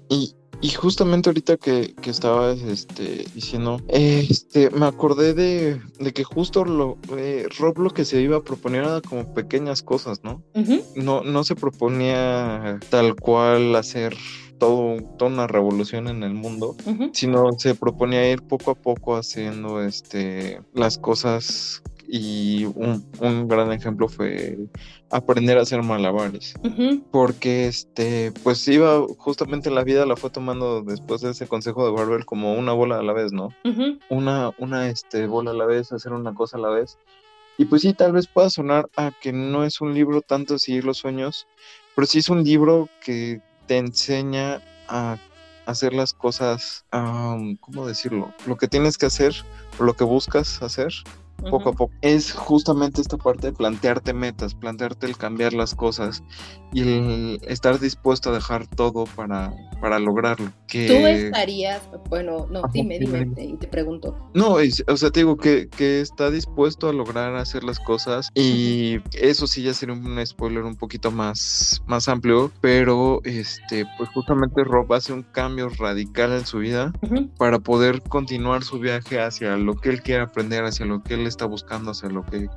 y, 0.09 0.35
y, 0.61 0.69
justamente 0.69 1.29
ahorita 1.29 1.57
que, 1.57 1.93
que 2.01 2.09
estabas 2.09 2.61
este, 2.61 3.25
diciendo, 3.33 3.81
este, 3.89 4.69
me 4.71 4.85
acordé 4.85 5.33
de, 5.33 5.81
de 5.99 6.13
que 6.13 6.23
justo 6.23 6.63
lo, 6.65 6.97
eh, 7.17 7.47
Rob 7.59 7.79
lo 7.79 7.89
que 7.89 8.05
se 8.05 8.21
iba 8.21 8.37
a 8.37 8.43
proponer 8.43 8.83
era 8.83 9.01
como 9.01 9.33
pequeñas 9.33 9.81
cosas, 9.81 10.23
¿no? 10.23 10.41
No, 10.95 11.23
no 11.23 11.43
se 11.43 11.55
proponía 11.55 12.79
tal 12.89 13.15
cual 13.15 13.75
hacer 13.75 14.15
todo, 14.57 15.01
toda 15.17 15.31
una 15.31 15.47
revolución 15.47 16.07
en 16.07 16.23
el 16.23 16.33
mundo, 16.33 16.75
sino 17.11 17.51
se 17.57 17.75
proponía 17.75 18.31
ir 18.31 18.41
poco 18.41 18.71
a 18.71 18.75
poco 18.75 19.15
haciendo 19.17 19.81
este, 19.83 20.61
las 20.73 20.97
cosas 20.97 21.83
y 22.07 22.65
un, 22.65 23.05
un, 23.19 23.47
gran 23.47 23.71
ejemplo 23.71 24.07
fue 24.07 24.57
aprender 25.09 25.57
a 25.57 25.61
hacer 25.61 25.81
malabares 25.83 26.53
porque 27.11 27.67
este 27.67 28.31
pues 28.43 28.67
iba 28.67 29.05
justamente 29.17 29.69
la 29.69 29.83
vida 29.83 30.05
la 30.05 30.15
fue 30.15 30.29
tomando 30.29 30.81
después 30.81 31.21
de 31.21 31.31
ese 31.31 31.47
consejo 31.47 31.85
de 31.85 31.91
Barber 31.91 32.25
como 32.25 32.53
una 32.53 32.73
bola 32.73 32.99
a 32.99 33.03
la 33.03 33.13
vez 33.13 33.31
no 33.31 33.49
una 34.09 34.51
una 34.57 34.89
este 34.89 35.27
bola 35.27 35.51
a 35.51 35.55
la 35.55 35.65
vez 35.65 35.91
hacer 35.91 36.13
una 36.13 36.33
cosa 36.33 36.57
a 36.57 36.61
la 36.61 36.69
vez. 36.69 36.97
Y 37.55 37.65
pues 37.65 37.83
sí 37.83 37.93
tal 37.93 38.13
vez 38.13 38.25
pueda 38.25 38.49
sonar 38.49 38.89
a 38.97 39.11
que 39.11 39.31
no 39.31 39.63
es 39.63 39.79
un 39.79 39.93
libro 39.93 40.21
tanto 40.21 40.57
seguir 40.57 40.85
los 40.85 40.97
sueños 40.97 41.45
pero 41.95 42.07
sí 42.07 42.19
es 42.19 42.29
un 42.29 42.43
libro 42.43 42.89
que 43.03 43.41
te 43.67 43.77
enseña 43.77 44.61
a 44.87 45.17
hacer 45.65 45.93
las 45.93 46.13
cosas, 46.13 46.85
¿cómo 46.91 47.87
decirlo? 47.87 48.33
Lo 48.45 48.57
que 48.57 48.67
tienes 48.67 48.97
que 48.97 49.05
hacer, 49.05 49.33
o 49.79 49.83
lo 49.83 49.93
que 49.93 50.03
buscas 50.03 50.61
hacer, 50.61 50.91
poco 51.43 51.69
a 51.69 51.73
poco. 51.73 51.93
Es 52.01 52.31
justamente 52.31 53.01
esta 53.01 53.17
parte 53.17 53.47
de 53.47 53.53
plantearte 53.53 54.13
metas, 54.13 54.55
plantearte 54.55 55.05
el 55.05 55.17
cambiar 55.17 55.53
las 55.53 55.75
cosas 55.75 56.23
y 56.71 56.81
el 56.81 57.39
estar 57.47 57.79
dispuesto 57.79 58.31
a 58.31 58.33
dejar 58.33 58.67
todo 58.67 59.05
para, 59.15 59.53
para 59.81 59.99
lograrlo. 59.99 60.51
Que... 60.67 60.87
Tú 60.87 60.93
estarías, 61.05 61.81
bueno, 62.09 62.47
no, 62.49 62.63
dime, 62.73 62.99
dime, 62.99 63.27
y 63.37 63.57
te 63.57 63.67
pregunto. 63.67 64.17
No, 64.33 64.55
o 64.87 64.97
sea, 64.97 65.11
te 65.11 65.19
digo 65.19 65.37
que, 65.37 65.69
que 65.69 66.01
está 66.01 66.31
dispuesto 66.31 66.89
a 66.89 66.93
lograr 66.93 67.35
hacer 67.35 67.63
las 67.63 67.79
cosas 67.79 68.29
y 68.33 68.99
eso 69.13 69.47
sí 69.47 69.63
ya 69.63 69.73
sería 69.73 69.95
un 69.95 70.25
spoiler 70.25 70.63
un 70.63 70.75
poquito 70.75 71.11
más, 71.11 71.81
más 71.85 72.07
amplio, 72.07 72.51
pero 72.61 73.21
este, 73.23 73.85
pues 73.97 74.09
justamente 74.09 74.63
Rob 74.63 74.91
hace 74.93 75.13
un 75.13 75.23
cambio 75.23 75.69
radical 75.69 76.31
en 76.33 76.45
su 76.45 76.59
vida 76.59 76.91
para 77.37 77.59
poder 77.59 78.01
continuar 78.01 78.63
su 78.63 78.79
viaje 78.79 79.19
hacia 79.19 79.57
lo 79.57 79.75
que 79.75 79.89
él 79.89 80.01
quiere 80.01 80.23
aprender, 80.23 80.63
hacia 80.63 80.85
lo 80.85 81.03
que 81.03 81.15
él 81.15 81.27
está 81.33 81.45
buscando, 81.45 81.91
hacia 81.91 82.09
lo 82.09 82.23
que, 82.25 82.49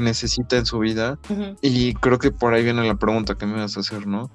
necesita 0.00 0.56
en 0.56 0.66
su 0.66 0.78
vida. 0.78 1.18
Y 1.62 1.94
creo 1.94 2.18
que 2.18 2.30
por 2.30 2.54
ahí 2.54 2.62
viene 2.62 2.86
la 2.86 2.96
pregunta 2.96 3.36
que 3.36 3.46
me 3.46 3.54
vas 3.54 3.76
a 3.76 3.80
hacer, 3.80 4.06
¿no? 4.06 4.30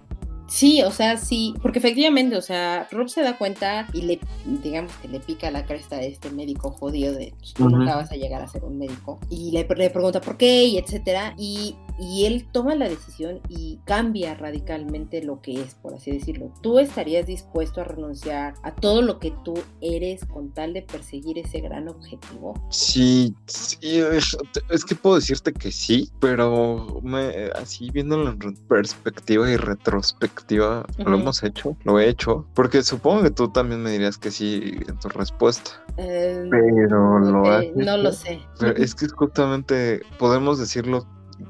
Sí, 0.54 0.84
o 0.84 0.92
sea, 0.92 1.18
sí, 1.18 1.56
porque 1.64 1.80
efectivamente, 1.80 2.38
o 2.38 2.42
sea, 2.44 2.88
Rob 2.92 3.10
se 3.10 3.24
da 3.24 3.40
cuenta 3.40 3.88
y 3.92 4.04
le, 4.04 4.20
digamos 4.46 4.92
que 4.98 5.08
le 5.08 5.20
pica 5.20 5.50
la 5.50 5.66
cresta 5.66 5.96
a 5.96 6.04
este 6.04 6.30
médico 6.30 6.70
jodido 6.70 7.12
de, 7.12 7.34
pues, 7.40 7.56
tú 7.56 7.68
nunca 7.68 7.96
vas 7.96 8.12
a 8.12 8.16
llegar 8.16 8.40
a 8.44 8.48
ser 8.48 8.64
un 8.64 8.78
médico. 8.78 9.20
Y 9.32 9.50
le, 9.50 9.68
le 9.68 9.90
pregunta 9.90 10.22
por 10.22 10.38
qué 10.38 10.66
y 10.66 10.78
etcétera. 10.78 11.34
Y 11.40 11.76
y 12.00 12.26
él 12.26 12.48
toma 12.52 12.76
la 12.76 12.90
decisión 12.90 13.40
y 13.50 13.80
cambia 13.86 14.34
radicalmente 14.34 15.24
lo 15.24 15.42
que 15.42 15.62
es, 15.62 15.76
por 15.76 15.94
así 15.94 16.12
decirlo. 16.12 16.52
¿Tú 16.62 16.80
estarías 16.80 17.28
dispuesto 17.28 17.82
a 17.82 17.84
renunciar 17.84 18.56
a 18.64 18.74
todo 18.74 19.02
lo 19.02 19.20
que 19.20 19.34
tú 19.44 19.54
eres 19.82 20.26
con 20.26 20.52
tal 20.54 20.74
de 20.74 20.82
perseguir 20.82 21.38
ese 21.38 21.62
gran 21.62 21.88
objetivo? 21.88 22.54
Sí, 22.70 23.34
es, 23.82 24.38
que 24.86 24.96
puedo 24.96 25.16
decirte 25.18 25.54
que 25.54 25.72
sí, 25.72 26.10
pero 26.20 27.00
me, 27.04 27.50
así 27.56 27.90
viéndolo 27.92 28.32
en 28.32 28.56
perspectiva 28.68 29.50
y 29.50 29.58
retrospectiva, 29.58 30.43
lo 30.50 30.86
hemos 31.14 31.44
hecho, 31.44 31.78
lo 31.84 32.00
he 32.00 32.10
hecho, 32.10 32.46
porque 32.54 32.84
supongo 32.84 33.24
que 33.24 33.32
tú 33.32 33.50
también 33.50 33.82
me 33.82 33.92
dirías 33.92 34.18
que 34.18 34.32
sí 34.32 34.78
en 34.88 34.98
tu 35.00 35.10
respuesta. 35.10 35.72
Em, 35.98 36.50
pero 36.50 37.20
lo 37.20 37.44
No 37.76 37.98
lo 37.98 38.12
sé. 38.12 38.42
es 38.78 38.96
que 38.96 39.08
justamente 39.08 40.02
podemos 40.18 40.60
decirlo 40.60 41.08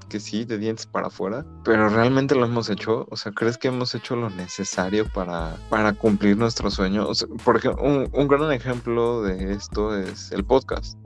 que 0.10 0.20
sí, 0.20 0.46
de 0.46 0.58
dientes 0.58 0.86
para 0.86 1.08
afuera, 1.08 1.46
pero 1.64 1.90
realmente 1.90 2.36
lo 2.36 2.46
hemos 2.46 2.70
hecho, 2.70 3.06
o 3.10 3.16
sea, 3.16 3.32
¿crees 3.32 3.58
que 3.58 3.68
hemos 3.68 3.94
hecho 3.96 4.16
lo 4.16 4.30
necesario 4.30 5.06
para, 5.14 5.56
para 5.70 5.94
cumplir 5.94 6.38
nuestro 6.38 6.72
sueño? 6.72 7.08
por 7.44 7.58
ejemplo, 7.58 7.84
un, 7.84 8.28
gran 8.28 8.52
ejemplo 8.52 9.22
de 9.24 9.54
esto 9.54 9.96
es 9.96 10.32
el 10.32 10.44
podcast. 10.44 10.98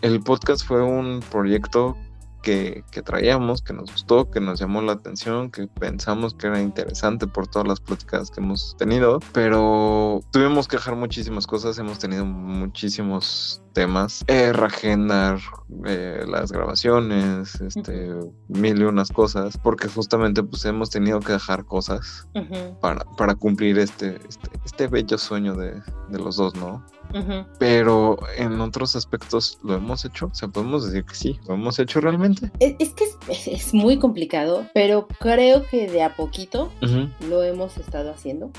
El 0.00 0.20
podcast 0.22 0.64
fue 0.66 0.82
un 0.82 1.20
proyecto 1.30 1.96
que, 2.42 2.84
traíamos, 3.04 3.62
que 3.62 3.72
nos 3.72 3.90
gustó, 3.90 4.30
que 4.30 4.40
nos 4.40 4.60
llamó 4.60 4.82
la 4.82 4.92
atención, 4.92 5.50
que 5.50 5.66
pensamos 5.68 6.34
que 6.34 6.48
era 6.48 6.60
interesante 6.60 7.26
por 7.26 7.46
todas 7.46 7.66
las 7.66 7.80
pláticas 7.80 8.30
que 8.30 8.40
hemos 8.40 8.76
tenido, 8.76 9.20
pero 9.32 10.20
tuvimos 10.30 10.68
que 10.68 10.76
dejar 10.76 10.96
muchísimas 10.96 11.46
cosas, 11.46 11.78
hemos 11.78 11.98
tenido 11.98 12.24
muchísimos 12.24 13.62
temas, 13.72 14.24
eh, 14.26 14.52
reagendar 14.52 15.38
eh, 15.86 16.24
las 16.26 16.52
grabaciones, 16.52 17.60
este, 17.60 18.10
mil 18.48 18.80
y 18.80 18.84
unas 18.84 19.10
cosas, 19.10 19.56
porque 19.56 19.88
justamente 19.88 20.42
pues 20.42 20.64
hemos 20.64 20.90
tenido 20.90 21.20
que 21.20 21.32
dejar 21.32 21.64
cosas 21.64 22.28
para, 22.80 23.04
para 23.16 23.34
cumplir 23.34 23.78
este, 23.78 24.20
este, 24.28 24.50
este 24.64 24.88
bello 24.88 25.16
sueño 25.16 25.54
de, 25.54 25.80
de 26.10 26.18
los 26.18 26.36
dos, 26.36 26.54
¿no? 26.56 26.84
Pero 27.58 28.18
en 28.36 28.60
otros 28.60 28.96
aspectos 28.96 29.58
lo 29.62 29.74
hemos 29.74 30.04
hecho, 30.04 30.26
o 30.26 30.34
sea, 30.34 30.48
podemos 30.48 30.86
decir 30.86 31.04
que 31.04 31.14
sí, 31.14 31.40
lo 31.46 31.54
hemos 31.54 31.78
hecho 31.78 32.00
realmente. 32.00 32.50
Es, 32.60 32.90
que 32.90 33.04
es, 33.28 33.74
muy 33.74 33.98
complicado, 33.98 34.66
pero 34.74 35.06
creo 35.06 35.64
que 35.66 35.88
de 35.88 36.02
a 36.02 36.16
poquito 36.16 36.72
lo 37.28 37.42
hemos 37.42 37.76
estado 37.76 38.10
haciendo 38.10 38.50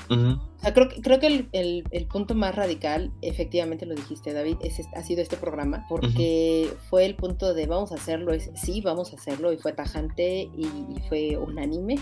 creo, 0.72 0.88
creo 1.02 1.20
que 1.20 1.48
el, 1.52 2.06
punto 2.10 2.34
más 2.34 2.54
radical, 2.54 3.12
efectivamente 3.22 3.86
lo 3.86 3.94
dijiste, 3.94 4.32
David, 4.32 4.56
es, 4.62 4.80
ha 4.94 5.02
sido 5.02 5.20
este 5.20 5.36
programa, 5.36 5.86
porque 5.88 6.72
fue 6.88 7.04
el 7.04 7.16
punto 7.16 7.54
de 7.54 7.66
vamos 7.66 7.92
a 7.92 7.96
hacerlo, 7.96 8.32
es 8.32 8.50
sí, 8.54 8.80
vamos 8.80 9.12
a 9.12 9.16
hacerlo, 9.16 9.52
y 9.52 9.56
fue 9.56 9.72
tajante 9.72 10.48
y, 10.56 10.68
fue 11.08 11.36
unánime 11.36 11.98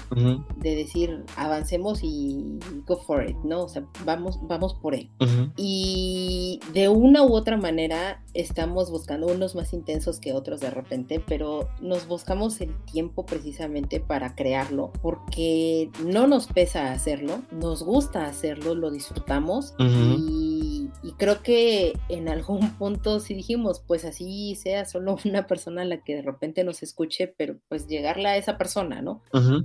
de 0.56 0.76
decir 0.76 1.24
avancemos 1.36 2.00
y 2.02 2.58
go 2.86 2.96
for 2.96 3.28
it, 3.28 3.36
¿no? 3.38 3.64
O 3.64 3.68
sea, 3.68 3.84
vamos, 4.04 4.38
vamos 4.42 4.74
por 4.74 4.94
él. 4.94 5.10
Y 5.56 6.60
de 6.72 6.88
una 6.88 7.22
u 7.24 7.34
otra 7.34 7.56
manera 7.56 8.22
estamos 8.34 8.90
buscando 8.90 9.26
unos 9.26 9.54
más 9.54 9.72
intensos 9.72 10.20
que 10.20 10.32
otros 10.32 10.60
de 10.60 10.70
repente, 10.70 11.22
pero 11.26 11.68
nos 11.80 12.06
buscamos 12.06 12.60
el 12.60 12.74
tiempo 12.84 13.26
precisamente 13.26 13.98
para 14.00 14.34
crearlo, 14.34 14.92
porque 15.02 15.90
no 16.04 16.26
nos 16.26 16.46
pesa 16.46 16.92
hacerlo, 16.92 17.42
nos 17.50 17.82
gusta 17.82 18.26
hacerlo 18.26 18.51
lo 18.56 18.90
disfrutamos 18.90 19.74
y, 19.78 20.90
creo 21.18 21.42
que 21.42 21.92
en 22.08 22.28
algún 22.28 22.70
punto 22.78 23.20
sí 23.20 23.34
dijimos, 23.34 23.82
pues 23.86 24.04
así 24.04 24.54
sea 24.56 24.84
solo 24.84 25.16
una 25.24 25.46
persona 25.46 25.82
a 25.82 25.84
la 25.84 26.02
que 26.02 26.16
de 26.16 26.22
repente 26.22 26.64
nos 26.64 26.82
escuche, 26.82 27.32
pero 27.36 27.56
pues 27.68 27.86
llegarle 27.86 28.28
a 28.28 28.36
esa 28.36 28.58
persona, 28.58 29.02
¿no? 29.02 29.22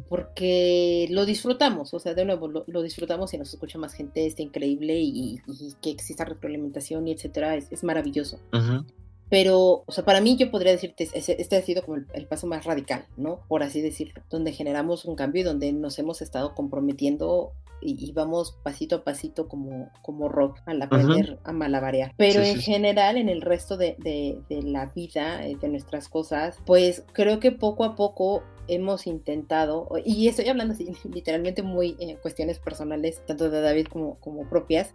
Porque 0.09 1.07
lo 1.09 1.25
disfrutamos, 1.25 1.93
o 1.93 1.99
sea, 1.99 2.13
de 2.13 2.25
nuevo, 2.25 2.47
lo, 2.47 2.81
disfrutamos 2.81 3.33
y 3.33 3.38
nos 3.38 3.53
escucha 3.53 3.77
más 3.77 3.93
gente, 3.93 4.25
está 4.25 4.41
increíble 4.41 4.99
y, 4.99 5.39
que 5.81 5.89
exista 5.89 6.25
retroalimentación 6.25 7.07
y 7.07 7.11
etcétera, 7.11 7.55
es, 7.55 7.83
maravilloso. 7.83 8.39
Pero, 9.30 9.84
o 9.86 9.91
sea, 9.91 10.05
para 10.05 10.21
mí 10.21 10.38
yo 10.38 10.49
podría 10.51 10.71
decirte, 10.71 11.09
este 11.13 11.55
ha 11.55 11.61
sido 11.61 11.84
como 11.84 11.97
el, 12.13 12.28
paso 12.28 12.47
más 12.47 12.65
radical, 12.65 13.05
¿no? 13.17 13.41
Por 13.47 13.63
así 13.63 13.82
decirlo, 13.82 14.21
donde 14.30 14.53
generamos 14.53 15.05
un 15.05 15.15
cambio 15.15 15.41
y 15.41 15.45
donde 15.45 15.71
nos 15.73 15.99
hemos 15.99 16.21
estado 16.21 16.55
comprometiendo 16.55 17.51
y, 17.82 18.11
vamos 18.11 18.57
pasito 18.63 18.97
a 18.97 19.03
pasito 19.03 19.47
como, 19.47 19.91
como 20.01 20.30
rock 20.30 20.59
al 20.65 20.82
aprender 20.82 21.39
a 21.43 21.51
malabarear. 21.51 22.13
Pero 22.17 22.41
en 22.41 22.59
general, 22.59 23.17
en 23.17 23.30
el 23.30 23.41
resto 23.41 23.78
de, 23.78 23.95
de, 23.99 24.61
la 24.63 24.88
vida, 24.88 25.45
eh, 25.45 25.57
de 25.59 25.69
nuestras 25.69 26.09
cosas, 26.09 26.57
pues 26.65 27.03
creo 27.13 27.39
que 27.39 27.51
poco 27.51 27.84
a 27.84 27.95
poco 27.95 28.43
hemos 28.67 29.07
intentado, 29.07 29.89
y 30.03 30.28
estoy 30.28 30.47
hablando 30.47 30.73
así, 30.73 30.91
literalmente 31.13 31.63
muy 31.63 31.95
eh, 31.99 32.17
cuestiones 32.21 32.59
personales, 32.59 33.21
tanto 33.25 33.49
de 33.49 33.61
David 33.61 33.88
como, 33.88 34.15
como 34.19 34.49
propias, 34.49 34.93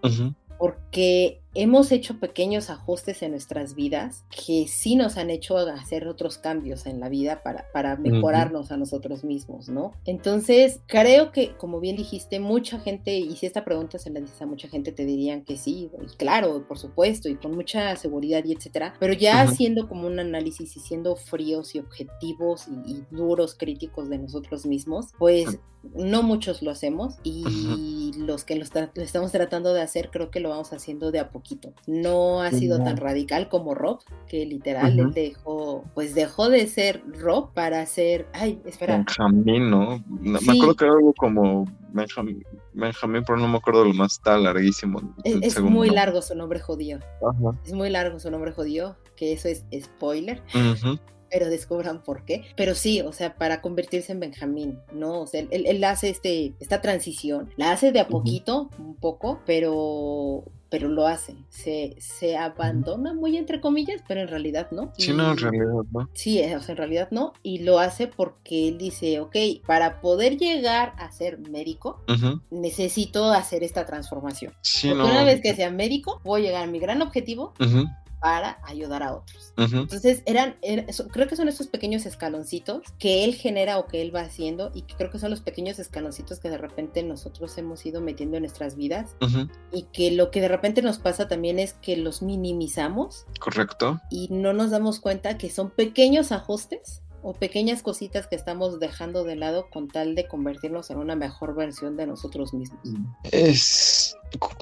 porque 0.59 1.41
hemos 1.55 1.92
hecho 1.92 2.18
pequeños 2.18 2.70
ajustes 2.70 3.22
en 3.22 3.32
nuestras 3.32 3.74
vidas 3.74 4.24
que 4.30 4.66
sí 4.68 4.96
nos 4.96 5.16
han 5.16 5.30
hecho 5.30 5.57
hacer 5.59 6.09
otros 6.09 6.38
cambios 6.38 6.86
en 6.86 7.00
la 7.00 7.09
vida 7.09 7.42
para, 7.42 7.66
para 7.72 7.96
mejorarnos 7.96 8.72
a 8.72 8.76
nosotros 8.76 9.24
mismos, 9.24 9.68
¿no? 9.68 9.92
Entonces, 10.05 10.80
creo 10.86 11.32
que, 11.32 11.57
como 11.57 11.80
bien 11.80 11.96
dijiste, 11.96 12.40
mucha 12.40 12.78
gente, 12.78 13.18
y 13.18 13.36
si 13.36 13.46
esta 13.46 13.64
pregunta 13.64 13.98
se 13.98 14.11
la 14.11 14.20
dices 14.20 14.40
a 14.40 14.46
mucha 14.46 14.68
gente, 14.68 14.92
te 14.92 15.05
dirían 15.05 15.44
que 15.44 15.57
sí, 15.57 15.90
y 16.00 16.16
claro, 16.16 16.66
por 16.66 16.78
supuesto, 16.78 17.28
y 17.28 17.36
con 17.36 17.55
mucha 17.55 17.94
seguridad 17.96 18.44
y 18.44 18.53
etcétera, 18.53 18.94
pero 18.98 19.12
ya 19.12 19.42
haciendo 19.42 19.88
como 19.88 20.07
un 20.07 20.18
análisis 20.18 20.76
y 20.76 20.80
siendo 20.80 21.16
fríos 21.16 21.74
y 21.74 21.78
objetivos 21.78 22.66
y, 22.68 23.03
duros 23.11 23.55
críticos 23.55 24.09
de 24.09 24.18
nosotros 24.18 24.64
mismos, 24.64 25.09
pues 25.18 25.59
no 25.94 26.22
muchos 26.22 26.62
lo 26.62 26.70
hacemos 26.70 27.16
y 27.24 28.12
los 28.16 28.44
que 28.44 28.55
lo, 28.55 28.62
estamos 28.62 29.32
tratando 29.32 29.74
de 29.74 29.82
hacer 29.82 30.11
creo 30.11 30.30
que 30.30 30.40
lo 30.40 30.50
vamos 30.50 30.72
haciendo 30.72 31.11
de 31.11 31.18
a 31.18 31.30
poquito. 31.43 31.72
No 31.86 32.40
ha 32.40 32.51
sido 32.51 32.82
tan 32.82 32.97
radical 32.97 33.49
como 33.49 33.74
Rob, 33.74 34.01
que 34.26 34.47
literal 34.47 34.99
él 34.99 35.12
dejó, 35.12 35.84
pues 35.95 36.14
dejó 36.14 36.49
de 36.49 36.66
ser 36.66 37.03
Rob 37.18 37.53
para 37.53 37.84
ser, 37.86 38.26
ay, 38.32 38.61
espera. 38.64 38.97
Benjamín, 38.97 39.70
¿no? 39.70 40.03
Me 40.09 40.38
acuerdo 40.38 40.76
que 40.76 40.84
era 40.84 40.95
algo 40.95 41.12
como 41.14 41.64
Benjamín, 41.93 42.45
pero 43.26 43.38
no 43.38 43.49
me 43.49 43.59
acuerdo 43.59 43.84
lo 43.84 43.95
más, 43.95 44.12
está 44.12 44.38
larguísimo. 44.38 45.01
Es, 45.24 45.61
muy 45.61 45.90
largo 45.90 46.22
su 46.22 46.34
nombre 46.34 46.61
judío. 46.61 46.99
Es 47.64 47.72
muy 47.72 47.90
largo 47.90 48.18
su 48.18 48.30
nombre 48.30 48.53
judío, 48.53 48.97
que 49.16 49.32
eso 49.32 49.49
es 49.49 49.64
spoiler 49.82 50.43
pero 51.32 51.49
descubran 51.49 52.03
por 52.03 52.24
qué. 52.24 52.45
Pero 52.57 52.74
sí, 52.74 53.01
o 53.01 53.12
sea, 53.12 53.36
para 53.36 53.62
convertirse 53.62 54.12
en 54.12 54.20
Benjamín, 54.20 54.78
¿no? 54.93 55.22
O 55.22 55.26
sea, 55.26 55.43
él, 55.51 55.84
hace 55.84 56.11
este, 56.11 56.53
esta 56.61 56.82
transición, 56.82 57.49
la 57.57 57.72
hace 57.72 57.90
de 57.90 58.01
a 58.01 58.09
poquito, 58.09 58.68
un 58.78 58.97
poco, 58.97 59.40
pero 59.47 60.45
pero 60.73 60.89
lo 60.89 61.07
hace, 61.07 61.37
se, 61.51 61.95
se 61.99 62.39
abandona 62.39 63.12
muy 63.12 63.37
entre 63.37 63.61
comillas, 63.61 64.01
pero 64.09 64.23
en 64.23 64.29
realidad 64.29 64.68
no. 64.70 64.91
Sí, 64.97 65.12
no, 65.12 65.33
en 65.33 65.37
realidad 65.37 65.66
no. 65.66 66.09
Sí, 66.14 66.41
o 66.41 66.61
sea, 66.62 66.73
en 66.73 66.77
realidad 66.79 67.09
no, 67.11 67.35
y 67.43 67.59
lo 67.59 67.79
hace 67.79 68.07
porque 68.07 68.68
él 68.68 68.79
dice, 68.79 69.20
ok, 69.20 69.37
para 69.66 70.01
poder 70.01 70.39
llegar 70.39 70.95
a 70.97 71.12
ser 71.12 71.39
médico, 71.39 72.01
necesito 72.51 73.31
hacer 73.33 73.62
esta 73.62 73.85
transformación. 73.85 74.55
Sí, 74.62 74.89
no. 74.95 75.05
Una 75.05 75.25
vez 75.25 75.43
que 75.43 75.55
sea 75.55 75.70
médico, 75.70 76.23
voy 76.25 76.41
a 76.41 76.45
llegar 76.47 76.64
a 76.64 76.70
mi 76.70 76.79
gran 76.79 77.03
objetivo, 77.03 77.53
para 78.23 78.61
ayudar 78.62 79.03
a 79.03 79.14
otros. 79.16 79.53
Entonces, 79.57 80.23
eran, 80.27 80.57
creo 81.11 81.27
que 81.27 81.35
son 81.35 81.49
esos 81.49 81.66
pequeños 81.66 82.07
escaloncitos 82.07 82.83
que 83.01 83.25
él 83.25 83.35
genera 83.35 83.81
o 83.81 83.89
que 83.89 84.01
él 84.01 84.14
va 84.14 84.20
haciendo 84.20 84.70
y 84.75 84.83
que 84.83 84.95
creo 84.95 85.11
que 85.11 85.18
son 85.18 85.31
los 85.31 85.41
pequeños 85.41 85.81
escaloncitos 85.81 86.39
que 86.39 86.49
de 86.49 86.57
repente 86.57 87.03
nosotros 87.03 87.59
hemos 87.59 87.85
ido 87.85 88.01
metiendo 88.01 88.37
en 88.37 88.45
nuestras 88.45 88.77
vidas 88.77 89.16
y 89.73 89.83
que 89.93 90.12
lo 90.12 90.31
que 90.31 90.41
de 90.41 90.47
repente 90.47 90.83
nos 90.83 90.99
pasa 90.99 91.27
también 91.27 91.59
es 91.59 91.73
que 91.73 91.97
los 91.97 92.23
minimizamos. 92.23 93.27
Correcto. 93.41 94.01
Y 94.09 94.29
no 94.31 94.53
nos 94.53 94.70
damos 94.70 95.01
cuenta 95.01 95.37
que 95.37 95.51
son 95.51 95.70
pequeños 95.70 96.31
ajustes 96.31 97.03
o 97.23 97.33
pequeñas 97.33 97.83
cositas 97.83 98.27
que 98.27 98.37
estamos 98.37 98.81
dejando 98.81 99.25
de 99.25 99.37
lado 99.37 99.68
con 99.70 99.89
tal 99.89 100.14
de 100.14 100.27
convertirnos 100.27 100.91
en 100.91 100.99
una 100.99 101.14
mejor 101.14 101.55
versión 101.55 101.97
de 101.97 102.07
nosotros 102.07 102.53
mismos. 102.53 102.81
Es 103.31 104.16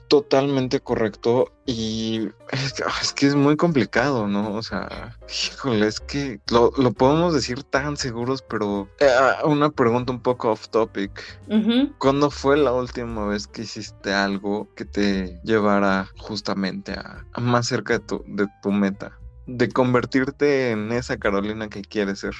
totalmente 0.08 0.80
correcto 0.80 1.52
y 1.64 2.28
es, 2.50 3.12
que 3.12 3.26
es 3.26 3.34
muy 3.34 3.56
complicado, 3.56 4.26
¿no? 4.26 4.54
O 4.54 4.62
sea, 4.62 5.16
híjole, 5.28 5.86
es 5.86 6.00
que 6.00 6.40
lo, 6.50 6.72
podemos 6.92 7.32
decir 7.32 7.62
tan 7.62 7.96
seguros, 7.96 8.42
pero 8.42 8.88
eh, 8.98 9.08
una 9.44 9.70
pregunta 9.70 10.12
un 10.12 10.20
poco 10.20 10.50
off 10.50 10.68
topic. 10.68 11.40
¿Cuándo 11.98 12.30
fue 12.30 12.56
la 12.56 12.72
última 12.72 13.26
vez 13.26 13.46
que 13.46 13.62
hiciste 13.62 14.12
algo 14.12 14.68
que 14.74 14.84
te 14.84 15.40
llevara 15.44 16.08
justamente 16.18 16.92
a, 16.92 17.24
a 17.32 17.40
más 17.40 17.68
cerca 17.68 17.94
de 17.94 18.00
tu, 18.00 18.24
de 18.26 18.46
tu 18.62 18.72
meta? 18.72 19.19
De 19.56 19.68
convertirte 19.68 20.70
en 20.70 20.92
esa 20.92 21.18
Carolina 21.18 21.68
que 21.68 21.82
quieres 21.82 22.20
ser? 22.20 22.34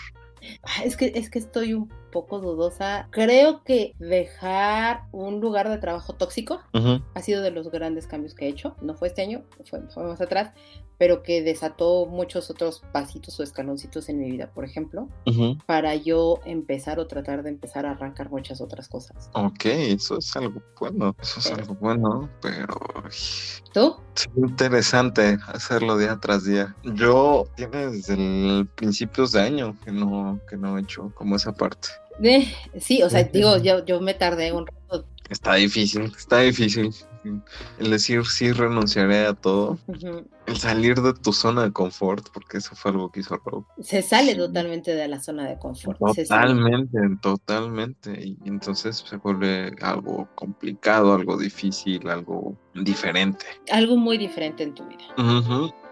Ah, 0.63 0.85
es 0.85 0.97
que, 0.97 1.13
es 1.15 1.29
que 1.29 1.39
estoy 1.39 1.75
un 1.75 1.91
poco 2.11 2.41
dudosa. 2.41 3.09
Creo 3.11 3.63
que 3.63 3.95
dejar 3.99 5.03
un 5.13 5.41
lugar 5.41 5.69
de 5.69 5.79
trabajo 5.79 6.15
tóxico 6.15 6.61
ha 6.73 7.23
sido 7.23 7.43
de 7.43 7.51
los 7.51 7.71
grandes 7.71 8.07
cambios 8.07 8.35
que 8.35 8.47
he 8.47 8.49
hecho. 8.49 8.75
No 8.81 8.95
fue 8.95 9.09
este 9.09 9.23
año, 9.23 9.43
fue, 9.65 9.81
más 10.03 10.21
atrás, 10.21 10.53
pero 10.99 11.23
que 11.23 11.43
desató 11.43 12.07
muchos 12.07 12.51
otros 12.51 12.83
pasitos 12.93 13.39
o 13.39 13.43
escaloncitos 13.43 14.09
en 14.09 14.19
mi 14.19 14.31
vida, 14.31 14.51
por 14.53 14.65
ejemplo, 14.65 15.09
para 15.67 15.95
yo 15.95 16.41
empezar 16.45 16.99
o 16.99 17.07
tratar 17.07 17.43
de 17.43 17.51
empezar 17.51 17.87
a 17.87 17.93
arrancar 17.93 18.31
muchas 18.31 18.61
otras 18.61 18.89
cosas. 18.89 19.31
Ok, 19.35 19.65
eso 19.67 20.19
es 20.19 20.37
algo 20.37 20.63
bueno, 20.79 21.15
eso 21.21 21.41
es 21.41 21.51
algo 21.53 21.75
bueno, 21.75 22.29
pero... 22.41 22.77
¿Tú? 23.73 23.97
Es 24.15 24.29
interesante 24.37 25.39
hacerlo 25.47 25.97
día 25.97 26.19
tras 26.21 26.45
día. 26.45 26.75
Yo 26.83 27.47
tiene 27.57 27.91
desde 27.91 28.15
el 28.15 28.69
principios 28.75 29.33
de 29.33 29.41
año 29.41 29.77
que 29.85 29.93
no, 29.93 30.41
que 30.49 30.57
no 30.57 30.77
he 30.77 30.83
hecho 30.83 31.13
como 31.15 31.37
esa 31.37 31.53
parte. 31.53 31.89
Eh, 32.23 32.53
sí, 32.79 33.03
o 33.03 33.09
sea, 33.09 33.23
digo, 33.25 33.57
yo, 33.59 33.85
yo 33.85 34.01
me 34.01 34.15
tardé 34.15 34.53
un 34.53 34.67
rato. 34.67 35.07
Está 35.29 35.55
difícil, 35.55 36.13
está 36.17 36.41
difícil. 36.41 36.93
El 37.25 37.91
decir 37.91 38.27
sí 38.27 38.53
renunciaré 38.53 39.27
a 39.27 39.35
todo. 39.35 39.79
El 40.47 40.57
salir 40.57 41.01
de 41.01 41.15
tu 41.15 41.33
zona 41.33 41.65
de 41.65 41.73
confort, 41.73 42.29
porque 42.33 42.59
eso 42.59 42.75
fue 42.75 42.91
algo 42.91 43.11
que 43.11 43.21
hizo 43.21 43.37
Rob. 43.45 43.65
Se 43.81 44.03
sale 44.03 44.35
totalmente 44.35 44.95
de 44.95 45.09
la 45.09 45.21
zona 45.21 45.49
de 45.49 45.59
confort. 45.59 45.99
Totalmente, 45.99 46.99
totalmente. 47.21 48.19
Y 48.21 48.39
entonces 48.47 49.05
se 49.09 49.17
vuelve 49.17 49.75
algo 49.83 50.29
complicado, 50.35 51.15
algo 51.15 51.37
difícil, 51.37 52.09
algo 52.09 52.57
diferente. 52.75 53.47
Algo 53.71 53.97
muy 53.97 54.19
diferente 54.19 54.63
en 54.63 54.75
tu 54.75 54.85
vida. 54.87 55.05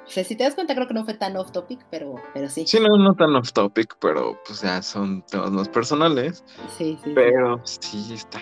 O 0.09 0.11
sea, 0.11 0.25
si 0.25 0.37
te 0.37 0.45
das 0.45 0.55
cuenta, 0.55 0.75
creo 0.75 0.89
que 0.89 0.95
no 0.95 1.05
fue 1.05 1.13
tan 1.13 1.37
off 1.37 1.53
topic, 1.53 1.85
pero, 1.91 2.15
pero 2.33 2.49
sí. 2.49 2.65
Sí, 2.67 2.79
no, 2.81 2.97
no 2.97 3.15
tan 3.15 3.37
off 3.37 3.53
topic, 3.53 3.95
pero 4.01 4.41
pues 4.47 4.63
ya 4.63 4.81
son 4.81 5.23
temas 5.27 5.51
más 5.51 5.69
personales. 5.69 6.43
Sí, 6.79 6.99
sí. 7.05 7.13
Pero 7.15 7.61
sí, 7.63 8.15
está. 8.15 8.41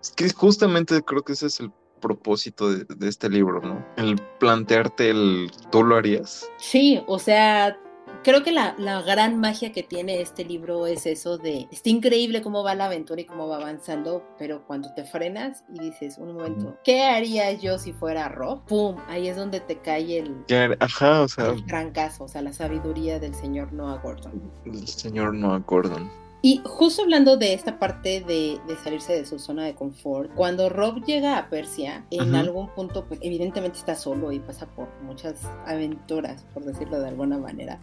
Es 0.00 0.10
que 0.12 0.30
justamente 0.30 1.02
creo 1.02 1.22
que 1.22 1.34
ese 1.34 1.48
es 1.48 1.60
el 1.60 1.70
propósito 2.00 2.70
de, 2.70 2.84
de 2.84 3.08
este 3.08 3.28
libro, 3.28 3.60
¿no? 3.60 3.84
El 3.96 4.16
plantearte 4.38 5.10
el. 5.10 5.50
¿Tú 5.70 5.84
lo 5.84 5.96
harías? 5.96 6.50
Sí, 6.58 7.02
o 7.06 7.18
sea, 7.18 7.76
creo 8.22 8.42
que 8.42 8.52
la, 8.52 8.74
gran 9.02 9.38
magia 9.38 9.72
que 9.72 9.82
tiene 9.82 10.20
este 10.20 10.44
libro 10.44 10.86
es 10.86 11.06
eso 11.06 11.38
de, 11.38 11.68
está 11.70 11.88
increíble 11.88 12.42
cómo 12.42 12.62
va 12.62 12.74
la 12.74 12.86
aventura 12.86 13.20
y 13.20 13.24
cómo 13.24 13.48
va 13.48 13.56
avanzando, 13.56 14.24
pero 14.38 14.64
cuando 14.66 14.92
te 14.94 15.04
frenas 15.04 15.64
y 15.72 15.80
dices, 15.80 16.18
un 16.18 16.34
momento, 16.34 16.76
¿qué 16.84 17.02
haría 17.02 17.52
yo 17.52 17.78
si 17.78 17.92
fuera 17.92 18.28
Rob? 18.28 18.64
¡Pum! 18.66 18.96
Ahí 19.08 19.28
es 19.28 19.36
donde 19.36 19.60
te 19.60 19.78
cae 19.78 20.18
el, 20.18 20.76
Ajá, 20.80 21.22
o 21.22 21.28
sea, 21.28 21.48
el 21.50 21.64
trancazo, 21.66 22.24
o 22.24 22.28
sea, 22.28 22.42
la 22.42 22.52
sabiduría 22.52 23.18
del 23.18 23.34
señor 23.34 23.72
Noah 23.72 23.98
Gordon. 23.98 24.52
El 24.64 24.86
señor 24.86 25.34
Noah 25.34 25.62
Gordon. 25.66 26.10
Y 26.42 26.62
justo 26.64 27.02
hablando 27.02 27.36
de 27.36 27.52
esta 27.52 27.78
parte 27.78 28.22
de, 28.22 28.58
salirse 28.82 29.12
de 29.12 29.26
su 29.26 29.38
zona 29.38 29.64
de 29.64 29.74
confort, 29.74 30.34
cuando 30.34 30.68
Rob 30.68 31.04
llega 31.04 31.36
a 31.36 31.50
Persia, 31.50 32.06
en 32.10 32.34
algún 32.34 32.68
punto, 32.68 33.04
pues 33.06 33.20
evidentemente 33.22 33.78
está 33.78 33.94
solo 33.94 34.32
y 34.32 34.38
pasa 34.38 34.66
por 34.66 34.88
muchas 35.02 35.44
aventuras, 35.66 36.46
por 36.54 36.64
decirlo 36.64 36.98
de 37.00 37.08
alguna 37.08 37.38
manera. 37.38 37.78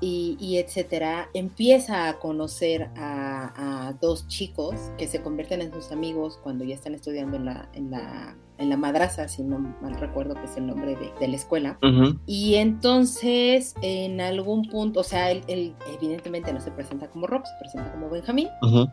Y, 0.00 0.58
etcétera, 0.58 1.28
empieza 1.34 2.08
a 2.08 2.18
conocer 2.18 2.90
a, 2.96 3.94
dos 4.00 4.26
chicos 4.28 4.74
que 4.96 5.06
se 5.06 5.22
convierten 5.22 5.60
en 5.60 5.72
sus 5.72 5.92
amigos 5.92 6.38
cuando 6.42 6.64
ya 6.64 6.74
están 6.74 6.94
estudiando 6.94 7.36
en 7.36 7.44
la, 7.44 7.68
en 7.74 7.90
la 7.90 8.36
en 8.58 8.68
la 8.68 8.76
madraza, 8.76 9.28
si 9.28 9.42
no 9.42 9.58
mal 9.58 9.94
recuerdo 9.98 10.34
que 10.34 10.44
es 10.44 10.56
el 10.56 10.66
nombre 10.66 10.96
de, 10.96 11.28
la 11.28 11.36
escuela. 11.36 11.78
Y 12.26 12.54
entonces, 12.56 13.74
en 13.82 14.20
algún 14.20 14.68
punto, 14.68 15.00
o 15.00 15.04
sea, 15.04 15.30
él, 15.30 15.74
evidentemente 15.94 16.52
no 16.52 16.60
se 16.60 16.70
presenta 16.70 17.08
como 17.08 17.26
Rob, 17.26 17.42
se 17.44 17.52
presenta 17.60 17.92
como 17.92 18.10
Benjamín. 18.10 18.48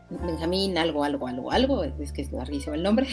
Benjamín, 0.09 0.78
algo, 0.78 1.03
algo, 1.03 1.28
algo, 1.28 1.51
algo, 1.51 1.84
es 1.84 2.11
que 2.11 2.22
es 2.22 2.32
larguísimo 2.32 2.76
el 2.76 2.84
nombre. 2.84 3.07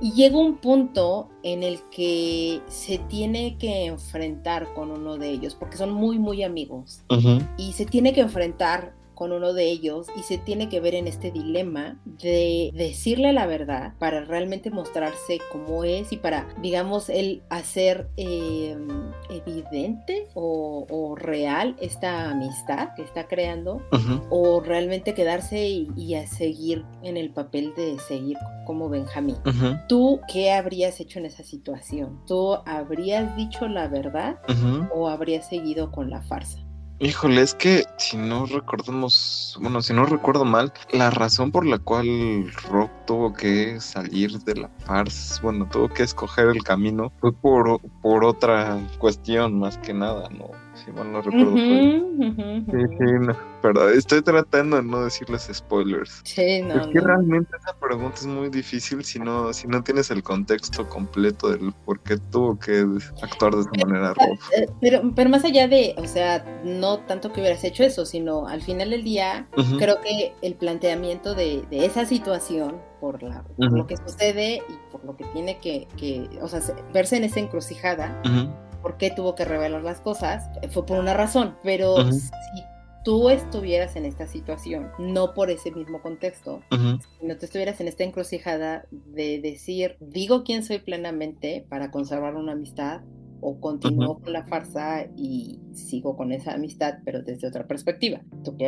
Y 0.00 0.12
llega 0.12 0.38
un 0.38 0.58
punto 0.58 1.28
en 1.42 1.62
el 1.62 1.80
que 1.90 2.60
se 2.68 2.98
tiene 3.08 3.56
que 3.58 3.86
enfrentar 3.86 4.72
con 4.74 4.90
uno 4.90 5.16
de 5.16 5.30
ellos, 5.30 5.54
porque 5.54 5.76
son 5.76 5.92
muy, 5.92 6.18
muy 6.18 6.42
amigos. 6.42 7.02
Y 7.56 7.72
se 7.72 7.86
tiene 7.86 8.12
que 8.12 8.20
enfrentar 8.20 8.97
con 9.18 9.32
uno 9.32 9.52
de 9.52 9.64
ellos 9.64 10.06
y 10.16 10.22
se 10.22 10.38
tiene 10.38 10.68
que 10.68 10.78
ver 10.78 10.94
en 10.94 11.08
este 11.08 11.32
dilema 11.32 11.98
de 12.04 12.70
decirle 12.72 13.32
la 13.32 13.48
verdad 13.48 13.94
para 13.98 14.24
realmente 14.24 14.70
mostrarse 14.70 15.40
como 15.50 15.82
es 15.82 16.12
y 16.12 16.18
para, 16.18 16.46
digamos, 16.62 17.08
él 17.08 17.42
hacer 17.50 18.08
em, 18.16 18.86
evidente 19.28 20.28
o, 20.34 21.16
real 21.16 21.74
esta 21.80 22.30
amistad 22.30 22.90
que 22.94 23.02
está 23.02 23.26
creando 23.26 23.82
o 24.30 24.60
realmente 24.60 25.14
quedarse 25.14 25.66
y, 25.68 26.14
a 26.14 26.26
seguir 26.28 26.84
en 27.02 27.16
el 27.16 27.30
papel 27.30 27.72
de 27.76 27.98
seguir 27.98 28.36
como 28.66 28.88
Benjamín. 28.88 29.36
¿Tú 29.88 30.20
qué 30.32 30.52
habrías 30.52 31.00
hecho 31.00 31.18
en 31.18 31.26
esa 31.26 31.42
situación? 31.42 32.20
¿Tú 32.26 32.54
habrías 32.66 33.34
dicho 33.36 33.66
la 33.66 33.88
verdad 33.88 34.38
o 34.94 35.08
habrías 35.08 35.48
seguido 35.48 35.90
con 35.90 36.08
la 36.08 36.22
farsa? 36.22 36.67
Híjole, 37.00 37.42
es 37.42 37.54
que 37.54 37.84
si 37.96 38.16
no 38.16 38.44
recordamos, 38.46 39.56
bueno, 39.60 39.82
si 39.82 39.92
no 39.92 40.04
recuerdo 40.04 40.44
mal, 40.44 40.72
la 40.92 41.10
razón 41.10 41.52
por 41.52 41.64
la 41.64 41.78
cual 41.78 42.50
Rock 42.68 42.90
tuvo 43.06 43.32
que 43.32 43.80
salir 43.80 44.32
de 44.40 44.56
la 44.56 44.68
farsa, 44.84 45.40
bueno, 45.40 45.68
tuvo 45.70 45.88
que 45.88 46.02
escoger 46.02 46.48
el 46.48 46.64
camino, 46.64 47.12
fue 47.20 47.32
por, 47.32 47.80
por 48.02 48.24
otra 48.24 48.80
cuestión 48.98 49.60
más 49.60 49.78
que 49.78 49.94
nada, 49.94 50.28
¿no? 50.30 50.50
Si 50.88 50.94
mal 50.94 51.12
no 51.12 51.20
recuerdo. 51.20 51.54
Sí, 51.54 52.82
sí, 52.98 53.04
no 53.20 53.36
pero 53.60 53.88
estoy 53.90 54.22
tratando 54.22 54.76
de 54.76 54.82
no 54.82 55.04
decirles 55.04 55.48
spoilers. 55.52 56.20
Sí, 56.24 56.62
no. 56.62 56.80
Es 56.80 56.86
que 56.88 57.00
realmente 57.00 57.56
esa 57.56 57.74
pregunta 57.76 58.16
es 58.16 58.26
muy 58.26 58.48
difícil 58.48 59.04
si 59.04 59.18
no, 59.18 59.52
si 59.52 59.66
no 59.66 59.82
tienes 59.82 60.10
el 60.10 60.22
contexto 60.22 60.88
completo 60.88 61.50
del 61.50 61.72
por 61.84 62.00
qué 62.00 62.16
tuvo 62.30 62.58
que 62.58 62.86
actuar 63.22 63.54
de 63.54 63.62
esa 63.62 63.86
manera. 63.86 64.14
Eh, 64.56 64.66
pero, 64.80 65.12
pero 65.14 65.30
más 65.30 65.44
allá 65.44 65.68
de, 65.68 65.94
o 65.98 66.06
sea, 66.06 66.44
no 66.64 66.98
tanto 67.00 67.32
que 67.32 67.40
hubieras 67.40 67.64
hecho 67.64 67.82
eso, 67.82 68.06
sino 68.06 68.46
al 68.46 68.62
final 68.62 68.90
del 68.90 69.04
día, 69.04 69.48
creo 69.78 70.00
que 70.00 70.32
el 70.42 70.54
planteamiento 70.54 71.34
de, 71.34 71.64
de 71.70 71.84
esa 71.84 72.04
situación, 72.04 72.76
por, 73.00 73.22
la, 73.22 73.44
lo 73.58 73.86
que 73.86 73.96
sucede 73.96 74.62
y 74.68 74.90
por 74.90 75.04
lo 75.04 75.16
que 75.16 75.24
tiene 75.26 75.58
que, 75.58 75.86
que 75.96 76.28
o 76.40 76.48
sea, 76.48 76.60
verse 76.92 77.16
en 77.16 77.24
esa 77.24 77.40
encrucijada, 77.40 78.20
por 78.82 78.96
qué 78.96 79.10
tuvo 79.10 79.34
que 79.34 79.44
revelar 79.44 79.82
las 79.82 80.00
cosas, 80.00 80.48
fue 80.70 80.86
por 80.86 80.98
una 80.98 81.14
razón, 81.14 81.56
pero 81.62 82.10
si 82.12 82.62
tú 83.04 83.30
estuvieras 83.30 83.96
en 83.96 84.04
esta 84.04 84.26
situación, 84.26 84.90
no 84.98 85.34
por 85.34 85.50
ese 85.50 85.70
mismo 85.70 86.02
contexto, 86.02 86.60
sino 87.20 87.36
tú 87.38 87.46
estuvieras 87.46 87.80
en 87.80 87.88
esta 87.88 88.04
encrucijada 88.04 88.86
de 88.90 89.40
decir, 89.40 89.96
digo 90.00 90.44
quién 90.44 90.62
soy 90.62 90.78
plenamente 90.78 91.64
para 91.68 91.90
conservar 91.90 92.36
una 92.36 92.52
amistad 92.52 93.00
o 93.40 93.60
continúo 93.60 94.18
con 94.18 94.32
la 94.32 94.44
farsa 94.44 95.06
y 95.16 95.60
sigo 95.72 96.16
con 96.16 96.32
esa 96.32 96.54
amistad, 96.54 96.94
pero 97.04 97.22
desde 97.22 97.46
otra 97.46 97.66
perspectiva. 97.66 98.20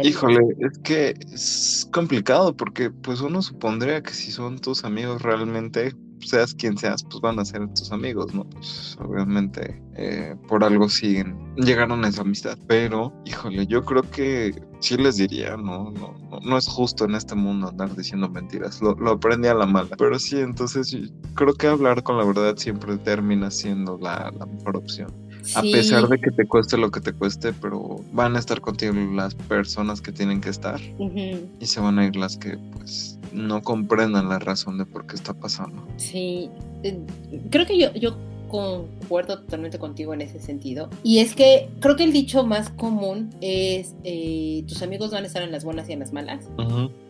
Híjole, 0.03 0.41
es 0.61 0.79
que 0.79 1.15
es 1.33 1.89
complicado 1.93 2.57
porque 2.57 2.91
pues 2.91 3.21
uno 3.21 3.43
supondría 3.43 4.03
que 4.03 4.13
si 4.13 4.31
son 4.31 4.59
tus 4.61 4.85
amigos 4.85 5.23
realmente 5.23 5.93
seas 6.29 6.55
quien 6.55 6.77
seas, 6.77 7.03
pues 7.05 7.21
van 7.21 7.39
a 7.39 7.45
ser 7.45 7.67
tus 7.75 7.93
amigos, 7.93 8.35
¿no? 8.35 8.45
Pues 8.45 8.97
obviamente 9.01 9.81
eh, 9.97 10.37
por 10.49 10.65
algo 10.65 10.89
siguen, 10.89 11.37
llegaron 11.57 12.05
a 12.05 12.09
esa 12.09 12.23
amistad, 12.23 12.59
pero 12.67 13.13
híjole, 13.25 13.67
yo 13.67 13.85
creo 13.85 14.03
que 14.03 14.63
sí 14.81 14.97
les 14.97 15.17
diría, 15.17 15.57
¿no? 15.57 15.91
No, 15.91 16.41
no, 16.43 16.59
es 16.59 16.67
justo 16.67 17.05
en 17.05 17.15
este 17.15 17.35
mundo 17.35 17.69
andar 17.69 17.95
diciendo 17.95 18.29
mentiras, 18.29 18.81
lo, 18.81 18.95
lo, 18.95 19.13
aprendí 19.13 19.49
a 19.49 19.55
la 19.55 19.67
mala, 19.67 19.97
pero 19.97 20.19
sí, 20.19 20.39
entonces 20.39 20.97
creo 21.35 21.55
que 21.55 21.67
hablar 21.67 22.03
con 22.03 22.17
la 22.19 22.25
verdad 22.25 22.57
siempre 22.57 22.97
termina 22.99 23.51
siendo 23.51 23.99
la, 23.99 24.33
la 24.39 24.47
mejor 24.47 24.77
opción. 24.77 25.13
A 25.55 25.63
pesar 25.63 26.09
de 26.09 26.19
que 26.19 26.31
te 26.31 26.47
cueste 26.47 26.77
lo 26.77 26.91
que 26.91 27.01
te 27.01 27.13
cueste, 27.13 27.53
pero 27.53 28.05
van 28.13 28.37
a 28.37 28.39
estar 28.39 28.61
contigo 28.61 28.93
las 29.15 29.35
personas 29.35 30.01
que 30.01 30.13
tienen 30.13 30.41
que 30.41 30.51
estar 30.51 30.81
y 30.81 31.67
se 31.67 31.81
van 31.81 31.99
a 31.99 32.07
ir 32.07 32.17
las 32.17 32.37
que 32.37 32.59
pues 32.73 33.10
no 33.33 33.63
comprendan 33.63 34.29
la 34.29 34.39
razón 34.39 34.79
de 34.79 34.87
por 34.87 35.07
qué 35.07 35.15
está 35.17 35.35
pasando. 35.35 35.87
Sí, 35.97 36.51
eh, 36.83 37.01
creo 37.51 37.67
que 37.67 37.79
yo, 37.79 37.93
yo 37.95 38.17
concuerdo 38.51 39.41
totalmente 39.41 39.79
contigo 39.79 40.13
en 40.13 40.21
ese 40.21 40.41
sentido. 40.41 40.91
Y 41.03 41.19
es 41.19 41.35
que 41.35 41.71
creo 41.81 41.97
que 41.97 42.05
el 42.05 42.13
dicho 42.13 42.45
más 42.45 42.69
común 42.71 43.31
es, 43.41 43.95
eh, 44.05 44.65
tus 44.67 44.83
amigos 44.83 45.13
van 45.13 45.25
a 45.25 45.27
estar 45.27 45.43
en 45.43 45.53
las 45.53 45.65
buenas 45.65 45.89
y 45.89 45.93
en 45.93 46.01
las 46.01 46.13
malas. 46.13 46.49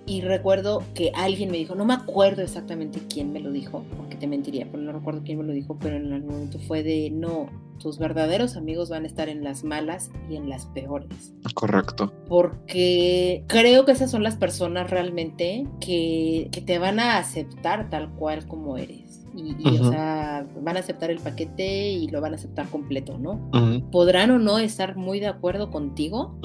Y 0.06 0.22
recuerdo 0.22 0.82
que 0.94 1.12
alguien 1.14 1.50
me 1.50 1.58
dijo, 1.58 1.74
no 1.74 1.84
me 1.84 1.94
acuerdo 1.94 2.42
exactamente 2.42 3.00
quién 3.08 3.32
me 3.32 3.40
lo 3.40 3.52
dijo, 3.52 3.84
porque 3.96 4.16
te 4.16 4.26
mentiría, 4.26 4.66
pero 4.70 4.82
no 4.82 4.92
recuerdo 4.92 5.22
quién 5.24 5.38
me 5.38 5.44
lo 5.44 5.52
dijo, 5.52 5.78
pero 5.78 5.96
en 5.96 6.12
algún 6.12 6.32
momento 6.32 6.58
fue 6.58 6.82
de, 6.82 7.10
no, 7.10 7.48
tus 7.78 7.98
verdaderos 7.98 8.56
amigos 8.56 8.90
van 8.90 9.04
a 9.04 9.06
estar 9.06 9.28
en 9.28 9.44
las 9.44 9.62
malas 9.62 10.10
y 10.28 10.36
en 10.36 10.48
las 10.48 10.66
peores. 10.66 11.32
Correcto. 11.54 12.12
Porque 12.28 13.44
creo 13.46 13.84
que 13.84 13.92
esas 13.92 14.10
son 14.10 14.22
las 14.22 14.36
personas 14.36 14.90
realmente 14.90 15.66
que, 15.80 16.48
que 16.50 16.60
te 16.60 16.78
van 16.78 16.98
a 16.98 17.18
aceptar 17.18 17.88
tal 17.88 18.10
cual 18.14 18.46
como 18.46 18.76
eres 18.76 19.19
y, 19.34 19.78
o 19.78 19.90
sea, 19.90 20.46
van 20.60 20.76
a 20.76 20.80
aceptar 20.80 21.10
el 21.10 21.18
paquete 21.18 21.90
y 21.90 22.08
lo 22.08 22.20
van 22.20 22.32
a 22.32 22.36
aceptar 22.36 22.68
completo, 22.68 23.18
¿no? 23.18 23.50
Podrán 23.90 24.30
o 24.30 24.38
no 24.38 24.58
estar 24.58 24.96
muy 24.96 25.20
de 25.20 25.28
acuerdo 25.28 25.70
contigo, 25.70 26.36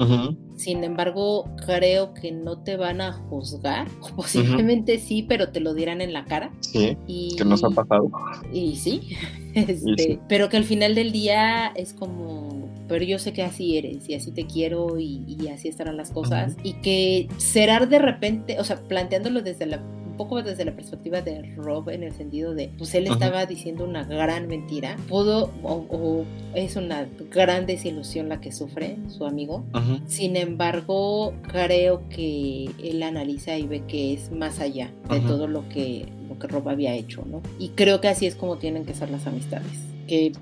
sin 0.56 0.84
embargo, 0.84 1.50
creo 1.66 2.14
que 2.14 2.32
no 2.32 2.58
te 2.58 2.76
van 2.76 3.00
a 3.00 3.12
juzgar, 3.12 3.88
posiblemente 4.16 4.98
sí, 4.98 5.22
pero 5.22 5.50
te 5.50 5.60
lo 5.60 5.74
dirán 5.74 6.00
en 6.00 6.12
la 6.12 6.24
cara. 6.24 6.50
Sí, 6.60 6.96
y, 7.06 7.36
que 7.36 7.44
nos 7.44 7.62
ha 7.62 7.70
pasado. 7.70 8.10
Y 8.52 8.76
sí, 8.76 9.16
este, 9.54 10.18
pero 10.28 10.48
que 10.48 10.56
al 10.56 10.64
final 10.64 10.94
del 10.94 11.12
día 11.12 11.68
es 11.68 11.92
como, 11.92 12.68
pero 12.88 13.04
yo 13.04 13.18
sé 13.18 13.32
que 13.32 13.42
así 13.42 13.76
eres 13.76 14.08
y 14.08 14.14
así 14.14 14.30
te 14.30 14.46
quiero 14.46 14.98
y, 14.98 15.48
así 15.52 15.68
estarán 15.68 15.96
las 15.96 16.10
cosas, 16.10 16.56
y 16.62 16.74
que 16.74 17.28
será 17.36 17.84
de 17.84 17.98
repente, 17.98 18.58
o 18.58 18.64
sea, 18.64 18.76
planteándolo 18.76 19.42
desde 19.42 19.66
la 19.66 19.82
poco 20.16 20.42
desde 20.42 20.64
la 20.64 20.74
perspectiva 20.74 21.22
de 21.22 21.54
Rob 21.56 21.90
en 21.90 22.02
el 22.02 22.12
sentido 22.12 22.54
de, 22.54 22.70
pues 22.78 22.94
él 22.94 23.06
estaba 23.06 23.46
diciendo 23.46 23.84
una 23.84 24.04
gran 24.04 24.48
mentira, 24.48 24.96
pudo 25.08 25.50
o, 25.62 26.24
es 26.54 26.76
una 26.76 27.08
gran 27.30 27.66
desilusión 27.66 28.28
la 28.28 28.40
que 28.40 28.52
sufre 28.52 28.96
su 29.08 29.26
amigo. 29.26 29.64
Sin 30.06 30.36
embargo, 30.36 31.34
creo 31.42 32.08
que 32.08 32.70
él 32.82 33.02
analiza 33.02 33.56
y 33.58 33.66
ve 33.66 33.82
que 33.86 34.14
es 34.14 34.30
más 34.30 34.60
allá 34.60 34.92
de 35.10 35.20
todo 35.20 35.46
lo 35.46 35.68
que, 35.68 36.06
lo 36.28 36.38
que 36.38 36.46
Rob 36.46 36.68
había 36.68 36.94
hecho, 36.94 37.24
¿no? 37.26 37.42
Y 37.58 37.70
creo 37.70 38.00
que 38.00 38.08
así 38.08 38.26
es 38.26 38.34
como 38.34 38.56
tienen 38.56 38.84
que 38.84 38.94
ser 38.94 39.10
las 39.10 39.26
amistades 39.26 39.86
que, 40.06 40.32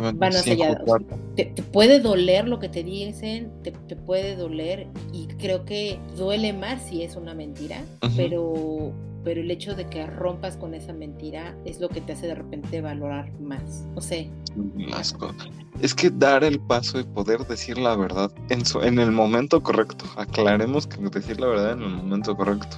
van 0.00 0.18
más 0.18 0.46
allá. 0.46 0.82
te, 1.36 1.46
puede 1.72 2.00
doler 2.00 2.48
lo 2.48 2.58
que 2.58 2.68
te 2.68 2.82
dicen, 2.82 3.50
te, 3.62 3.72
puede 3.96 4.36
doler 4.36 4.88
y 5.12 5.26
creo 5.26 5.64
que 5.64 5.98
duele 6.16 6.52
más 6.52 6.88
si 6.88 7.02
es 7.02 7.16
una 7.16 7.34
mentira, 7.34 7.82
pero 8.16 8.92
pero 9.24 9.40
el 9.40 9.50
hecho 9.50 9.74
de 9.74 9.86
que 9.86 10.06
rompas 10.06 10.58
con 10.58 10.74
esa 10.74 10.92
mentira 10.92 11.56
es 11.64 11.80
lo 11.80 11.88
que 11.88 12.02
te 12.02 12.12
hace 12.12 12.26
de 12.26 12.34
repente 12.34 12.82
valorar 12.82 13.32
más. 13.40 13.86
No 13.94 14.02
sé. 14.02 14.28
Es 15.80 15.94
que 15.94 16.10
dar 16.10 16.44
el 16.44 16.60
paso 16.60 17.00
y 17.00 17.04
poder 17.04 17.46
decir 17.46 17.78
la 17.78 17.96
verdad 17.96 18.30
en, 18.50 18.66
su, 18.66 18.82
en 18.82 18.98
el 18.98 19.10
momento 19.10 19.62
correcto. 19.62 20.04
Aclaremos 20.16 20.86
que 20.86 20.98
decir 21.08 21.40
la 21.40 21.46
verdad 21.46 21.72
en 21.72 21.82
el 21.82 21.88
momento 21.88 22.36
correcto. 22.36 22.76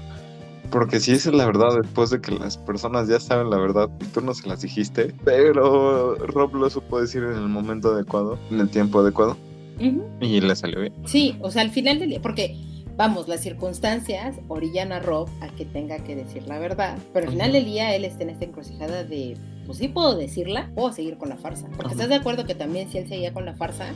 Porque 0.70 1.00
si 1.00 1.12
esa 1.12 1.30
es 1.30 1.34
la 1.34 1.46
verdad 1.46 1.76
después 1.80 2.10
de 2.10 2.20
que 2.20 2.32
las 2.32 2.58
personas 2.58 3.08
ya 3.08 3.20
saben 3.20 3.50
la 3.50 3.58
verdad 3.58 3.88
y 4.00 4.04
tú 4.06 4.20
no 4.20 4.34
se 4.34 4.48
las 4.48 4.62
dijiste, 4.62 5.14
pero 5.24 6.14
Rob 6.16 6.54
lo 6.54 6.68
supo 6.70 7.00
decir 7.00 7.22
en 7.22 7.34
el 7.34 7.48
momento 7.48 7.92
adecuado, 7.92 8.38
en 8.50 8.60
el 8.60 8.68
tiempo 8.68 9.00
adecuado. 9.00 9.36
Y 9.78 10.40
le 10.40 10.56
salió 10.56 10.80
bien. 10.80 10.94
Sí, 11.04 11.36
o 11.42 11.50
sea, 11.50 11.62
al 11.62 11.70
final 11.70 11.98
del 11.98 12.10
día, 12.10 12.22
porque 12.22 12.56
vamos, 12.96 13.28
las 13.28 13.40
circunstancias 13.40 14.36
orillan 14.48 14.92
a 14.92 15.00
Rob 15.00 15.28
a 15.40 15.48
que 15.48 15.64
tenga 15.66 15.98
que 15.98 16.16
decir 16.16 16.44
la 16.46 16.58
verdad, 16.58 16.98
pero 17.12 17.26
al 17.26 17.32
final 17.32 17.52
del 17.52 17.64
día 17.64 17.94
él 17.94 18.04
está 18.04 18.22
en 18.22 18.30
esta 18.30 18.46
encrucijada 18.46 19.04
de, 19.04 19.36
pues 19.66 19.78
sí 19.78 19.88
puedo 19.88 20.16
decirla, 20.16 20.70
o 20.74 20.92
seguir 20.92 21.18
con 21.18 21.28
la 21.28 21.36
farsa. 21.36 21.68
Porque 21.76 21.92
estás 21.92 22.08
de 22.08 22.14
acuerdo 22.14 22.44
que 22.44 22.54
también 22.54 22.88
si 22.90 22.98
él 22.98 23.08
seguía 23.08 23.32
con 23.32 23.44
la 23.44 23.54
farsa, 23.54 23.92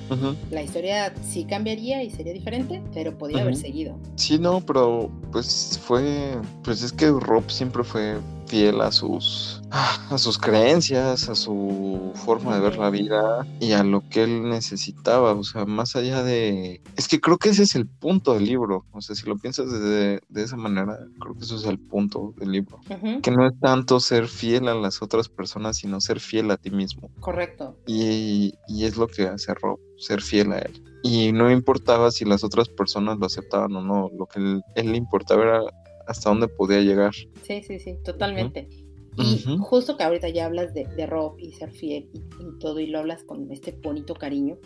la 0.50 0.62
historia 0.62 1.12
sí 1.22 1.44
cambiaría 1.44 2.02
y 2.02 2.10
sería 2.10 2.32
diferente, 2.32 2.82
pero 2.92 3.16
podría 3.16 3.42
haber 3.42 3.56
seguido. 3.56 3.98
Sí, 4.16 4.38
no, 4.38 4.60
pero 4.60 5.10
pues 5.32 5.80
fue, 5.82 6.36
pues 6.62 6.82
es 6.82 6.92
que 6.92 7.10
Rob 7.10 7.50
siempre 7.50 7.84
fue 7.84 8.16
fiel 8.50 8.80
a 8.80 8.90
sus 8.90 9.62
a 9.70 10.18
sus 10.18 10.36
creencias, 10.38 11.28
a 11.28 11.36
su 11.36 12.10
forma 12.16 12.56
de 12.56 12.60
ver 12.60 12.76
la 12.76 12.90
vida 12.90 13.46
y 13.60 13.72
a 13.72 13.84
lo 13.84 14.02
que 14.08 14.24
él 14.24 14.48
necesitaba, 14.48 15.32
o 15.32 15.44
sea, 15.44 15.64
más 15.64 15.94
allá 15.94 16.24
de 16.24 16.82
es 16.96 17.06
que 17.06 17.20
creo 17.20 17.38
que 17.38 17.50
ese 17.50 17.62
es 17.62 17.76
el 17.76 17.86
punto 17.86 18.34
del 18.34 18.46
libro, 18.46 18.84
o 18.90 19.00
sea, 19.00 19.14
si 19.14 19.28
lo 19.28 19.36
piensas 19.36 19.70
de, 19.70 20.20
de 20.28 20.42
esa 20.42 20.56
manera, 20.56 20.98
creo 21.20 21.36
que 21.36 21.44
eso 21.44 21.54
es 21.54 21.64
el 21.64 21.78
punto 21.78 22.34
del 22.38 22.50
libro, 22.50 22.80
que 23.22 23.30
no 23.30 23.46
es 23.46 23.52
tanto 23.60 24.00
ser 24.00 24.26
fiel 24.26 24.66
a 24.66 24.74
las 24.74 25.00
otras 25.00 25.28
personas, 25.28 25.76
sino 25.76 26.00
ser 26.00 26.18
fiel 26.18 26.50
a 26.50 26.56
ti 26.56 26.70
mismo. 26.70 27.08
Correcto. 27.20 27.76
Y, 27.86 28.54
y 28.66 28.84
es 28.84 28.96
lo 28.96 29.06
que 29.06 29.28
hace 29.28 29.54
Rob, 29.54 29.78
ser 29.98 30.20
fiel 30.20 30.52
a 30.52 30.58
él. 30.58 30.82
Y 31.02 31.32
no 31.32 31.50
importaba 31.50 32.10
si 32.10 32.24
las 32.24 32.44
otras 32.44 32.68
personas 32.68 33.18
lo 33.18 33.26
aceptaban 33.26 33.74
o 33.76 33.82
no, 33.82 34.10
lo 34.18 34.26
que 34.26 34.40
él, 34.40 34.62
él 34.74 34.92
le 34.92 34.98
importaba 34.98 35.42
era 35.42 35.62
hasta 36.10 36.28
dónde 36.28 36.48
podía 36.48 36.80
llegar. 36.80 37.14
Sí, 37.42 37.62
sí, 37.62 37.78
sí, 37.78 37.96
totalmente. 38.04 38.68
Y 39.16 39.44
justo 39.58 39.96
que 39.96 40.04
ahorita 40.04 40.28
ya 40.28 40.46
hablas 40.46 40.72
de, 40.72 40.86
de 40.86 41.06
Rob 41.06 41.36
y 41.38 41.52
ser 41.52 41.70
fiel 41.72 42.08
y, 42.14 42.58
todo, 42.58 42.80
y 42.80 42.86
lo 42.86 42.98
hablas 42.98 43.22
con 43.24 43.50
este 43.52 43.72
bonito 43.72 44.14
cariño. 44.14 44.56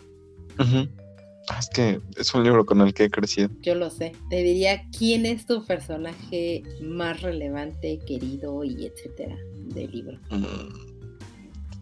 Ah, 0.57 1.59
es 1.59 1.69
que 1.69 1.99
es 2.17 2.33
un 2.33 2.43
libro 2.43 2.65
con 2.65 2.81
el 2.81 2.93
que 2.93 3.05
he 3.05 3.09
crecido. 3.09 3.49
Yo 3.61 3.75
lo 3.75 3.89
sé. 3.89 4.13
Te 4.29 4.37
diría 4.37 4.83
quién 4.97 5.25
es 5.25 5.45
tu 5.45 5.63
personaje 5.63 6.63
más 6.81 7.21
relevante, 7.21 7.99
querido 8.07 8.63
y 8.63 8.85
etcétera 8.85 9.37
del 9.53 9.91
libro. 9.91 10.17
Mm, 10.31 10.95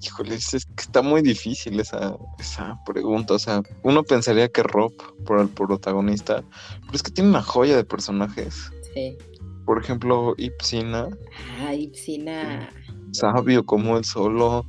híjole, 0.01 0.35
es, 0.35 0.49
que 0.49 0.81
está 0.81 1.01
muy 1.01 1.21
difícil 1.21 1.79
esa, 1.79 2.17
esa 2.39 2.79
pregunta. 2.85 3.35
O 3.35 3.39
sea, 3.39 3.61
uno 3.83 4.03
pensaría 4.03 4.49
que 4.49 4.63
Rob, 4.63 4.93
por 5.25 5.39
el 5.39 5.49
protagonista, 5.49 6.43
pero 6.81 6.93
es 6.93 7.03
que 7.03 7.11
tiene 7.11 7.29
una 7.29 7.43
joya 7.43 7.77
de 7.77 7.85
personajes. 7.85 8.71
Sí. 8.93 9.17
Por 9.65 9.81
ejemplo, 9.81 10.33
Ipsina. 10.37 11.07
Ah, 11.59 11.73
Ipsina. 11.73 12.69
Sabio 13.11 13.65
como 13.65 13.97
él 13.97 14.03
solo. 14.03 14.65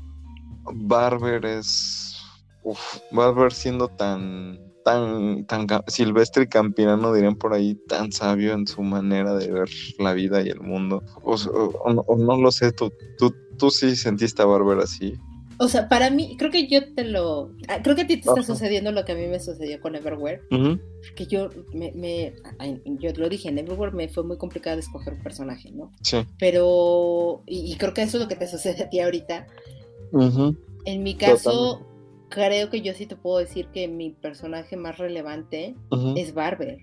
Barber 0.74 1.44
es. 1.44 2.16
Uf, 2.62 2.98
Barber 3.12 3.52
siendo 3.52 3.88
tan. 3.88 4.58
Tan, 4.84 5.46
tan 5.46 5.66
silvestre 5.86 6.42
y 6.44 6.46
campirano, 6.46 7.14
dirían 7.14 7.36
por 7.36 7.54
ahí, 7.54 7.74
tan 7.88 8.12
sabio 8.12 8.52
en 8.52 8.66
su 8.66 8.82
manera 8.82 9.34
de 9.34 9.50
ver 9.50 9.70
la 9.98 10.12
vida 10.12 10.42
y 10.42 10.50
el 10.50 10.60
mundo. 10.60 11.02
O, 11.22 11.36
no 12.18 12.36
lo 12.36 12.52
sé, 12.52 12.70
¿tú, 12.70 12.92
tú, 13.16 13.34
tú 13.58 13.70
sí 13.70 13.96
sentiste 13.96 14.42
a 14.42 14.44
Barber 14.44 14.80
así. 14.80 15.14
O 15.58 15.68
sea, 15.68 15.88
para 15.88 16.10
mí, 16.10 16.36
creo 16.38 16.50
que 16.50 16.66
yo 16.66 16.92
te 16.94 17.04
lo. 17.04 17.52
Ah, 17.68 17.80
creo 17.82 17.96
que 17.96 18.02
a 18.02 18.06
ti 18.06 18.16
te 18.16 18.28
está 18.28 18.42
sucediendo 18.42 18.92
lo 18.92 19.04
que 19.04 19.12
a 19.12 19.14
mí 19.14 19.26
me 19.26 19.40
sucedió 19.40 19.80
con 19.80 19.94
Everwhere. 19.94 20.42
Que 21.16 21.26
yo 21.26 21.50
me, 21.72 21.92
me, 21.92 22.34
Yo 22.98 23.12
lo 23.16 23.28
dije, 23.28 23.48
en 23.48 23.58
Everwhere 23.58 23.92
me 23.92 24.08
fue 24.08 24.24
muy 24.24 24.36
complicado 24.36 24.78
escoger 24.78 25.14
un 25.14 25.22
personaje, 25.22 25.70
¿no? 25.70 25.92
Sí. 26.02 26.18
Pero. 26.38 27.42
Y, 27.46 27.76
creo 27.76 27.94
que 27.94 28.02
eso 28.02 28.16
es 28.16 28.22
lo 28.22 28.28
que 28.28 28.36
te 28.36 28.46
sucede 28.50 28.84
a 28.84 28.90
ti 28.90 29.00
ahorita. 29.00 29.46
En 30.84 31.02
mi 31.02 31.14
caso, 31.14 31.86
creo 32.28 32.70
que 32.70 32.82
yo 32.82 32.92
sí 32.94 33.06
te 33.06 33.16
puedo 33.16 33.38
decir 33.38 33.68
que 33.68 33.88
mi 33.88 34.10
personaje 34.10 34.76
más 34.76 34.98
relevante 34.98 35.74
es 36.16 36.34
Barber. 36.34 36.78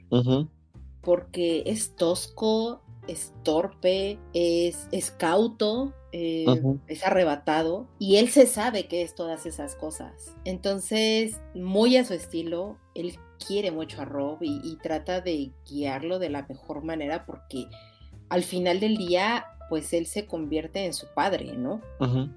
Porque 1.01 1.63
es 1.65 1.95
tosco, 1.95 2.83
es 3.11 3.33
torpe, 3.43 4.19
es, 4.33 4.87
es 4.91 5.11
cauto 5.11 5.93
eh, 6.13 6.45
es 6.87 7.05
arrebatado 7.05 7.87
y 7.97 8.17
él 8.17 8.27
se 8.29 8.45
sabe 8.45 8.87
que 8.87 9.01
es 9.01 9.15
todas 9.15 9.45
esas 9.45 9.75
cosas. 9.75 10.35
Entonces, 10.43 11.39
muy 11.55 11.95
a 11.95 12.03
su 12.03 12.13
estilo, 12.13 12.77
él 12.95 13.17
quiere 13.45 13.71
mucho 13.71 14.01
a 14.01 14.05
Rob 14.05 14.39
y, 14.41 14.77
trata 14.83 15.21
de 15.21 15.51
guiarlo 15.65 16.19
de 16.19 16.29
la 16.29 16.45
mejor 16.47 16.83
manera 16.83 17.25
porque 17.25 17.65
al 18.29 18.43
final 18.43 18.81
del 18.81 18.97
día 18.97 19.45
pues 19.71 19.93
él 19.93 20.05
se 20.05 20.25
convierte 20.25 20.83
en 20.83 20.93
su 20.93 21.07
padre, 21.07 21.53
¿no? 21.53 21.79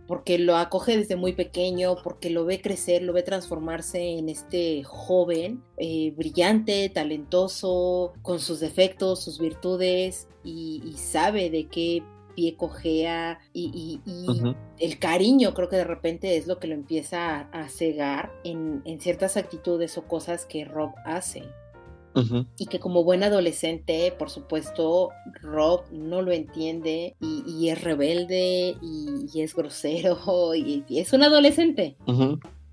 Porque 0.06 0.38
lo 0.38 0.56
acoge 0.56 0.96
desde 0.96 1.16
muy 1.16 1.32
pequeño, 1.32 1.96
porque 2.04 2.30
lo 2.30 2.44
ve 2.44 2.60
crecer, 2.60 3.02
lo 3.02 3.12
ve 3.12 3.24
transformarse 3.24 4.16
en 4.16 4.28
este 4.28 4.84
joven, 4.84 5.64
eh, 5.78 6.14
brillante, 6.16 6.88
talentoso, 6.90 8.12
con 8.22 8.38
sus 8.38 8.60
defectos, 8.60 9.24
sus 9.24 9.40
virtudes, 9.40 10.28
y, 10.44 10.80
y 10.86 10.92
sabe 10.92 11.50
de 11.50 11.66
qué 11.66 12.04
pie 12.36 12.56
cojea 12.56 13.40
y, 13.52 14.00
el 14.78 14.98
cariño 15.00 15.54
creo 15.54 15.68
que 15.68 15.76
de 15.76 15.84
repente 15.84 16.36
es 16.36 16.46
lo 16.46 16.60
que 16.60 16.68
lo 16.68 16.74
empieza 16.74 17.48
a, 17.52 17.68
cegar 17.68 18.32
en, 18.44 18.82
ciertas 19.00 19.36
actitudes 19.36 19.98
o 19.98 20.06
cosas 20.06 20.46
que 20.46 20.64
Rob 20.64 20.92
hace. 21.04 21.42
Y 22.58 22.66
que 22.66 22.78
como 22.78 23.02
buen 23.04 23.22
adolescente, 23.22 24.12
por 24.16 24.30
supuesto, 24.30 25.10
Rob 25.42 25.82
no 25.90 26.22
lo 26.22 26.32
entiende 26.32 27.16
y, 27.20 27.68
es 27.68 27.82
rebelde 27.82 28.76
y, 28.80 29.40
es 29.40 29.54
grosero 29.54 30.54
y, 30.54 30.84
es 30.90 31.12
un 31.12 31.22
adolescente. 31.22 31.96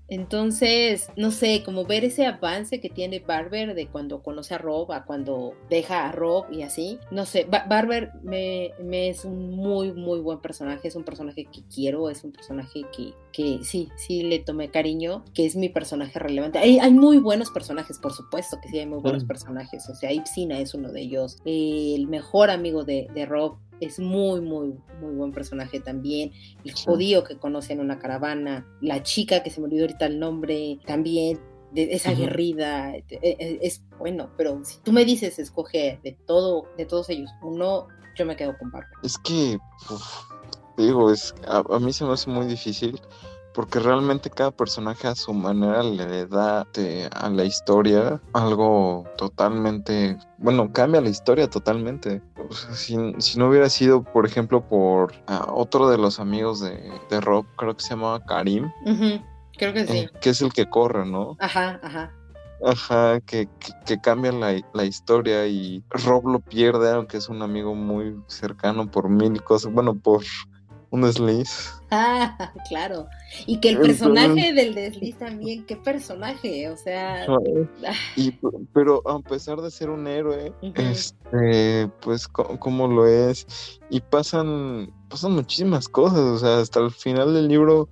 Entonces, 0.08 1.08
no 1.16 1.30
sé, 1.30 1.62
como 1.64 1.84
ver 1.84 2.04
ese 2.04 2.26
avance 2.26 2.80
que 2.80 2.90
tiene 2.90 3.20
Barber 3.20 3.74
de 3.74 3.86
cuando 3.86 4.22
conoce 4.22 4.54
a 4.54 4.58
Rob 4.58 4.92
a 4.92 5.04
cuando 5.04 5.54
deja 5.70 6.06
a 6.06 6.12
Rob 6.12 6.46
y 6.52 6.62
así. 6.62 6.98
No 7.10 7.24
sé, 7.24 7.44
Barber 7.44 8.12
me, 8.22 8.72
me, 8.82 9.08
es 9.08 9.24
un 9.24 9.50
muy, 9.50 9.92
muy 9.92 10.20
buen 10.20 10.40
personaje. 10.40 10.88
Es 10.88 10.96
un 10.96 11.04
personaje 11.04 11.46
que 11.46 11.62
quiero, 11.74 12.10
es 12.10 12.24
un 12.24 12.32
personaje 12.32 12.82
que, 12.94 13.14
que 13.32 13.60
sí, 13.62 13.88
sí 13.96 14.22
le 14.22 14.38
tomé 14.38 14.70
cariño, 14.70 15.24
que 15.34 15.46
es 15.46 15.56
mi 15.56 15.68
personaje 15.68 16.18
relevante. 16.18 16.58
Hay, 16.58 16.78
hay 16.78 16.92
muy 16.92 17.18
buenos 17.18 17.50
personajes, 17.50 17.98
por 17.98 18.12
supuesto 18.12 18.58
que 18.60 18.68
sí, 18.68 18.78
hay 18.78 18.86
muy 18.86 19.00
buenos 19.00 19.24
personajes. 19.24 19.88
O 19.88 19.94
sea, 19.94 20.12
Ipsina 20.12 20.58
es 20.58 20.74
uno 20.74 20.92
de 20.92 21.00
ellos. 21.00 21.38
el 21.44 22.06
mejor 22.06 22.50
amigo 22.50 22.84
de, 22.84 23.08
de 23.14 23.24
Rob 23.26 23.56
es 23.86 23.98
muy, 23.98 24.40
muy, 24.40 24.74
muy 25.00 25.14
buen 25.14 25.32
personaje 25.32 25.80
también. 25.80 26.32
El 26.64 26.72
judío 26.72 27.24
que 27.24 27.36
conoce 27.36 27.72
en 27.72 27.80
una 27.80 27.98
caravana, 27.98 28.66
la 28.80 29.02
chica 29.02 29.42
que 29.42 29.50
se 29.50 29.60
me 29.60 29.66
olvidó 29.66 29.82
ahorita 29.82 30.06
el 30.06 30.18
nombre, 30.18 30.78
también, 30.86 31.40
de 31.72 31.94
esa 31.94 32.10
aguerrida, 32.10 32.94
e, 32.94 33.04
e, 33.10 33.58
es, 33.62 33.82
bueno, 33.98 34.30
pero 34.36 34.62
si 34.64 34.78
tú 34.80 34.92
me 34.92 35.04
dices 35.04 35.38
escoge 35.38 36.00
de 36.04 36.12
todo, 36.26 36.66
de 36.76 36.84
todos 36.84 37.08
ellos, 37.08 37.30
uno, 37.42 37.88
yo 38.16 38.26
me 38.26 38.36
quedo 38.36 38.56
con 38.58 38.70
Bárbara. 38.70 39.00
Es 39.02 39.16
que, 39.18 39.58
digo, 40.76 41.10
es, 41.10 41.34
a, 41.46 41.78
mí 41.78 41.92
se 41.92 42.04
me 42.04 42.12
hace 42.12 42.30
muy 42.30 42.46
difícil 42.46 43.00
porque 43.54 43.78
realmente 43.78 44.30
cada 44.30 44.50
personaje 44.50 45.08
a 45.08 45.14
su 45.14 45.32
manera 45.32 45.82
le 45.82 46.26
da 46.26 46.66
a 47.12 47.28
la 47.30 47.44
historia 47.44 48.20
algo 48.32 49.04
totalmente, 49.16 50.16
bueno, 50.38 50.72
cambia 50.72 51.00
la 51.00 51.10
historia 51.10 51.48
totalmente. 51.48 52.22
si, 52.72 52.96
no 53.36 53.48
hubiera 53.48 53.68
sido, 53.68 54.02
por 54.02 54.26
ejemplo, 54.26 54.66
por 54.66 55.12
ah, 55.26 55.46
otro 55.48 55.88
de 55.88 55.98
los 55.98 56.18
amigos 56.20 56.60
de, 56.60 57.20
Rob, 57.20 57.46
creo 57.56 57.76
que 57.76 57.82
se 57.82 57.90
llamaba 57.90 58.24
Karim. 58.24 58.70
Creo 59.58 59.72
que 59.72 59.86
sí. 59.86 59.98
Eh, 59.98 60.10
que 60.20 60.30
es 60.30 60.40
el 60.40 60.52
que 60.52 60.68
corre, 60.68 61.06
¿no? 61.06 61.36
Ajá, 61.38 61.78
ajá. 61.82 62.12
Ajá, 62.64 63.20
que, 63.20 63.48
que, 63.84 64.00
cambia 64.00 64.30
la, 64.30 64.60
la, 64.72 64.84
historia 64.84 65.48
y 65.48 65.82
Rob 65.90 66.28
lo 66.28 66.38
pierde, 66.38 66.92
aunque 66.92 67.16
es 67.16 67.28
un 67.28 67.42
amigo 67.42 67.74
muy 67.74 68.16
cercano 68.28 68.88
por 68.88 69.08
mil 69.08 69.42
cosas, 69.42 69.72
bueno, 69.72 69.96
por 69.96 70.22
un 70.92 71.00
desliz. 71.00 71.72
Ah, 71.90 72.52
claro. 72.68 73.06
Y 73.46 73.58
que 73.58 73.70
el 73.70 73.78
personaje 73.78 74.52
del 74.52 74.74
desliz 74.74 75.16
también, 75.18 75.64
qué 75.64 75.74
personaje, 75.74 76.68
o 76.68 76.76
sea. 76.76 77.24
Ah. 77.28 77.94
Y, 78.14 78.38
pero 78.72 79.02
a 79.08 79.18
pesar 79.20 79.60
de 79.60 79.70
ser 79.70 79.90
un 79.90 80.06
héroe, 80.06 80.52
este, 80.60 81.90
pues 82.02 82.28
como 82.28 82.86
lo 82.88 83.06
es, 83.06 83.80
y 83.88 84.00
pasan, 84.00 84.92
pasan 85.08 85.32
muchísimas 85.32 85.88
cosas, 85.88 86.20
o 86.20 86.38
sea, 86.38 86.58
hasta 86.58 86.80
el 86.80 86.92
final 86.92 87.34
del 87.34 87.48
libro. 87.48 87.88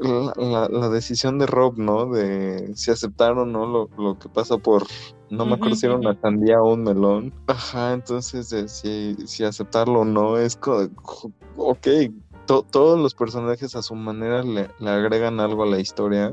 La, 0.00 0.68
la, 0.68 0.88
decisión 0.88 1.38
de 1.38 1.46
Rob, 1.46 1.78
¿no? 1.78 2.06
De 2.06 2.74
si 2.74 2.90
aceptar 2.90 3.38
o 3.38 3.46
no 3.46 3.64
lo, 3.64 3.88
lo 3.96 4.18
que 4.18 4.28
pasa 4.28 4.58
por, 4.58 4.84
no 5.30 5.46
me 5.46 5.54
acuerdo 5.54 5.76
si 5.76 5.86
era 5.86 5.94
una 5.94 6.20
sandía 6.20 6.60
o 6.60 6.74
un 6.74 6.82
melón. 6.82 7.32
Ajá, 7.46 7.92
entonces 7.92 8.50
de 8.50 8.68
si, 8.68 9.16
si 9.24 9.44
aceptarlo 9.44 10.00
o 10.00 10.04
no 10.04 10.36
es 10.36 10.58
ok, 11.56 11.86
todos 12.46 12.98
los 12.98 13.14
personajes 13.14 13.74
a 13.76 13.82
su 13.82 13.94
manera 13.94 14.42
le, 14.42 14.68
agregan 14.88 15.40
algo 15.40 15.62
a 15.62 15.66
la 15.66 15.80
historia 15.80 16.32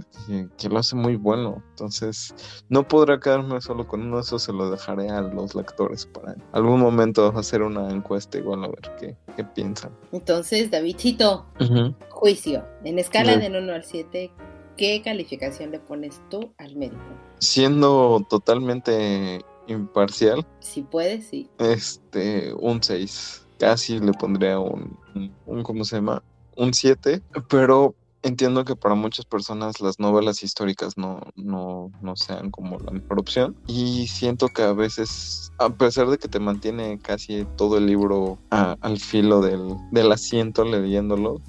que, 0.57 0.70
lo 0.70 0.80
hace 0.80 0.95
muy 0.95 1.16
bueno. 1.16 1.64
Entonces, 1.72 2.34
no 2.70 2.88
podrá 2.88 3.20
quedarme 3.20 3.62
solo 3.62 3.88
con 3.88 4.01
uno, 4.01 4.20
eso 4.20 4.39
se 4.39 4.53
lo 4.53 4.70
dejaré 4.70 5.09
a 5.09 5.22
los 5.22 5.55
lectores 5.55 6.05
para 6.05 6.36
algún 6.51 6.80
momento 6.80 7.28
hacer 7.38 7.62
una 7.62 7.89
encuesta 7.89 8.38
igual 8.38 8.64
a 8.64 8.68
ver 8.68 8.91
qué, 8.99 9.16
qué 9.36 9.43
piensan. 9.43 9.91
Entonces, 10.12 10.72
Davidcito, 10.72 11.45
juicio. 12.09 12.66
En 12.84 12.99
escala 12.99 13.38
de 13.38 13.47
1 13.47 13.74
al 13.74 13.84
7, 13.84 14.32
¿qué 14.78 15.01
calificación 15.01 15.72
le 15.72 15.80
pones 15.80 16.22
tú 16.30 16.53
al 16.57 16.76
médico? 16.76 17.01
Siendo 17.39 18.26
totalmente 18.30 19.41
imparcial. 19.68 20.45
Si 20.59 20.82
puedes, 20.82 21.28
sí. 21.28 21.49
Este, 21.59 22.53
un 22.53 22.82
6 22.82 23.47
casi 23.62 23.99
le 23.99 24.12
pondría 24.14 24.59
un, 24.59 24.97
un 25.14 25.64
¿cómo 25.64 25.84
se 25.84 25.97
llama? 25.97 26.24
Un 26.55 26.74
7, 26.74 27.22
pero 27.49 27.95
entiendo 28.24 28.66
que 28.66 28.76
para 28.76 28.95
muchas 28.95 29.26
personas 29.26 29.80
las 29.82 29.99
novelas 29.99 30.43
históricas 30.43 30.97
no, 30.97 31.22
no, 31.36 31.91
no, 32.01 32.16
sean 32.16 32.51
como 32.51 32.78
la 32.80 32.91
mejor 32.91 33.20
opción. 33.20 33.55
Y 33.68 34.07
siento 34.07 34.47
que 34.49 34.64
a 34.64 34.74
veces, 34.74 35.51
a 35.57 35.70
pesar 35.70 36.07
de 36.09 36.18
que 36.18 36.28
te 36.28 36.39
mantiene 36.39 36.99
casi 36.99 37.45
todo 37.57 37.78
el 37.78 37.88
libro 37.88 38.38
al 38.49 38.99
filo 38.99 39.41
del, 39.41 39.76
del 39.91 40.12
asiento 40.12 40.64
leyéndolo, 40.64 41.41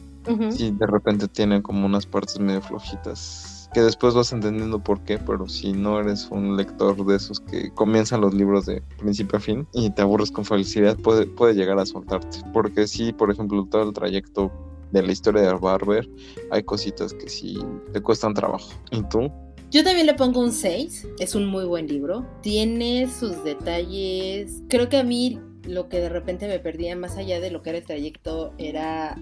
y 0.57 0.71
de 0.71 0.87
repente 0.87 1.27
tiene 1.27 1.63
como 1.63 1.85
unas 1.85 2.07
partes 2.07 2.39
medio 2.39 2.63
flojitas 2.63 3.62
que 3.73 3.81
después 3.81 4.15
vas 4.15 4.33
entendiendo 4.33 4.83
por 4.83 5.01
qué, 5.03 5.19
pero 5.19 5.49
si 5.49 5.73
no 5.73 6.01
eres 6.01 6.29
un 6.31 6.57
lector 6.57 7.05
de 7.05 7.17
esos 7.17 7.41
que 7.41 7.71
comienzan 7.73 8.21
los 8.21 8.35
libros 8.35 8.67
de 8.67 8.83
principio 8.99 9.39
a 9.39 9.41
fin 9.41 9.67
y 9.73 9.91
te 9.91 10.03
aburres 10.03 10.31
con 10.31 10.45
felicidad, 10.45 10.97
puede, 10.97 11.27
puede 11.27 11.55
llegar 11.55 11.79
a 11.79 11.87
soltarte. 11.87 12.39
Porque 12.53 12.87
sí, 12.87 13.13
por 13.13 13.31
ejemplo, 13.31 13.67
todo 13.71 13.83
el 13.83 13.93
trayecto 13.93 14.53
de 14.91 15.03
la 15.03 15.13
historia 15.13 15.43
de 15.43 15.55
Barber, 15.55 16.09
hay 16.51 16.63
cositas 16.63 17.15
que 17.15 17.29
sí 17.29 17.59
te 17.93 18.01
cuestan 18.01 18.35
trabajo. 18.35 18.71
¿Y 18.91 19.03
tú? 19.05 19.31
Yo 19.71 19.83
también 19.83 20.07
le 20.07 20.15
pongo 20.15 20.41
un 20.41 20.53
6, 20.53 21.09
es 21.19 21.35
un 21.35 21.47
muy 21.47 21.65
buen 21.65 21.87
libro. 21.87 22.27
Tiene 22.43 23.09
sus 23.09 23.43
detalles, 23.43 24.63
creo 24.69 24.91
que 24.91 24.99
a 24.99 25.03
mí 25.03 25.41
lo 25.65 25.89
que 25.89 25.99
de 25.99 26.09
repente 26.09 26.49
me 26.49 26.59
perdía 26.59 26.97
más 26.97 27.17
allá 27.17 27.41
de 27.41 27.51
lo 27.51 27.63
que 27.63 27.71
era 27.71 27.79
el 27.79 27.85
trayecto 27.85 28.53
era 28.59 29.17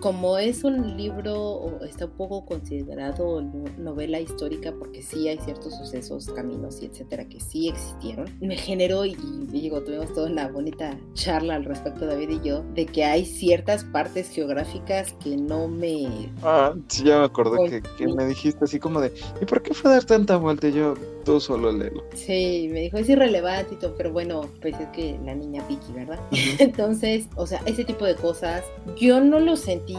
como 0.00 0.38
es 0.38 0.64
un 0.64 0.96
libro 0.96 1.78
está 1.82 2.06
un 2.06 2.12
poco 2.12 2.44
considerado 2.44 3.42
novela 3.78 4.20
histórica 4.20 4.72
porque 4.78 5.02
sí 5.02 5.28
hay 5.28 5.38
ciertos 5.38 5.74
sucesos, 5.76 6.26
caminos 6.34 6.82
y 6.82 6.86
etcétera 6.86 7.26
que 7.26 7.40
sí 7.40 7.68
existieron, 7.68 8.28
me 8.40 8.56
generó 8.56 9.04
y, 9.04 9.16
digo, 9.50 9.82
tuvimos 9.82 10.12
toda 10.12 10.30
una 10.30 10.48
bonita 10.48 10.98
charla 11.14 11.54
al 11.54 11.64
respecto 11.64 12.06
David 12.06 12.30
y 12.30 12.48
yo 12.48 12.62
de 12.74 12.86
que 12.86 13.04
hay 13.04 13.24
ciertas 13.24 13.84
partes 13.84 14.28
geográficas 14.28 15.12
que 15.14 15.36
no 15.36 15.68
me 15.68 16.30
Ah, 16.42 16.74
sí 16.88 17.04
ya 17.04 17.18
me 17.18 17.24
acordé 17.24 17.82
que, 17.96 18.06
me 18.08 18.26
dijiste 18.26 18.64
así 18.64 18.78
como 18.78 19.00
de 19.00 19.12
¿y 19.40 19.44
por 19.44 19.62
qué 19.62 19.74
fue 19.74 19.90
dar 19.90 20.04
tanta 20.04 20.36
vuelta? 20.36 20.68
Y 20.68 20.72
yo, 20.72 20.94
tú 21.24 21.40
solo 21.40 21.72
léelo. 21.72 22.04
Sí, 22.14 22.68
me 22.70 22.80
dijo, 22.80 22.98
es 22.98 23.08
irrelevante 23.08 23.74
y 23.74 23.76
todo, 23.78 23.94
pero 23.96 24.12
bueno, 24.12 24.48
pues 24.60 24.78
es 24.78 24.88
que 24.88 25.18
la 25.24 25.34
niña 25.34 25.64
¿verdad? 25.94 26.20
Entonces, 26.58 27.26
o 27.36 27.46
sea, 27.46 27.60
ese 27.66 27.84
tipo 27.84 28.04
de 28.04 28.14
cosas, 28.14 28.64
yo 28.96 29.20
no 29.20 29.40
lo 29.40 29.53
sentí 29.56 29.96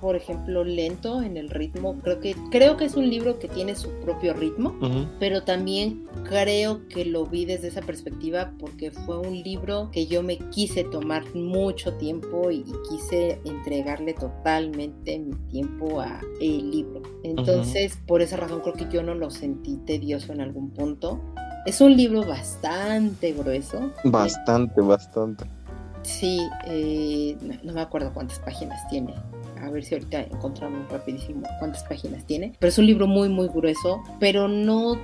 por 0.00 0.16
ejemplo, 0.16 0.64
lento 0.64 1.22
en 1.22 1.36
el 1.36 1.50
ritmo. 1.50 1.96
Creo 2.02 2.20
que, 2.20 2.36
creo 2.50 2.76
que 2.76 2.84
es 2.84 2.94
un 2.94 3.08
libro 3.08 3.38
que 3.38 3.48
tiene 3.48 3.74
su 3.74 3.90
propio 4.00 4.32
ritmo, 4.34 4.74
pero 5.18 5.42
también 5.42 6.06
creo 6.24 6.86
que 6.88 7.04
lo 7.04 7.26
vi 7.26 7.44
desde 7.44 7.68
esa 7.68 7.82
perspectiva 7.82 8.52
porque 8.58 8.90
fue 8.90 9.18
un 9.18 9.42
libro 9.42 9.90
que 9.92 10.06
yo 10.06 10.22
me 10.22 10.38
quise 10.50 10.84
tomar 10.84 11.24
mucho 11.34 11.94
tiempo 11.94 12.50
y, 12.50 12.64
quise 12.88 13.40
entregarle 13.44 14.14
totalmente 14.14 15.18
mi 15.18 15.34
tiempo 15.50 16.00
a 16.00 16.20
el 16.40 16.70
libro. 16.70 17.02
Entonces, 17.22 17.98
por 18.06 18.22
esa 18.22 18.36
razón 18.36 18.60
creo 18.60 18.74
que 18.74 18.88
yo 18.90 19.02
no 19.02 19.14
lo 19.14 19.30
sentí 19.30 19.76
tedioso 19.84 20.32
en 20.32 20.40
algún 20.40 20.70
punto. 20.70 21.20
Es 21.66 21.80
un 21.80 21.96
libro 21.96 22.24
bastante 22.24 23.32
grueso. 23.32 23.90
Bastante, 24.04 24.80
bastante. 24.80 25.44
Sí, 26.08 26.40
eh, 26.64 27.36
no, 27.62 27.72
me 27.74 27.80
acuerdo 27.82 28.12
cuántas 28.14 28.38
páginas 28.38 28.80
tiene. 28.88 29.14
A 29.60 29.68
ver 29.68 29.84
si 29.84 29.94
ahorita 29.94 30.22
encontramos 30.22 30.90
rapidísimo 30.90 31.42
cuántas 31.58 31.84
páginas 31.84 32.24
tiene. 32.24 32.54
Pero 32.58 32.68
es 32.68 32.78
un 32.78 32.86
libro 32.86 33.06
muy, 33.06 33.28
muy 33.28 33.46
grueso, 33.48 34.02
pero 34.18 34.48
no 34.48 34.98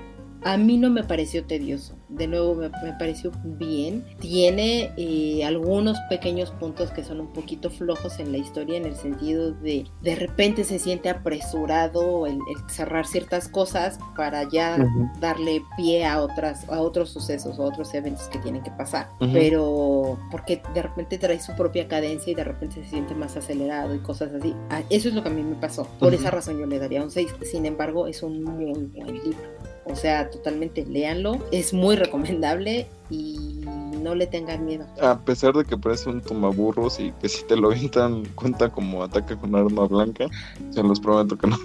a 0.45 0.57
mí 0.57 0.77
no 0.77 0.91
me 0.91 1.03
pareció 1.03 1.45
tedioso, 1.45 1.97
de 2.09 2.27
nuevo 2.27 2.55
me, 2.55 2.71
pareció 2.99 3.33
bien. 3.45 4.05
Tiene 4.21 4.93
eh, 4.97 5.45
algunos 5.45 5.99
pequeños 6.11 6.51
puntos 6.53 6.91
que 6.91 7.03
son 7.03 7.21
un 7.21 7.33
poquito 7.33 7.71
flojos 7.71 8.19
en 8.19 8.31
la 8.31 8.39
historia 8.39 8.77
en 8.77 8.85
el 8.85 8.95
sentido 8.95 9.53
de 9.53 9.87
de 10.03 10.15
repente 10.15 10.65
se 10.65 10.79
siente 10.79 11.09
apresurado 11.09 12.27
el, 12.27 12.39
cerrar 12.69 13.07
ciertas 13.07 13.49
cosas 13.49 13.99
para 14.17 14.49
ya 14.49 14.79
darle 15.21 15.63
pie 15.77 16.05
a 16.05 16.21
otras 16.21 16.69
a 16.69 16.81
otros 16.81 17.11
sucesos 17.11 17.59
o 17.59 17.65
otros 17.65 17.95
eventos 17.95 18.29
que 18.29 18.39
tienen 18.39 18.63
que 18.63 18.71
pasar. 18.71 19.09
Pero 19.33 20.19
porque 20.31 20.63
de 20.75 20.83
repente 20.83 21.19
trae 21.19 21.41
su 21.41 21.55
propia 21.57 21.89
cadencia 21.89 22.31
y 22.31 22.35
de 22.35 22.45
repente 22.45 22.83
se 22.83 22.91
siente 22.91 23.15
más 23.15 23.37
acelerado 23.37 23.95
y 23.95 23.99
cosas 23.99 24.33
así. 24.33 24.55
Ah, 24.71 24.83
eso 24.91 25.09
es 25.09 25.15
lo 25.15 25.23
que 25.23 25.31
a 25.31 25.33
mí 25.33 25.43
me 25.43 25.57
pasó. 25.57 25.89
Por 25.99 26.13
esa 26.15 26.31
razón 26.31 26.59
yo 26.59 26.67
le 26.67 26.79
daría 26.79 27.03
un 27.03 27.11
6. 27.11 27.35
Sin 27.51 27.67
embargo, 27.67 28.07
es 28.07 28.23
un 28.23 28.43
muy 28.43 28.73
buen 28.73 28.93
libro. 28.93 29.64
O 29.87 29.97
sea, 29.97 30.31
totalmente 30.31 30.85
léanlo. 30.87 31.39
Es 31.53 31.73
muy 31.73 31.97
recomendable 31.97 32.87
y 33.11 33.65
no 34.03 34.15
le 34.15 34.27
tengan 34.27 34.65
miedo. 34.65 34.87
A 35.01 35.19
pesar 35.19 35.55
de 35.55 35.65
que 35.65 35.77
parece 35.77 36.11
un 36.11 36.21
tomaburros 36.21 37.01
y 37.01 37.13
que 37.21 37.29
si 37.29 37.45
te 37.45 37.57
lo 37.57 37.71
avientan 37.71 38.25
cuenta 38.35 38.71
como 38.71 39.03
ataque 39.03 39.37
con 39.37 39.55
arma 39.55 39.87
blanca, 39.87 40.27
se 40.71 40.83
los 40.83 41.01
prometo 41.01 41.37
que 41.37 41.47
no. 41.49 41.59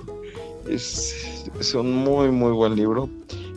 Es, 0.70 1.50
es 1.60 1.74
un 1.74 1.94
muy, 1.96 2.30
muy 2.32 2.52
buen 2.52 2.76
libro. 2.76 3.10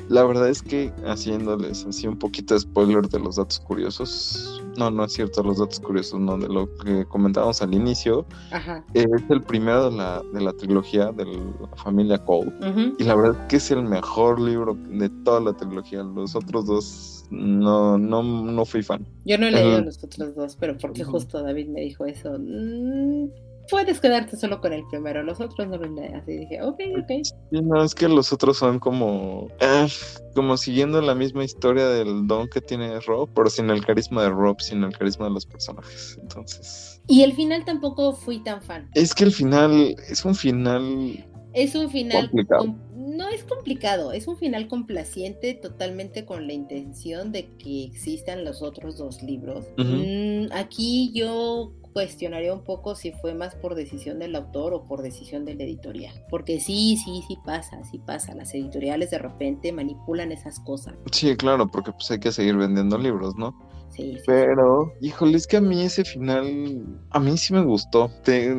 La 0.09 0.25
verdad 0.25 0.49
es 0.49 0.63
que 0.63 0.93
haciéndoles 1.07 1.85
así 1.85 2.07
un 2.07 2.19
poquito 2.19 2.55
de 2.55 2.61
spoiler 2.61 3.09
de 3.09 3.19
los 3.19 3.37
datos 3.37 3.61
curiosos, 3.61 4.62
no, 4.77 4.91
no 4.91 5.05
es 5.05 5.12
cierto, 5.12 5.43
los 5.43 5.59
datos 5.59 5.81
curiosos, 5.81 6.20
no, 6.20 6.39
de 6.39 6.49
lo 6.49 6.68
que 6.79 7.05
comentábamos 7.07 7.61
al 7.62 7.75
inicio, 7.75 8.25
Ajá. 8.51 8.85
es 8.95 9.07
el 9.29 9.43
primero 9.43 9.91
de 9.91 9.97
la, 9.97 10.23
de 10.33 10.41
la 10.41 10.53
trilogía 10.53 11.12
de 11.12 11.25
la 11.27 11.77
familia 11.77 12.18
Cole. 12.25 12.53
Y 12.99 13.05
la 13.05 13.14
verdad 13.14 13.41
es 13.43 13.47
que 13.49 13.57
es 13.57 13.70
el 13.70 13.83
mejor 13.83 14.41
libro 14.41 14.75
de 14.89 15.09
toda 15.25 15.41
la 15.41 15.53
trilogía. 15.53 16.03
Los 16.03 16.35
otros 16.35 16.66
dos 16.66 17.25
no, 17.31 17.97
no, 17.99 18.23
no 18.23 18.64
fui 18.64 18.83
fan. 18.83 19.07
Yo 19.25 19.39
no 19.39 19.47
he 19.47 19.51
leído 19.51 19.81
los 19.81 20.03
otros 20.05 20.35
dos, 20.35 20.57
pero 20.57 20.77
porque 20.77 21.05
justo 21.05 21.43
David 21.43 21.68
me 21.68 21.81
dijo 21.81 22.05
eso. 22.07 22.37
"Mm, 22.39 23.29
puedes 23.71 24.01
quedarte 24.01 24.37
solo 24.37 24.61
con 24.61 24.73
el 24.73 24.85
primero, 24.91 25.23
los 25.23 25.41
otros 25.41 25.69
no 25.69 25.77
leas. 25.79 26.27
Y 26.29 26.39
dije, 26.39 26.63
ok, 26.63 26.81
ok. 27.01 27.11
Y 27.51 27.61
no, 27.63 27.83
es 27.83 27.95
que 27.95 28.09
los 28.09 28.33
otros 28.33 28.59
son 28.59 28.79
como, 28.79 29.49
ah, 29.61 29.87
como 30.35 30.57
siguiendo 30.57 31.01
la 31.01 31.15
misma 31.15 31.45
historia 31.45 31.89
del 31.89 32.27
don 32.27 32.49
que 32.49 32.61
tiene 32.61 32.99
Rob, 33.01 33.29
pero 33.35 33.49
sin 33.51 33.71
el 33.71 33.85
carisma 33.85 34.23
de 34.23 34.31
Rob, 34.31 34.61
sin 34.61 34.83
el 34.85 34.97
carisma 34.97 35.27
de 35.27 35.33
los 35.33 35.47
personajes. 35.47 36.19
Entonces, 36.21 37.01
Y 37.09 37.23
el 37.23 37.35
final 37.35 37.65
tampoco 37.65 38.13
fui 38.13 38.39
tan 38.43 38.63
fan. 38.63 38.89
es 38.95 39.15
que 39.15 39.25
el 39.25 39.33
final 39.33 39.97
es 40.09 40.25
un 40.25 40.35
final 40.35 41.25
Es 41.55 41.74
un 41.74 41.90
final. 41.90 42.28
Complicado. 42.30 42.74
no 42.94 43.28
es 43.28 43.44
complicado, 43.44 44.12
es 44.12 44.26
un 44.26 44.36
final 44.38 44.68
complaciente 44.68 45.55
totalmente 45.55 46.24
con 46.24 46.46
la 46.46 46.53
intención 46.55 47.30
de 47.32 47.48
que 47.59 47.84
existan 47.84 48.44
los 48.44 48.62
otros 48.62 48.96
dos 48.96 49.22
libros. 49.22 49.66
Mm, 49.76 50.46
aquí 50.53 51.12
yo 51.12 51.72
cuestionaría 51.92 52.55
un 52.55 52.64
poco 52.64 52.94
si 52.94 53.12
fue 53.12 53.34
más 53.34 53.55
por 53.55 53.74
decisión 53.74 54.18
del 54.18 54.34
autor 54.34 54.72
o 54.72 54.84
por 54.86 55.03
decisión 55.03 55.44
del 55.44 55.61
editorial. 55.61 56.14
Porque 56.30 56.59
sí, 56.59 56.96
sí, 57.05 57.22
sí 57.28 57.36
pasa, 57.44 57.84
sí 57.90 57.98
pasa. 57.98 58.34
Las 58.34 58.55
editoriales 58.55 59.11
de 59.11 59.18
repente 59.18 59.72
manipulan 59.72 60.32
esas 60.32 60.59
cosas. 60.61 60.94
Sí, 61.12 61.36
claro, 61.36 61.68
porque 61.68 61.92
pues 61.92 62.11
hay 62.11 62.18
que 62.18 62.32
seguir 62.32 62.57
vendiendo 62.57 62.96
libros, 62.96 63.36
¿no? 63.36 63.55
Sí, 63.90 64.14
sí. 64.16 64.22
Pero, 64.26 64.94
híjole, 65.03 65.36
es 65.36 65.46
que 65.46 65.59
a 65.59 65.61
mí 65.61 65.82
ese 65.82 66.03
final, 66.03 66.82
a 67.11 67.20
mí 67.20 67.36
sí 67.36 67.53
me 67.53 67.62
gustó. 67.62 68.11
Te- 68.24 68.55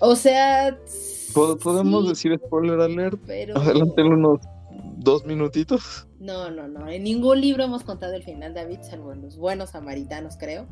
O 0.00 0.16
sea. 0.16 0.76
¿Pod- 1.34 1.58
¿Podemos 1.62 2.04
sí, 2.04 2.08
decir 2.28 2.40
spoiler 2.46 2.80
alert? 2.80 3.20
Pero. 3.26 3.56
Adelante 3.58 4.02
unos 4.02 4.40
dos 4.98 5.24
minutitos. 5.26 6.06
No, 6.20 6.48
no, 6.52 6.68
no. 6.68 6.88
En 6.88 7.02
ningún 7.02 7.40
libro 7.40 7.64
hemos 7.64 7.82
contado 7.82 8.14
el 8.14 8.22
final, 8.22 8.54
David, 8.54 8.78
salvo 8.82 9.12
en 9.12 9.22
los 9.22 9.36
buenos 9.36 9.70
samaritanos, 9.70 10.36
creo. 10.38 10.66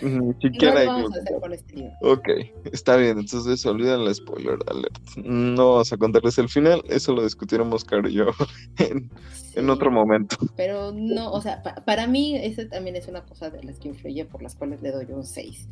Ni 0.00 0.10
No 0.18 0.34
siquiera 0.40 0.78
hay 0.80 0.86
vamos 0.86 1.12
a 1.16 1.20
hacer 1.20 1.40
con 1.40 1.52
este 1.52 1.74
libro. 1.74 1.92
Ok, 2.02 2.28
está 2.72 2.94
bien, 2.96 3.18
entonces 3.18 3.66
olviden 3.66 4.04
la 4.04 4.14
spoiler 4.14 4.58
alert. 4.68 4.96
No 5.16 5.72
vamos 5.72 5.92
a 5.92 5.96
contarles 5.96 6.38
el 6.38 6.48
final, 6.48 6.80
eso 6.88 7.12
lo 7.12 7.24
discutiremos 7.24 7.84
Caro 7.84 8.08
y 8.08 8.12
yo 8.14 8.26
en, 8.78 9.10
en 9.56 9.64
Sí, 9.64 9.68
otro 9.70 9.90
momento. 9.90 10.36
Pero 10.56 10.92
no, 10.94 11.32
o 11.32 11.40
sea, 11.40 11.60
pa- 11.64 11.74
para 11.84 12.06
mí 12.06 12.36
esa 12.36 12.68
también 12.68 12.94
es 12.94 13.08
una 13.08 13.24
cosa 13.24 13.50
de 13.50 13.64
las 13.64 13.80
que 13.80 13.88
influye 13.88 14.24
por 14.26 14.42
las 14.42 14.54
cuales 14.54 14.80
le 14.82 14.92
doy 14.92 15.06
un 15.10 15.24
6. 15.24 15.68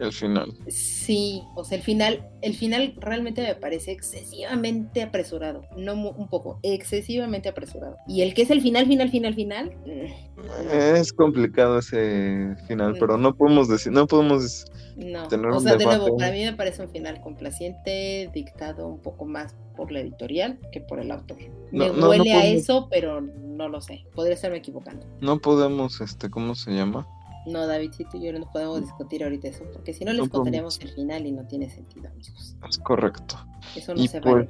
El 0.00 0.12
final. 0.12 0.52
Sí, 0.68 1.42
o 1.54 1.62
sea, 1.62 1.76
el 1.76 1.84
final, 1.84 2.26
el 2.40 2.54
final 2.54 2.94
realmente 2.96 3.42
me 3.42 3.54
parece 3.54 3.92
excesivamente 3.92 5.02
apresurado, 5.02 5.66
no 5.76 5.92
un 5.92 6.28
poco, 6.28 6.58
excesivamente 6.62 7.50
apresurado. 7.50 7.98
Y 8.08 8.22
el 8.22 8.32
que 8.32 8.42
es 8.42 8.50
el 8.50 8.62
final, 8.62 8.86
final, 8.86 9.10
final, 9.10 9.34
final, 9.34 9.76
mm, 9.84 10.70
Es 10.72 11.12
complicado 11.12 11.78
ese 11.80 12.56
final, 12.66 12.96
pero 12.98 13.18
no 13.18 13.34
podemos 13.34 13.68
decir, 13.68 13.92
no 13.92 14.06
podemos 14.06 14.64
no. 14.96 15.28
Tener 15.28 15.50
O 15.50 15.58
un 15.58 15.62
sea, 15.62 15.76
de 15.76 15.84
nuevo, 15.84 16.16
para 16.16 16.32
mí 16.32 16.44
me 16.44 16.54
parece 16.54 16.82
un 16.82 16.88
final 16.90 17.20
complaciente, 17.20 18.30
dictado 18.32 18.88
un 18.88 19.00
poco 19.00 19.26
más 19.26 19.54
por 19.76 19.92
la 19.92 20.00
editorial 20.00 20.58
que 20.72 20.80
por 20.80 20.98
el 21.00 21.10
autor. 21.10 21.36
No, 21.72 21.92
me 21.92 22.08
huele 22.08 22.32
a 22.32 22.40
podemos- 22.40 22.62
eso, 22.62 22.88
pero 22.90 23.20
no 23.20 23.68
lo 23.68 23.80
sé. 23.82 24.06
Podría 24.14 24.34
estarme 24.34 24.56
equivocando. 24.58 25.06
no 25.20 25.38
podemos, 25.38 26.00
este, 26.00 26.30
¿cómo 26.30 26.54
se 26.54 26.72
llama? 26.72 27.06
No, 27.46 27.66
Davidcito 27.66 28.16
y 28.16 28.26
yo 28.26 28.38
no 28.38 28.50
podemos 28.50 28.82
discutir 28.82 29.24
ahorita 29.24 29.48
eso, 29.48 29.64
porque 29.72 29.92
si 29.94 30.04
no 30.04 30.12
les 30.12 30.22
No 30.24 30.30
contaríamos 30.30 30.78
el 30.80 30.90
final 30.90 31.26
y 31.26 31.32
no 31.32 31.46
tiene 31.46 31.70
sentido, 31.70 32.08
amigos. 32.08 32.56
Es 32.68 32.78
correcto. 32.78 33.36
Eso 33.74 33.94
no 33.94 34.02
Y 34.02 34.08
se 34.08 34.20
pues, 34.20 34.34
vale. 34.34 34.48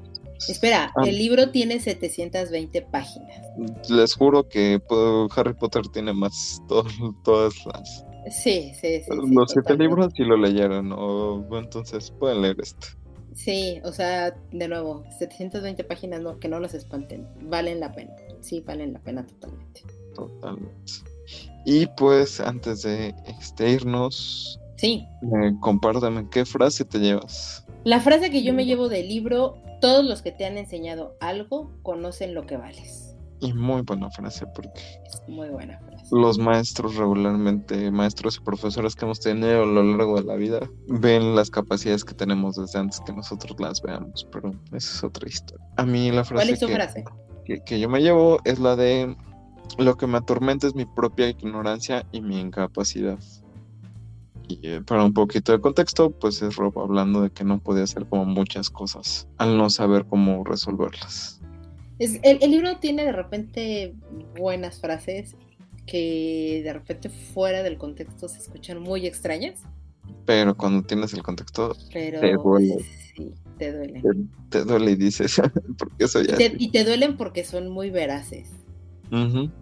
Espera, 0.48 0.92
ah. 0.96 1.02
el 1.06 1.18
libro 1.18 1.50
tiene 1.50 1.78
720 1.78 2.82
páginas. 2.82 3.46
les 3.88 4.14
juro 4.14 4.48
que 4.48 4.80
Harry 5.36 5.54
Potter 5.54 5.82
tiene 5.88 6.12
más 6.12 6.62
to- 6.68 6.84
todas 7.24 7.54
las 7.66 8.04
Sí, 8.30 8.72
sí, 8.74 9.00
sí. 9.00 9.04
sí, 9.04 9.34
los 9.34 9.50
siete 9.50 9.76
libros 9.78 10.12
y 10.16 10.24
lo 10.24 10.36
leyeron, 10.36 10.92
o 10.92 11.42
entonces 11.58 12.10
pueden 12.10 12.42
leer 12.42 12.56
este. 12.60 12.88
Sí, 13.34 13.80
o 13.84 13.92
sea, 13.92 14.32
de 14.52 14.68
nuevo, 14.68 15.04
720 15.18 15.84
páginas 15.84 16.20
no, 16.20 16.38
que 16.38 16.48
no 16.48 16.60
los 16.60 16.74
espanten, 16.74 17.26
valen 17.42 17.80
la 17.80 17.92
pena. 17.92 18.12
Sí, 18.40 18.60
valen 18.60 18.92
la 18.92 18.98
pena 19.00 19.26
totalmente. 19.26 19.82
Totalmente. 20.14 20.92
Y 21.64 21.86
pues 21.96 22.40
antes 22.40 22.82
de 22.82 23.14
este, 23.38 23.70
irnos, 23.70 24.58
Sí, 24.76 25.06
eh, 25.22 25.52
compártame 25.60 26.26
qué 26.30 26.44
frase 26.46 26.84
te 26.86 26.98
llevas. 26.98 27.66
la 27.84 28.00
frase 28.00 28.30
que 28.30 28.42
yo 28.42 28.54
me 28.54 28.64
llevo 28.64 28.88
del 28.88 29.08
libro, 29.08 29.56
todos 29.80 30.04
los 30.04 30.22
que 30.22 30.32
te 30.32 30.46
han 30.46 30.56
enseñado 30.58 31.16
algo 31.20 31.70
conocen 31.82 32.34
lo 32.34 32.46
que 32.46 32.56
vales. 32.56 33.06
Y 33.42 33.52
muy 33.54 33.80
buena 33.82 34.10
frase 34.10 34.46
porque 34.54 34.80
Es 35.06 35.22
muy 35.26 35.48
buena 35.48 35.78
frase. 35.80 36.04
los 36.12 36.38
maestros 36.38 36.96
regularmente, 36.96 37.90
maestros 37.90 38.36
y 38.36 38.40
profesores 38.40 38.94
que 38.94 39.04
hemos 39.06 39.20
tenido 39.20 39.62
a 39.62 39.66
lo 39.66 39.82
largo 39.82 40.16
de 40.20 40.24
la 40.26 40.34
vida, 40.36 40.60
ven 40.88 41.34
las 41.34 41.50
capacidades 41.50 42.04
que 42.04 42.14
tenemos 42.14 42.56
desde 42.56 42.78
antes 42.78 43.00
que 43.00 43.12
nosotros 43.14 43.58
las 43.58 43.80
veamos, 43.82 44.26
pero 44.32 44.50
esa 44.72 44.76
es 44.96 45.04
otra 45.04 45.28
historia. 45.28 45.64
A 45.76 45.84
mí 45.86 46.10
la 46.10 46.24
frase, 46.24 46.44
¿Cuál 46.44 46.54
es 46.54 46.60
tu 46.60 46.66
que, 46.66 46.74
frase? 46.74 47.04
que- 47.46 47.64
que 47.64 47.80
yo 47.80 47.88
me 47.88 48.00
llevo 48.00 48.40
es 48.44 48.58
la 48.58 48.76
de 48.76 49.16
lo 49.78 49.96
que 49.96 50.06
me 50.06 50.18
atormenta 50.18 50.66
es 50.66 50.74
mi 50.74 50.84
propia 50.86 51.28
ignorancia 51.28 52.06
y 52.12 52.20
mi 52.20 52.38
incapacidad. 52.40 53.18
Y 54.48 54.58
eh, 54.66 54.82
para 54.82 55.04
un 55.04 55.14
poquito 55.14 55.52
de 55.52 55.60
contexto, 55.60 56.10
pues 56.10 56.42
es 56.42 56.56
Rob 56.56 56.78
hablando 56.80 57.22
de 57.22 57.30
que 57.30 57.44
no 57.44 57.60
puede 57.60 57.82
hacer 57.82 58.06
como 58.06 58.24
muchas 58.24 58.70
cosas 58.70 59.28
al 59.38 59.56
no 59.56 59.70
saber 59.70 60.06
cómo 60.06 60.44
resolverlas. 60.44 61.40
Es, 61.98 62.18
el, 62.22 62.38
el 62.42 62.50
libro 62.50 62.78
tiene 62.78 63.04
de 63.04 63.12
repente 63.12 63.94
buenas 64.36 64.80
frases 64.80 65.36
que 65.86 66.62
de 66.64 66.72
repente 66.72 67.10
fuera 67.10 67.62
del 67.62 67.78
contexto 67.78 68.28
se 68.28 68.38
escuchan 68.38 68.80
muy 68.80 69.06
extrañas, 69.06 69.68
Pero 70.24 70.56
cuando 70.56 70.82
tienes 70.84 71.12
el 71.14 71.22
contexto, 71.22 71.76
pero 71.92 72.20
Te 72.20 72.36
duele. 72.36 72.84
sí, 73.16 73.34
te 73.58 73.72
duelen. 73.72 74.08
te, 74.50 74.58
te 74.60 74.64
duele 74.64 74.92
y 74.92 74.96
dices, 74.96 75.40
porque 75.78 76.04
eso 76.04 76.20
Y 76.22 76.34
te, 76.34 76.54
y 76.58 76.70
te 76.70 76.84
duelen 76.84 77.16
porque 77.16 77.44
son 77.44 77.68
muy 77.70 77.90
veraces. 77.90 78.59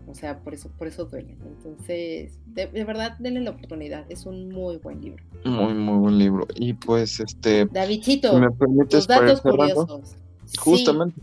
O 0.07 0.15
sea, 0.15 0.41
por 0.41 0.53
eso, 0.55 0.71
por 0.77 0.87
eso 0.87 1.07
duelen. 1.07 1.39
Entonces, 1.43 2.39
de, 2.47 2.67
de 2.67 2.85
verdad, 2.85 3.17
denle 3.19 3.41
la 3.41 3.51
oportunidad. 3.51 4.05
Es 4.11 4.27
un 4.27 4.49
muy 4.51 4.77
buen 4.77 5.01
libro. 5.01 5.25
Muy, 5.45 5.73
muy 5.75 5.99
buen 5.99 6.19
libro. 6.19 6.47
Y 6.55 6.75
pues, 6.75 7.21
este, 7.21 7.67
Davidcito, 7.67 8.31
si 8.31 8.37
me 8.37 8.51
permites 8.51 9.05
ir 9.05 9.09
datos 9.09 9.41
curiosos. 9.41 10.17
Sí, 10.45 10.57
justamente. 10.59 11.21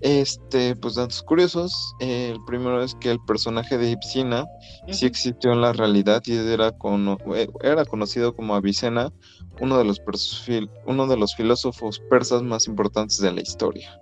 Este, 0.00 0.74
pues 0.74 0.96
datos 0.96 1.22
curiosos. 1.22 1.94
eh, 2.00 2.30
el 2.34 2.44
primero 2.44 2.82
es 2.82 2.96
que 2.96 3.12
el 3.12 3.20
personaje 3.24 3.78
de 3.78 3.92
Ipsina 3.92 4.44
sí 4.88 5.04
ujú. 5.04 5.06
existió 5.06 5.52
en 5.52 5.60
la 5.60 5.72
realidad 5.72 6.22
y 6.26 6.34
era, 6.34 6.72
cono- 6.72 7.18
eh, 7.36 7.46
era 7.62 7.84
conocido 7.84 8.34
como 8.34 8.56
Avicena, 8.56 9.12
uno 9.60 9.78
de, 9.78 9.84
los 9.84 10.02
uno 10.86 11.06
de 11.06 11.16
los 11.16 11.36
filósofos 11.36 12.00
persas 12.10 12.42
más 12.42 12.66
importantes 12.66 13.18
de 13.18 13.32
la 13.32 13.42
historia. 13.42 14.01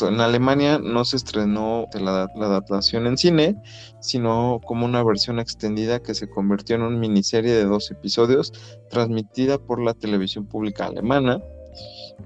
En 0.00 0.20
Alemania 0.20 0.78
no 0.78 1.04
se 1.04 1.16
estrenó 1.16 1.86
la, 1.94 2.28
la 2.34 2.46
adaptación 2.46 3.06
en 3.06 3.16
cine, 3.16 3.56
sino 4.00 4.60
como 4.64 4.84
una 4.84 5.02
versión 5.04 5.38
extendida 5.38 6.02
que 6.02 6.14
se 6.14 6.28
convirtió 6.28 6.74
en 6.76 6.82
una 6.82 6.98
miniserie 6.98 7.52
de 7.52 7.64
dos 7.64 7.90
episodios 7.90 8.52
transmitida 8.90 9.58
por 9.58 9.80
la 9.80 9.94
televisión 9.94 10.46
pública 10.46 10.86
alemana. 10.86 11.40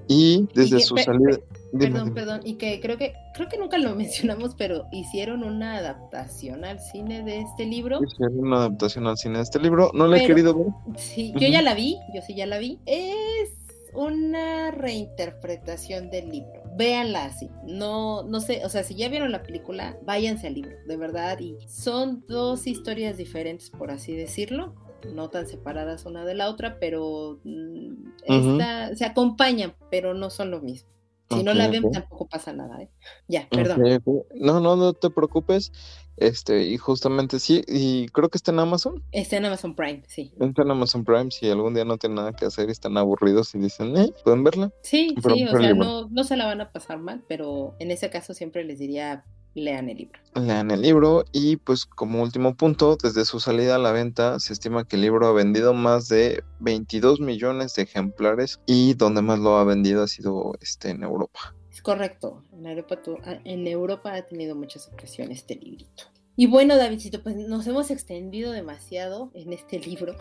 Y 0.07 0.47
desde 0.53 0.77
que- 0.77 0.83
su 0.83 0.97
salida... 0.97 1.37
dime, 1.71 1.91
Perdón, 1.91 2.03
dime. 2.05 2.11
perdón, 2.15 2.41
y 2.45 2.53
que 2.55 2.79
creo 2.79 2.97
que 2.97 3.13
creo 3.33 3.47
que 3.49 3.57
nunca 3.57 3.77
lo 3.77 3.93
mencionamos, 3.95 4.55
pero 4.55 4.85
hicieron 4.91 5.43
una 5.43 5.77
adaptación 5.77 6.65
al 6.65 6.79
cine 6.79 7.23
de 7.23 7.41
este 7.41 7.65
libro. 7.65 7.99
Hicieron 8.03 8.39
una 8.39 8.57
adaptación 8.57 9.05
al 9.07 9.17
cine 9.17 9.37
de 9.37 9.43
este 9.43 9.59
libro. 9.59 9.91
No 9.93 10.07
la 10.07 10.17
he 10.17 10.25
querido 10.25 10.55
ver. 10.57 10.67
Sí, 10.97 11.33
yo 11.37 11.47
ya 11.47 11.61
la 11.61 11.73
vi, 11.75 11.97
yo 12.13 12.21
sí 12.25 12.35
ya 12.35 12.45
la 12.45 12.57
vi. 12.57 12.79
Es 12.85 13.49
una 13.93 14.71
reinterpretación 14.71 16.09
del 16.09 16.29
libro. 16.29 16.63
Véanla 16.77 17.25
así. 17.25 17.49
No, 17.65 18.23
no 18.23 18.39
sé, 18.39 18.63
o 18.65 18.69
sea, 18.69 18.83
si 18.83 18.95
ya 18.95 19.09
vieron 19.09 19.31
la 19.31 19.43
película, 19.43 19.97
váyanse 20.03 20.47
al 20.47 20.53
libro, 20.53 20.77
de 20.85 20.97
verdad. 20.97 21.39
Y 21.39 21.57
son 21.67 22.23
dos 22.27 22.67
historias 22.67 23.17
diferentes, 23.17 23.69
por 23.69 23.91
así 23.91 24.15
decirlo. 24.15 24.75
No 25.13 25.29
tan 25.29 25.47
separadas 25.47 26.05
una 26.05 26.25
de 26.25 26.33
la 26.35 26.49
otra, 26.49 26.79
pero 26.79 27.39
mm, 27.43 27.93
esta- 28.25 28.95
se 28.95 29.05
acompañan, 29.05 29.75
pero 29.89 30.13
no 30.13 30.29
son 30.29 30.51
lo 30.51 30.61
mismo. 30.61 30.89
Si 31.29 31.43
no 31.43 31.51
Ok, 31.51 31.57
la 31.57 31.67
ven, 31.67 31.85
ok. 31.85 31.93
tampoco 31.93 32.27
pasa 32.27 32.53
nada, 32.53 32.81
¿eh? 32.81 32.89
Ya, 33.27 33.47
perdón. 33.49 33.81
Ok, 33.85 34.03
ok. 34.07 34.25
No, 34.35 34.59
no, 34.59 34.75
no 34.75 34.93
te 34.93 35.09
preocupes. 35.09 35.71
Este, 36.17 36.63
y 36.63 36.77
justamente 36.77 37.39
sí, 37.39 37.63
y 37.67 38.07
creo 38.09 38.29
que 38.29 38.37
está 38.37 38.51
en 38.51 38.59
Amazon. 38.59 39.03
Está 39.11 39.37
en 39.37 39.45
Amazon 39.45 39.75
Prime, 39.75 40.03
sí. 40.07 40.33
Está 40.39 40.63
en 40.63 40.71
Amazon 40.71 41.05
Prime. 41.05 41.29
Si 41.31 41.49
algún 41.49 41.75
día 41.75 41.85
no 41.85 41.97
tienen 41.97 42.15
nada 42.15 42.33
que 42.33 42.45
hacer 42.45 42.69
y 42.69 42.71
están 42.71 42.97
aburridos 42.97 43.53
y 43.55 43.59
dicen, 43.59 43.95
eh, 43.95 44.11
pueden 44.23 44.43
verla. 44.43 44.71
Sí, 44.81 45.15
Pero 45.21 45.35
sí, 45.35 45.45
o 45.45 45.51
sea, 45.51 45.59
libro. 45.59 45.85
no, 45.85 46.09
no 46.09 46.23
se 46.23 46.35
la 46.35 46.45
van 46.45 46.61
a 46.61 46.71
pasar 46.71 46.99
mal, 46.99 47.23
pero 47.27 47.75
en 47.79 47.91
ese 47.91 48.09
caso 48.09 48.33
siempre 48.33 48.63
les 48.63 48.79
diría, 48.79 49.25
lean 49.53 49.89
el 49.89 49.97
libro. 49.97 50.19
Lean 50.35 50.71
el 50.71 50.81
libro 50.81 51.25
y 51.31 51.57
pues 51.57 51.85
como 51.85 52.21
último 52.21 52.55
punto, 52.55 52.97
desde 53.01 53.25
su 53.25 53.39
salida 53.39 53.75
a 53.75 53.79
la 53.79 53.91
venta 53.91 54.39
se 54.39 54.53
estima 54.53 54.85
que 54.85 54.95
el 54.95 55.03
libro 55.03 55.27
ha 55.27 55.33
vendido 55.33 55.73
más 55.73 56.07
de 56.07 56.43
22 56.59 57.19
millones 57.19 57.73
de 57.75 57.83
ejemplares 57.83 58.59
y 58.65 58.93
donde 58.93 59.21
más 59.21 59.39
lo 59.39 59.57
ha 59.57 59.63
vendido 59.63 60.03
ha 60.03 60.07
sido 60.07 60.53
este, 60.61 60.89
en 60.89 61.03
Europa. 61.03 61.55
Es 61.77 61.83
correcto, 61.83 62.41
en 62.53 62.65
Europa, 62.65 62.99
ah, 63.23 63.37
en 63.43 63.67
Europa 63.67 64.15
ha 64.15 64.23
tenido 64.23 64.55
muchas 64.55 64.87
ocasiones 64.91 65.37
este 65.37 65.57
librito. 65.57 66.05
Y 66.35 66.47
bueno, 66.47 66.75
Davidcito, 66.75 67.21
pues 67.21 67.35
nos 67.35 67.67
hemos 67.67 67.91
extendido 67.91 68.51
demasiado 68.51 69.29
en 69.35 69.53
este 69.53 69.77
libro. 69.87 70.15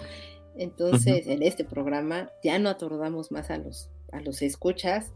Entonces, 0.55 1.27
en 1.27 1.43
este 1.43 1.65
programa 1.65 2.31
ya 2.45 2.59
no 2.59 2.69
atordamos 2.69 3.33
más 3.33 3.49
a 3.49 3.57
los, 3.57 3.89
a 4.13 4.21
los 4.21 4.43
escuchas. 4.43 5.13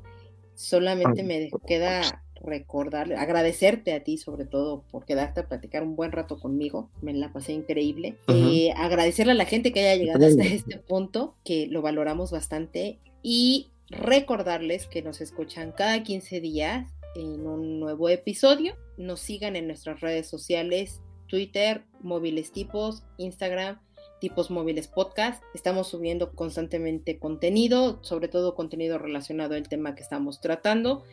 Solamente 0.55 1.23
me 1.25 1.51
queda 1.67 2.25
recordarle, 2.43 3.17
agradecerte 3.17 3.93
a 3.93 4.03
ti 4.03 4.17
sobre 4.17 4.47
todo 4.47 4.83
por 4.91 5.05
quedarte 5.05 5.41
a 5.41 5.47
platicar 5.47 5.83
un 5.83 5.95
buen 5.95 6.11
rato 6.11 6.41
conmigo, 6.41 6.89
me 7.03 7.13
la 7.13 7.35
pasé 7.35 7.53
increíble. 7.53 8.17
Eh, 8.29 8.73
agradecerle 8.79 9.33
a 9.33 9.35
la 9.35 9.45
gente 9.45 9.75
que 9.75 9.81
haya 9.81 10.03
llegado 10.03 10.27
hasta 10.27 10.45
este 10.45 10.79
punto, 10.79 11.35
que 11.45 11.67
lo 11.67 11.83
valoramos 11.83 12.31
bastante 12.31 12.99
y 13.23 13.70
recordarles 13.91 14.87
que 14.87 15.03
nos 15.03 15.21
escuchan 15.21 15.73
cada 15.73 16.03
15 16.03 16.41
días 16.41 16.89
en 17.15 17.47
un 17.47 17.81
nuevo 17.81 18.09
episodio. 18.09 18.77
Nos 18.97 19.21
sigan 19.21 19.57
en 19.57 19.67
nuestras 19.67 20.01
redes 20.01 20.29
sociales, 20.29 21.01
Twitter, 21.27 21.85
móviles 22.01 22.53
tipos, 22.53 23.03
Instagram, 23.19 23.81
tipos 24.21 24.51
móviles 24.51 24.87
podcast. 24.87 25.43
Estamos 25.55 25.89
subiendo 25.89 26.33
constantemente 26.33 27.19
contenido, 27.19 27.99
sobre 28.03 28.29
todo 28.29 28.55
contenido 28.55 28.99
relacionado 28.99 29.55
al 29.55 29.69
tema 29.69 29.95
que 29.95 30.03
estamos 30.03 30.41
tratando 30.41 31.05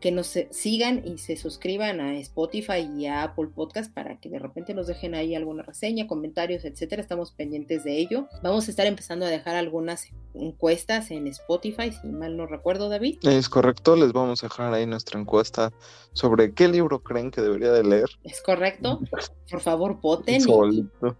que 0.00 0.10
nos 0.10 0.38
sigan 0.50 1.02
y 1.06 1.18
se 1.18 1.36
suscriban 1.36 2.00
a 2.00 2.16
Spotify 2.18 2.88
y 2.96 3.06
a 3.06 3.22
Apple 3.22 3.48
Podcast 3.54 3.92
para 3.92 4.18
que 4.18 4.28
de 4.28 4.38
repente 4.38 4.74
nos 4.74 4.86
dejen 4.86 5.14
ahí 5.14 5.34
alguna 5.34 5.62
reseña, 5.62 6.06
comentarios, 6.06 6.64
etcétera. 6.64 7.02
Estamos 7.02 7.32
pendientes 7.32 7.84
de 7.84 7.98
ello. 7.98 8.26
Vamos 8.42 8.66
a 8.66 8.70
estar 8.70 8.86
empezando 8.86 9.26
a 9.26 9.28
dejar 9.28 9.56
algunas 9.56 10.08
encuestas 10.34 11.10
en 11.10 11.26
Spotify, 11.26 11.92
si 11.92 12.06
mal 12.08 12.36
no 12.36 12.46
recuerdo, 12.46 12.88
David. 12.88 13.18
Es 13.22 13.48
correcto, 13.48 13.96
les 13.96 14.12
vamos 14.12 14.42
a 14.42 14.46
dejar 14.46 14.72
ahí 14.72 14.86
nuestra 14.86 15.20
encuesta 15.20 15.72
sobre 16.12 16.54
qué 16.54 16.68
libro 16.68 17.02
creen 17.02 17.30
que 17.30 17.40
debería 17.40 17.72
de 17.72 17.84
leer. 17.84 18.08
Es 18.24 18.40
correcto. 18.42 19.00
Por 19.50 19.60
favor, 19.60 20.00
voten 20.00 20.42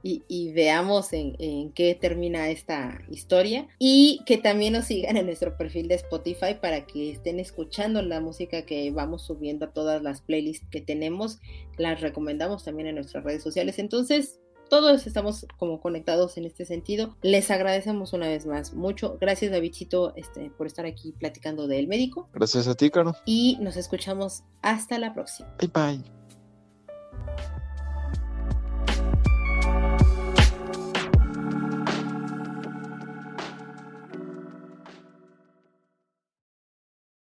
y, 0.02 0.52
veamos 0.52 1.12
en, 1.12 1.34
en, 1.40 1.72
qué 1.72 1.96
termina 2.00 2.48
esta 2.48 3.00
historia. 3.10 3.66
Y 3.78 4.22
que 4.24 4.38
también 4.38 4.74
nos 4.74 4.86
sigan 4.86 5.16
en 5.16 5.26
nuestro 5.26 5.56
perfil 5.56 5.88
de 5.88 5.96
Spotify 5.96 6.54
para 6.60 6.86
que 6.86 7.10
estén 7.10 7.40
escuchando 7.40 8.02
la 8.02 8.20
música 8.20 8.64
que 8.70 8.92
vamos 8.92 9.22
subiendo 9.22 9.64
a 9.64 9.72
todas 9.72 10.00
las 10.00 10.22
playlists 10.22 10.68
que 10.70 10.80
tenemos. 10.80 11.40
Las 11.76 12.00
recomendamos 12.00 12.62
también 12.62 12.86
en 12.86 12.94
nuestras 12.94 13.24
redes 13.24 13.42
sociales. 13.42 13.80
Entonces, 13.80 14.38
todos 14.70 15.08
estamos 15.08 15.44
como 15.58 15.80
conectados 15.80 16.36
en 16.36 16.44
este 16.44 16.64
sentido. 16.64 17.16
Les 17.22 17.50
agradecemos 17.50 18.12
una 18.12 18.28
vez 18.28 18.46
más 18.46 18.72
mucho. 18.72 19.18
Gracias, 19.20 19.50
Davidcito, 19.50 20.14
este, 20.14 20.50
por 20.50 20.68
estar 20.68 20.86
aquí 20.86 21.12
platicando 21.18 21.66
del 21.66 21.88
médico. 21.88 22.28
Gracias 22.32 22.68
a 22.68 22.76
ti, 22.76 22.90
Caro. 22.90 23.16
Y 23.26 23.58
nos 23.60 23.76
escuchamos 23.76 24.44
hasta 24.62 25.00
la 25.00 25.12
próxima. 25.14 25.52
Bye 25.58 25.70
bye. 25.74 26.19